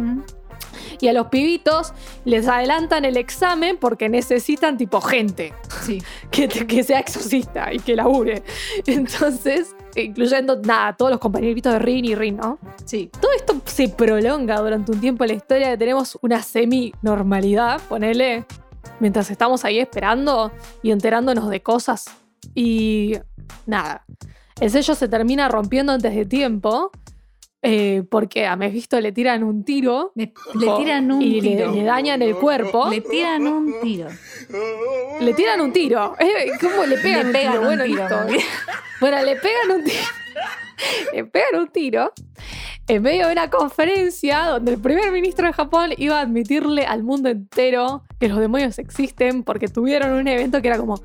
Y 1.00 1.06
a 1.06 1.12
los 1.12 1.28
pibitos 1.28 1.92
les 2.24 2.48
adelantan 2.48 3.04
el 3.04 3.16
examen 3.16 3.76
porque 3.78 4.08
necesitan 4.08 4.76
tipo 4.76 5.00
gente 5.00 5.54
Sí. 5.82 6.02
que, 6.32 6.48
que 6.48 6.82
sea 6.82 6.98
exorcista 6.98 7.72
y 7.72 7.78
que 7.78 7.94
labure. 7.94 8.42
Entonces, 8.86 9.76
incluyendo 10.02 10.60
nada, 10.60 10.96
todos 10.96 11.10
los 11.10 11.20
compañeritos 11.20 11.72
de 11.72 11.78
Rin 11.78 12.04
y 12.04 12.14
Rin, 12.14 12.36
¿no? 12.36 12.58
Sí. 12.84 13.10
Todo 13.20 13.32
esto 13.36 13.60
se 13.64 13.88
prolonga 13.88 14.60
durante 14.60 14.92
un 14.92 15.00
tiempo 15.00 15.24
en 15.24 15.28
la 15.28 15.36
historia 15.36 15.78
tenemos 15.78 16.18
una 16.20 16.42
semi-normalidad, 16.42 17.80
ponele, 17.88 18.44
mientras 19.00 19.30
estamos 19.30 19.64
ahí 19.64 19.78
esperando 19.78 20.52
y 20.82 20.90
enterándonos 20.90 21.48
de 21.48 21.62
cosas. 21.62 22.06
Y 22.54 23.14
nada, 23.66 24.04
el 24.60 24.70
sello 24.70 24.94
se 24.94 25.08
termina 25.08 25.48
rompiendo 25.48 25.92
antes 25.92 26.14
de 26.14 26.26
tiempo. 26.26 26.90
Eh, 27.62 28.02
porque 28.08 28.46
a 28.46 28.54
Mephisto 28.56 29.00
le 29.00 29.10
tiran 29.12 29.42
un 29.42 29.64
tiro 29.64 30.12
Le, 30.14 30.32
le 30.54 30.66
tiran 30.78 31.10
un 31.10 31.20
y 31.22 31.40
le- 31.40 31.48
tiro. 31.56 31.72
Le, 31.72 31.82
dañan 31.84 32.22
el 32.22 32.36
cuerpo. 32.36 32.88
Le 32.88 33.00
tiran 33.00 33.46
un 33.48 33.74
tiro. 33.82 34.08
Le 35.20 35.34
tiran 35.34 35.60
un 35.60 35.72
tiro. 35.72 36.14
Eh, 36.20 36.50
¿Cómo 36.60 36.84
le 36.86 36.96
pegan 36.98 37.20
Le 37.20 37.26
un 37.26 37.32
pegan 37.32 37.52
tiro? 37.52 37.60
un 37.60 37.66
bueno, 37.66 37.84
tiro. 37.84 38.02
listo. 38.30 38.46
Bueno, 39.00 39.22
le 39.22 39.36
pegan 39.36 39.70
un 39.76 39.84
tiro. 39.84 40.02
le 41.14 41.24
pegan 41.24 41.60
un 41.60 41.68
tiro 41.68 42.12
en 42.88 43.02
medio 43.02 43.26
de 43.26 43.32
una 43.32 43.50
conferencia 43.50 44.44
donde 44.46 44.72
el 44.72 44.80
primer 44.80 45.12
ministro 45.12 45.46
de 45.46 45.52
Japón 45.52 45.90
iba 45.98 46.18
a 46.18 46.22
admitirle 46.22 46.86
al 46.86 47.02
mundo 47.02 47.28
entero 47.28 48.02
que 48.18 48.28
los 48.28 48.38
demonios 48.38 48.78
existen 48.78 49.42
porque 49.44 49.68
tuvieron 49.68 50.12
un 50.12 50.26
evento 50.26 50.62
que 50.62 50.68
era 50.68 50.78
como 50.78 51.00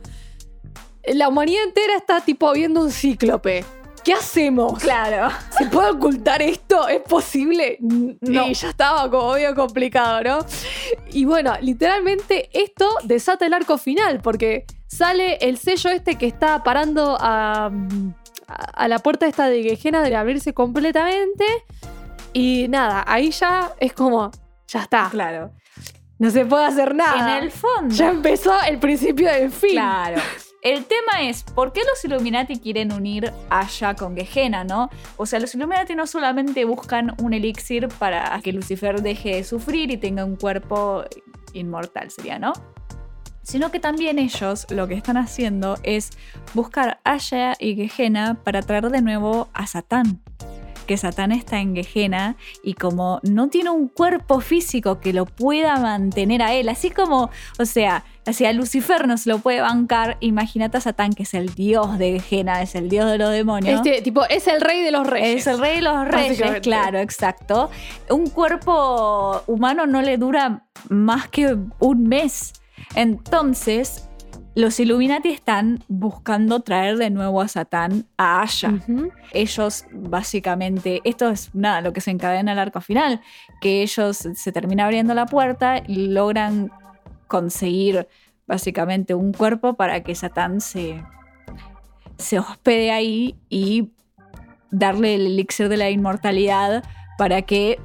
la 1.06 1.28
humanidad 1.28 1.64
entera 1.66 1.96
está 1.98 2.22
tipo 2.22 2.52
viendo 2.54 2.82
un 2.82 2.90
cíclope. 2.92 3.66
¿Qué 4.04 4.14
hacemos? 4.14 4.80
Claro. 4.80 5.34
¿Se 5.58 5.66
puede 5.68 5.92
ocultar 5.92 6.42
esto? 6.42 6.88
¿Es 6.88 7.02
posible? 7.02 7.78
No. 7.80 8.48
Y 8.48 8.54
ya 8.54 8.70
estaba 8.70 9.10
como 9.10 9.34
medio 9.34 9.56
complicado, 9.56 10.22
¿no? 10.24 10.46
Y 11.12 11.26
bueno, 11.26 11.54
literalmente 11.62 12.50
esto 12.54 12.90
desata 13.04 13.46
el 13.46 13.54
arco 13.54 13.78
final, 13.78 14.20
porque 14.22 14.66
sale 14.88 15.36
el 15.42 15.58
sello 15.58 15.90
este 15.90 16.16
que 16.18 16.28
está 16.28 16.64
parando 16.64 17.18
a, 17.20 17.68
a- 17.68 17.72
a 18.74 18.88
la 18.88 19.00
puerta 19.00 19.26
esta 19.26 19.48
de 19.50 19.64
Gehenna 19.78 20.02
de 20.04 20.16
abrirse 20.16 20.54
completamente. 20.54 21.46
Y 22.34 22.68
nada, 22.68 23.04
ahí 23.08 23.32
ya 23.32 23.72
es 23.80 23.94
como, 23.94 24.32
ya 24.68 24.82
está, 24.82 25.08
Claro. 25.12 25.52
no 26.20 26.30
se 26.30 26.46
puede 26.46 26.66
hacer 26.66 26.94
nada. 26.96 27.38
En 27.38 27.44
el 27.46 27.52
fondo. 27.52 27.94
Ya 27.96 28.10
empezó 28.10 28.54
el 28.68 28.80
principio 28.80 29.32
del 29.32 29.50
fin. 29.52 29.72
Claro. 29.72 30.22
El 30.64 30.86
tema 30.86 31.24
es, 31.24 31.44
¿por 31.44 31.74
qué 31.74 31.82
los 31.82 32.06
Illuminati 32.06 32.58
quieren 32.58 32.94
unir 32.94 33.34
Aya 33.50 33.96
con 33.96 34.16
Gehenna, 34.16 34.64
no? 34.64 34.90
O 35.18 35.26
sea, 35.26 35.42
los 35.42 35.54
Illuminati 35.54 35.94
no 35.94 36.08
solamente 36.08 36.64
buscan 36.64 37.14
un 37.22 37.34
elixir 37.34 37.90
para 37.90 38.40
que 38.42 38.54
Lucifer 38.54 39.02
deje 39.02 39.36
de 39.36 39.44
sufrir 39.44 39.92
y 39.92 39.98
tenga 39.98 40.24
un 40.24 40.38
cuerpo 40.38 41.04
inmortal, 41.52 42.10
sería, 42.12 42.40
¿no? 42.40 42.54
Sino 43.42 43.72
que 43.72 43.82
también 43.82 44.20
ellos 44.20 44.66
lo 44.70 44.88
que 44.88 44.94
están 44.94 45.18
haciendo 45.18 45.78
es 45.84 46.12
buscar 46.54 47.02
Aya 47.04 47.56
y 47.60 47.90
Gehenna 47.90 48.36
para 48.42 48.62
traer 48.62 48.90
de 48.90 49.02
nuevo 49.02 49.50
a 49.54 49.68
Satán 49.68 50.23
que 50.84 50.98
Satán 50.98 51.32
está 51.32 51.60
en 51.60 51.76
Gehenna 51.76 52.36
y 52.64 52.74
como 52.74 53.20
no 53.24 53.50
tiene 53.50 53.70
un 53.70 53.88
cuerpo 53.88 54.40
físico 54.40 55.00
que 55.00 55.14
lo 55.14 55.26
pueda 55.26 55.78
mantener 55.78 56.42
a 56.42 56.54
él, 56.54 56.70
así 56.70 56.90
como, 56.90 57.30
o 57.60 57.66
sea, 57.66 58.04
así 58.26 58.46
a 58.46 58.54
Lucifer 58.54 59.08
no 59.08 59.18
se 59.18 59.30
lo 59.30 59.40
puede 59.40 59.62
bancar, 59.62 60.18
imagínate 60.20 60.78
a 60.78 60.82
Satán 60.82 61.14
que 61.14 61.24
es 61.24 61.34
el 61.34 61.54
dios 61.54 61.98
de 61.98 62.20
Gehenna, 62.20 62.62
es 62.62 62.76
el 62.76 62.90
dios 62.90 63.10
de 63.12 63.18
los 63.18 63.32
demonios. 63.32 63.76
Este 63.76 64.02
tipo 64.02 64.26
es 64.30 64.48
el 64.48 64.62
rey 64.62 64.82
de 64.82 64.92
los 64.92 65.08
reyes. 65.08 65.42
Es 65.42 65.48
el 65.48 65.60
rey 65.60 65.76
de 65.76 65.82
los 65.82 66.08
reyes, 66.08 66.62
claro, 66.62 67.00
exacto. 67.00 67.70
Un 68.10 68.30
cuerpo 68.30 69.44
humano 69.48 69.86
no 69.88 70.02
le 70.02 70.18
dura 70.18 70.66
más 70.90 71.28
que 71.28 71.58
un 71.80 72.04
mes. 72.04 72.54
Entonces, 72.96 74.10
los 74.56 74.80
Illuminati 74.80 75.30
están 75.30 75.84
buscando 75.88 76.60
traer 76.62 76.98
de 76.98 77.10
nuevo 77.10 77.42
a 77.42 77.48
Satán 77.48 78.06
a. 78.18 78.46
Ujú. 78.46 79.12
Ellos, 79.32 79.86
básicamente, 79.92 81.02
esto 81.04 81.30
es 81.30 81.54
nada, 81.56 81.82
lo 81.82 81.94
que 81.94 82.02
se 82.02 82.12
encadena 82.12 82.52
al 82.52 82.60
arco 82.60 82.80
final, 82.82 83.22
que 83.62 83.82
ellos 83.82 84.28
se 84.34 84.52
termina 84.52 84.86
abriendo 84.86 85.14
la 85.14 85.26
puerta 85.26 85.82
y 85.88 86.08
logran 86.08 86.72
conseguir 87.28 88.08
básicamente 88.46 89.16
un 89.16 89.34
cuerpo 89.34 89.74
para 89.74 90.04
que 90.04 90.14
Satán 90.14 90.62
se, 90.62 91.04
se 92.18 92.38
hospede 92.38 92.92
ahí 92.92 93.36
y 93.50 93.90
darle 94.70 95.16
el 95.16 95.28
elixir 95.28 95.70
de 95.70 95.78
la 95.78 95.90
inmortalidad 95.90 96.84
para 97.18 97.42
que 97.44 97.80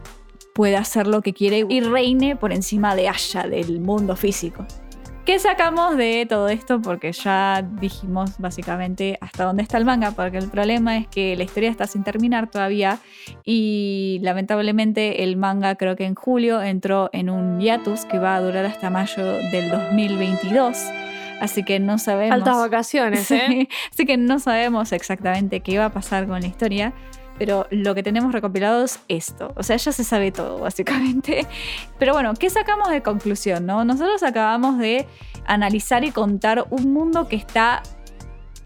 pueda 0.54 0.80
hacer 0.80 1.06
lo 1.06 1.22
que 1.22 1.32
quiere 1.32 1.64
y 1.68 1.80
reine 1.80 2.36
por 2.36 2.52
encima 2.52 2.94
de 2.94 3.08
Aya, 3.08 3.44
del 3.44 3.80
mundo 3.80 4.16
físico. 4.16 4.66
¿Qué 5.28 5.38
sacamos 5.38 5.98
de 5.98 6.24
todo 6.26 6.48
esto? 6.48 6.80
Porque 6.80 7.12
ya 7.12 7.60
dijimos 7.60 8.38
básicamente 8.38 9.18
hasta 9.20 9.44
dónde 9.44 9.62
está 9.62 9.76
el 9.76 9.84
manga, 9.84 10.12
porque 10.12 10.38
el 10.38 10.48
problema 10.48 10.96
es 10.96 11.06
que 11.06 11.36
la 11.36 11.44
historia 11.44 11.68
está 11.68 11.86
sin 11.86 12.02
terminar 12.02 12.50
todavía 12.50 12.98
y 13.44 14.20
lamentablemente 14.22 15.24
el 15.24 15.36
manga 15.36 15.74
creo 15.74 15.96
que 15.96 16.06
en 16.06 16.14
julio 16.14 16.62
entró 16.62 17.10
en 17.12 17.28
un 17.28 17.60
hiatus 17.60 18.06
que 18.06 18.18
va 18.18 18.36
a 18.36 18.40
durar 18.40 18.64
hasta 18.64 18.88
mayo 18.88 19.22
del 19.52 19.70
2022. 19.70 20.78
Así 21.42 21.62
que 21.62 21.78
no 21.78 21.98
sabemos. 21.98 22.32
Altas 22.32 22.56
vacaciones, 22.56 23.30
¿eh? 23.30 23.42
Sí, 23.48 23.68
Así 23.92 24.06
que 24.06 24.16
no 24.16 24.38
sabemos 24.38 24.92
exactamente 24.92 25.60
qué 25.60 25.78
va 25.78 25.84
a 25.84 25.92
pasar 25.92 26.26
con 26.26 26.40
la 26.40 26.46
historia, 26.46 26.94
pero 27.38 27.66
lo 27.70 27.94
que 27.94 28.02
tenemos 28.02 28.32
recopilado 28.32 28.84
es 28.84 29.00
esto. 29.08 29.52
O 29.56 29.62
sea, 29.62 29.76
ya 29.76 29.92
se 29.92 30.04
sabe 30.04 30.32
todo, 30.32 30.58
básicamente. 30.60 31.46
Pero 31.98 32.12
bueno, 32.12 32.34
¿qué 32.34 32.50
sacamos 32.50 32.90
de 32.90 33.02
conclusión? 33.02 33.66
No? 33.66 33.84
Nosotros 33.84 34.22
acabamos 34.22 34.78
de 34.78 35.06
analizar 35.46 36.04
y 36.04 36.10
contar 36.10 36.66
un 36.70 36.92
mundo 36.92 37.28
que 37.28 37.36
está 37.36 37.82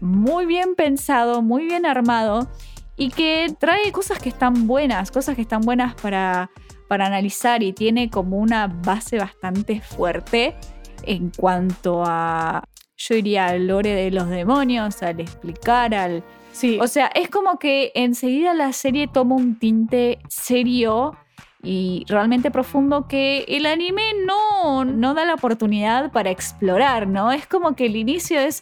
muy 0.01 0.45
bien 0.45 0.75
pensado, 0.75 1.41
muy 1.41 1.65
bien 1.65 1.85
armado 1.85 2.49
y 2.97 3.09
que 3.09 3.55
trae 3.59 3.91
cosas 3.91 4.19
que 4.19 4.29
están 4.29 4.67
buenas, 4.67 5.11
cosas 5.11 5.35
que 5.35 5.41
están 5.41 5.61
buenas 5.61 5.95
para, 5.95 6.51
para 6.87 7.05
analizar 7.05 7.63
y 7.63 7.73
tiene 7.73 8.09
como 8.09 8.37
una 8.37 8.67
base 8.67 9.17
bastante 9.17 9.81
fuerte 9.81 10.55
en 11.03 11.31
cuanto 11.31 12.03
a, 12.05 12.63
yo 12.97 13.15
diría, 13.15 13.47
al 13.47 13.67
lore 13.67 13.93
de 13.93 14.11
los 14.11 14.29
demonios, 14.29 15.01
al 15.03 15.19
explicar, 15.19 15.93
al... 15.95 16.23
Sí. 16.53 16.79
O 16.79 16.87
sea, 16.87 17.07
es 17.07 17.29
como 17.29 17.59
que 17.59 17.91
enseguida 17.95 18.53
la 18.53 18.71
serie 18.71 19.07
toma 19.07 19.35
un 19.35 19.59
tinte 19.59 20.19
serio 20.29 21.17
y 21.63 22.05
realmente 22.07 22.51
profundo 22.51 23.07
que 23.07 23.45
el 23.47 23.65
anime 23.65 24.03
no, 24.25 24.85
no 24.85 25.13
da 25.13 25.25
la 25.25 25.33
oportunidad 25.33 26.11
para 26.11 26.29
explorar, 26.29 27.07
¿no? 27.07 27.31
Es 27.31 27.47
como 27.47 27.75
que 27.75 27.87
el 27.87 27.95
inicio 27.95 28.39
es... 28.39 28.61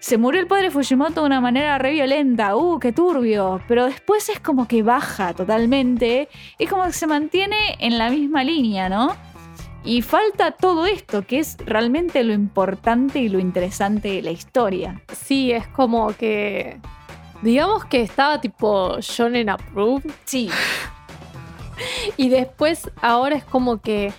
Se 0.00 0.18
murió 0.18 0.42
el 0.42 0.46
padre 0.46 0.70
Fujimoto 0.70 1.22
de 1.22 1.26
una 1.26 1.40
manera 1.40 1.78
re 1.78 1.92
violenta, 1.92 2.56
¡uh, 2.56 2.78
qué 2.78 2.92
turbio! 2.92 3.62
Pero 3.66 3.86
después 3.86 4.28
es 4.28 4.38
como 4.38 4.68
que 4.68 4.82
baja 4.82 5.32
totalmente, 5.32 6.28
es 6.58 6.68
como 6.68 6.84
que 6.84 6.92
se 6.92 7.06
mantiene 7.06 7.56
en 7.78 7.96
la 7.96 8.10
misma 8.10 8.44
línea, 8.44 8.90
¿no? 8.90 9.16
Y 9.82 10.02
falta 10.02 10.50
todo 10.50 10.84
esto, 10.86 11.26
que 11.26 11.38
es 11.38 11.56
realmente 11.64 12.22
lo 12.24 12.32
importante 12.34 13.18
y 13.18 13.28
lo 13.28 13.38
interesante 13.38 14.08
de 14.08 14.22
la 14.22 14.30
historia. 14.30 15.00
sí, 15.12 15.52
es 15.52 15.66
como 15.68 16.08
que. 16.14 16.80
Digamos 17.42 17.84
que 17.84 18.02
estaba 18.02 18.40
tipo 18.40 18.98
Shonen 19.00 19.50
Approved. 19.50 20.10
Sí, 20.24 20.50
Y 22.16 22.28
después, 22.28 22.90
ahora 23.02 23.36
es 23.36 23.44
como 23.44 23.80
que 23.80 24.12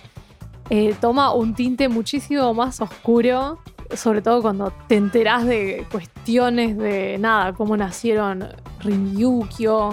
eh, 0.70 0.94
toma 1.00 1.32
un 1.32 1.54
tinte 1.54 1.88
muchísimo 1.88 2.52
más 2.54 2.80
oscuro. 2.80 3.58
Sobre 3.94 4.20
todo 4.20 4.42
cuando 4.42 4.72
te 4.88 4.96
enterás 4.96 5.46
de 5.46 5.86
cuestiones 5.92 6.76
de 6.76 7.18
nada, 7.18 7.52
cómo 7.52 7.76
nacieron 7.76 8.48
Ryukyo 8.80 9.90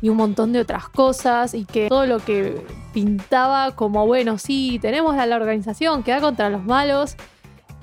y 0.00 0.08
un 0.08 0.16
montón 0.16 0.52
de 0.52 0.60
otras 0.60 0.88
cosas. 0.88 1.54
Y 1.54 1.64
que 1.64 1.88
todo 1.88 2.06
lo 2.06 2.18
que 2.18 2.66
pintaba 2.92 3.76
como, 3.76 4.06
bueno, 4.06 4.38
sí, 4.38 4.78
tenemos 4.82 5.16
a 5.16 5.26
la 5.26 5.36
organización 5.36 6.02
que 6.02 6.12
va 6.12 6.20
contra 6.20 6.50
los 6.50 6.64
malos. 6.64 7.16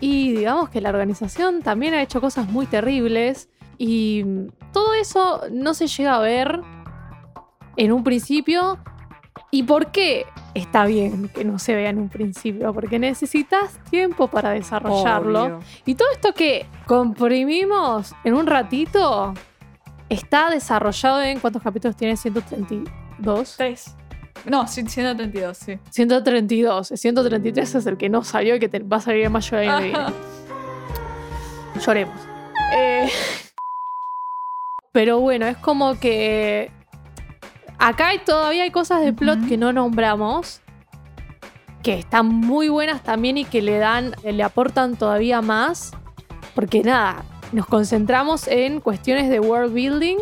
Y 0.01 0.33
digamos 0.33 0.69
que 0.69 0.81
la 0.81 0.89
organización 0.89 1.61
también 1.61 1.93
ha 1.93 2.01
hecho 2.01 2.19
cosas 2.19 2.49
muy 2.49 2.65
terribles. 2.65 3.47
Y 3.83 4.23
todo 4.71 4.93
eso 4.93 5.41
no 5.51 5.73
se 5.73 5.87
llega 5.87 6.15
a 6.15 6.19
ver 6.19 6.61
en 7.77 7.91
un 7.91 8.03
principio. 8.03 8.77
¿Y 9.49 9.63
por 9.63 9.91
qué 9.91 10.27
está 10.53 10.85
bien 10.85 11.29
que 11.29 11.43
no 11.43 11.57
se 11.57 11.73
vea 11.75 11.89
en 11.89 11.97
un 11.97 12.07
principio? 12.09 12.71
Porque 12.75 12.99
necesitas 12.99 13.79
tiempo 13.89 14.27
para 14.27 14.51
desarrollarlo. 14.51 15.43
Obvio. 15.45 15.59
Y 15.85 15.95
todo 15.95 16.09
esto 16.13 16.33
que 16.35 16.67
comprimimos 16.85 18.13
en 18.23 18.35
un 18.35 18.45
ratito 18.45 19.33
está 20.09 20.51
desarrollado 20.51 21.23
en 21.23 21.39
cuántos 21.39 21.63
capítulos 21.63 21.95
tiene 21.97 22.17
132. 22.17 23.55
Tres. 23.57 23.95
No, 24.45 24.67
sí, 24.67 24.83
132, 24.87 25.57
sí. 25.57 25.79
132. 25.89 26.87
133 26.95 27.75
es 27.75 27.85
el 27.87 27.97
que 27.97 28.09
no 28.09 28.23
salió 28.23 28.55
y 28.55 28.59
que 28.59 28.69
te- 28.69 28.79
va 28.83 28.97
a 28.97 29.01
salir 29.01 29.25
en 29.25 29.31
mayo 29.31 29.57
viene. 29.59 29.93
Lloremos. 31.83 32.15
Eh, 32.75 33.09
pero 34.91 35.19
bueno, 35.19 35.45
es 35.47 35.57
como 35.57 35.99
que. 35.99 36.71
Acá 37.79 38.09
hay, 38.09 38.19
todavía 38.19 38.63
hay 38.63 38.71
cosas 38.71 39.01
de 39.01 39.13
plot 39.13 39.47
que 39.47 39.57
no 39.57 39.73
nombramos. 39.73 40.61
Que 41.81 41.95
están 41.95 42.27
muy 42.27 42.69
buenas 42.69 43.01
también 43.01 43.37
y 43.37 43.45
que 43.45 43.61
le 43.61 43.77
dan. 43.77 44.13
le 44.23 44.43
aportan 44.43 44.95
todavía 44.95 45.41
más. 45.41 45.91
Porque 46.53 46.83
nada, 46.83 47.23
nos 47.51 47.65
concentramos 47.65 48.47
en 48.47 48.81
cuestiones 48.81 49.29
de 49.29 49.39
world 49.39 49.73
building, 49.73 50.17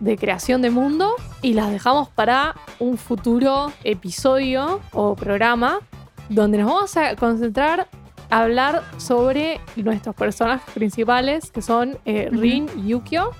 de 0.00 0.16
creación 0.16 0.62
de 0.62 0.70
mundo, 0.70 1.14
y 1.42 1.52
las 1.52 1.70
dejamos 1.70 2.08
para 2.08 2.54
un 2.78 2.98
futuro 2.98 3.72
episodio 3.84 4.80
o 4.92 5.14
programa 5.14 5.80
donde 6.28 6.58
nos 6.58 6.68
vamos 6.68 6.96
a 6.96 7.14
concentrar 7.16 7.88
a 8.30 8.42
hablar 8.42 8.82
sobre 8.96 9.60
nuestros 9.76 10.14
personajes 10.14 10.72
principales, 10.74 11.50
que 11.50 11.62
son 11.62 11.98
eh. 12.04 12.28
Rin 12.32 12.68
y 12.76 12.88
Yukio, 12.88 13.30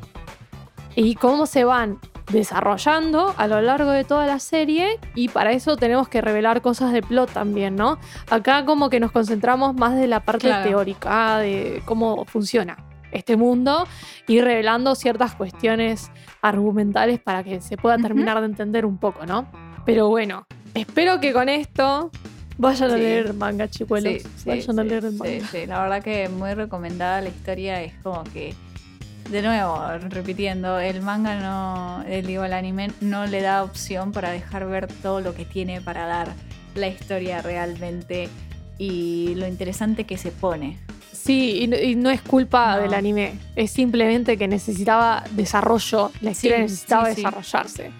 y 0.96 1.14
cómo 1.14 1.46
se 1.46 1.62
van 1.64 1.98
desarrollando 2.32 3.34
a 3.36 3.46
lo 3.46 3.60
largo 3.60 3.90
de 3.90 4.02
toda 4.04 4.26
la 4.26 4.38
serie 4.40 4.98
y 5.14 5.28
para 5.28 5.52
eso 5.52 5.76
tenemos 5.76 6.08
que 6.08 6.20
revelar 6.20 6.60
cosas 6.62 6.92
de 6.92 7.02
plot 7.02 7.30
también, 7.32 7.76
¿no? 7.76 7.98
Acá 8.30 8.64
como 8.64 8.90
que 8.90 8.98
nos 8.98 9.12
concentramos 9.12 9.74
más 9.76 9.94
de 9.96 10.06
la 10.08 10.20
parte 10.20 10.48
Claro. 10.48 10.68
teórica 10.68 11.38
de 11.38 11.82
cómo 11.84 12.24
funciona 12.24 12.76
este 13.12 13.36
mundo 13.36 13.86
y 14.26 14.40
revelando 14.40 14.94
ciertas 14.94 15.34
cuestiones 15.34 16.10
argumentales 16.42 17.20
para 17.20 17.44
que 17.44 17.60
se 17.60 17.76
pueda 17.76 17.96
terminar 17.98 18.40
de 18.40 18.46
entender 18.46 18.84
un 18.86 18.98
poco, 18.98 19.24
¿no? 19.26 19.46
Pero 19.84 20.08
bueno, 20.08 20.46
espero 20.74 21.20
que 21.20 21.32
con 21.32 21.48
esto 21.48 22.10
vayan 22.58 22.90
a 22.90 22.94
Sí. 22.94 23.00
leer 23.00 23.34
manga, 23.34 23.68
chicuelos. 23.68 24.22
Sí, 24.22 24.28
sí, 24.36 24.48
vayan 24.48 24.78
a 24.80 24.84
leer 24.84 25.04
el 25.04 25.12
sí, 25.12 25.18
manga. 25.18 25.46
sí. 25.48 25.66
La 25.66 25.82
verdad 25.82 26.02
que 26.02 26.28
muy 26.28 26.54
recomendada 26.54 27.20
la 27.20 27.28
historia. 27.28 27.80
Es 27.82 27.94
como 28.02 28.24
que, 28.24 28.54
de 29.30 29.42
nuevo, 29.42 29.80
repitiendo, 30.08 30.78
el 30.78 31.02
manga 31.02 31.36
no, 31.40 32.02
el, 32.08 32.26
digo, 32.26 32.44
el 32.44 32.52
anime 32.52 32.90
no 33.00 33.26
le 33.26 33.40
da 33.42 33.62
opción 33.64 34.12
para 34.12 34.30
dejar 34.30 34.66
ver 34.66 34.86
todo 35.02 35.20
lo 35.20 35.34
que 35.34 35.44
tiene 35.44 35.80
para 35.80 36.06
dar 36.06 36.32
la 36.74 36.88
historia 36.88 37.42
realmente 37.42 38.28
y 38.78 39.34
lo 39.36 39.46
interesante 39.46 40.04
que 40.04 40.16
se 40.18 40.30
pone. 40.30 40.78
Sí, 41.12 41.62
y, 41.62 41.66
no- 41.66 41.76
y 41.76 41.94
no 41.96 42.10
es 42.10 42.20
culpa 42.22 42.76
No. 42.76 42.82
del 42.82 42.94
anime. 42.94 43.34
Es 43.56 43.72
simplemente 43.72 44.36
que 44.36 44.46
necesitaba 44.46 45.24
desarrollo. 45.32 46.12
La 46.20 46.30
historia 46.32 46.56
Sí, 46.58 46.62
necesitaba 46.62 47.06
sí, 47.06 47.14
sí. 47.16 47.22
desarrollarse. 47.22 47.90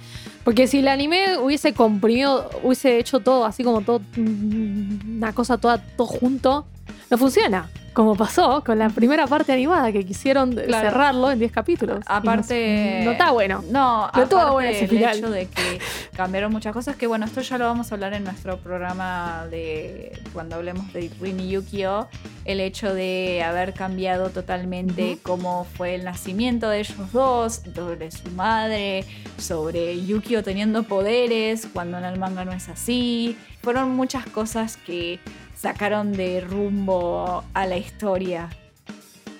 Porque 0.45 0.69
si 0.69 0.79
el 0.79 0.87
anime 0.87 1.39
hubiese 1.39 1.73
comprimido, 1.73 2.49
hubiese 2.63 2.99
hecho 2.99 3.19
todo 3.19 3.45
así 3.45 3.65
como 3.65 3.81
todo, 3.81 4.01
una 4.17 5.33
cosa 5.33 5.59
toda 5.59 5.79
todo 5.79 6.07
junto, 6.07 6.67
no 7.11 7.19
funciona. 7.19 7.69
Como 7.97 8.15
pasó 8.15 8.63
con 8.63 8.79
la 8.79 8.91
primera 8.91 9.27
parte 9.27 9.55
animada, 9.55 9.91
que 9.91 10.05
quisieron 10.05 10.53
Claro. 10.53 10.91
cerrarlo 10.91 11.31
en 11.31 11.39
10 11.39 11.51
capítulos. 11.51 12.01
Aparte. 12.07 12.99
No, 12.99 13.05
no 13.07 13.11
está 13.13 13.31
bueno. 13.31 13.65
No, 13.71 13.71
No 14.01 14.05
aparte 14.05 14.35
bueno 14.35 14.61
ese 14.61 14.85
el 14.85 14.91
final. 14.91 15.17
hecho 15.17 15.31
de 15.31 15.47
que 15.47 15.79
cambiaron 16.15 16.53
muchas 16.53 16.75
cosas, 16.75 16.95
que 16.97 17.07
bueno, 17.07 17.25
esto 17.25 17.41
ya 17.41 17.57
lo 17.57 17.65
vamos 17.65 17.91
a 17.91 17.95
hablar 17.95 18.13
en 18.13 18.25
nuestro 18.25 18.59
programa 18.59 19.47
de 19.51 20.13
cuando 20.35 20.57
hablemos 20.57 20.93
de 20.93 21.11
Rin 21.23 21.41
y 21.41 21.49
Yukio, 21.49 22.07
el 22.45 22.61
hecho 22.61 22.93
de 22.93 23.43
haber 23.43 23.73
cambiado 23.73 24.29
totalmente 24.29 25.19
cómo 25.23 25.65
fue 25.65 25.95
el 25.95 26.05
nacimiento 26.05 26.69
de 26.69 26.81
ellos 26.81 27.13
dos, 27.15 27.63
sobre 27.75 28.11
su 28.11 28.29
madre, 28.33 29.07
sobre 29.39 30.05
Yukio 30.05 30.43
teniendo 30.43 30.83
poderes, 30.83 31.67
cuando 31.73 31.97
en 31.97 32.05
el 32.05 32.19
manga 32.19 32.45
no 32.45 32.53
es 32.53 32.69
así. 32.69 33.39
Fueron 33.63 33.97
muchas 33.97 34.27
cosas 34.27 34.77
que 34.77 35.19
sacaron 35.57 36.13
de 36.13 36.41
rumbo 36.41 37.43
a 37.53 37.67
la 37.67 37.77
historia. 37.77 38.49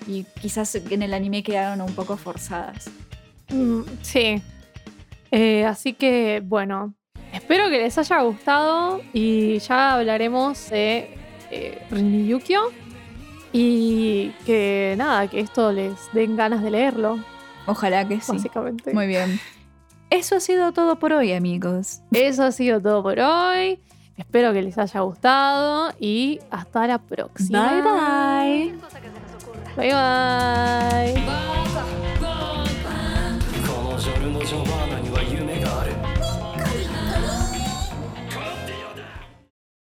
Y 0.05 0.25
quizás 0.41 0.75
en 0.75 1.01
el 1.01 1.13
anime 1.13 1.43
quedaron 1.43 1.81
un 1.81 1.93
poco 1.93 2.17
forzadas. 2.17 2.89
Mm, 3.49 3.81
sí. 4.01 4.41
Eh, 5.31 5.65
así 5.65 5.93
que, 5.93 6.41
bueno, 6.43 6.93
espero 7.31 7.69
que 7.69 7.79
les 7.79 7.97
haya 7.97 8.21
gustado 8.21 9.01
y 9.13 9.59
ya 9.59 9.95
hablaremos 9.95 10.69
de 10.69 11.17
eh. 11.51 11.81
Y 13.53 14.31
que 14.45 14.95
nada, 14.97 15.27
que 15.27 15.39
esto 15.39 15.71
les 15.71 15.93
den 16.13 16.35
ganas 16.35 16.61
de 16.61 16.71
leerlo, 16.71 17.19
Ojalá 17.65 18.07
que 18.07 18.21
sí. 18.21 18.31
básicamente. 18.31 18.93
Muy 18.93 19.07
bien. 19.07 19.39
Eso 20.09 20.35
ha 20.35 20.39
sido 20.39 20.71
todo 20.71 20.99
por 20.99 21.11
hoy, 21.11 21.33
amigos. 21.33 22.01
Eso 22.13 22.43
ha 22.43 22.51
sido 22.51 22.81
todo 22.81 23.03
por 23.03 23.19
hoy. 23.19 23.79
Espero 24.17 24.51
que 24.51 24.61
les 24.63 24.77
haya 24.77 24.99
gustado 25.01 25.93
y 25.99 26.39
hasta 26.49 26.87
la 26.87 26.97
próxima. 26.97 27.71
Bye 27.71 27.81
bye. 27.81 28.73
Bye 29.75 29.93
bye. 29.93 31.47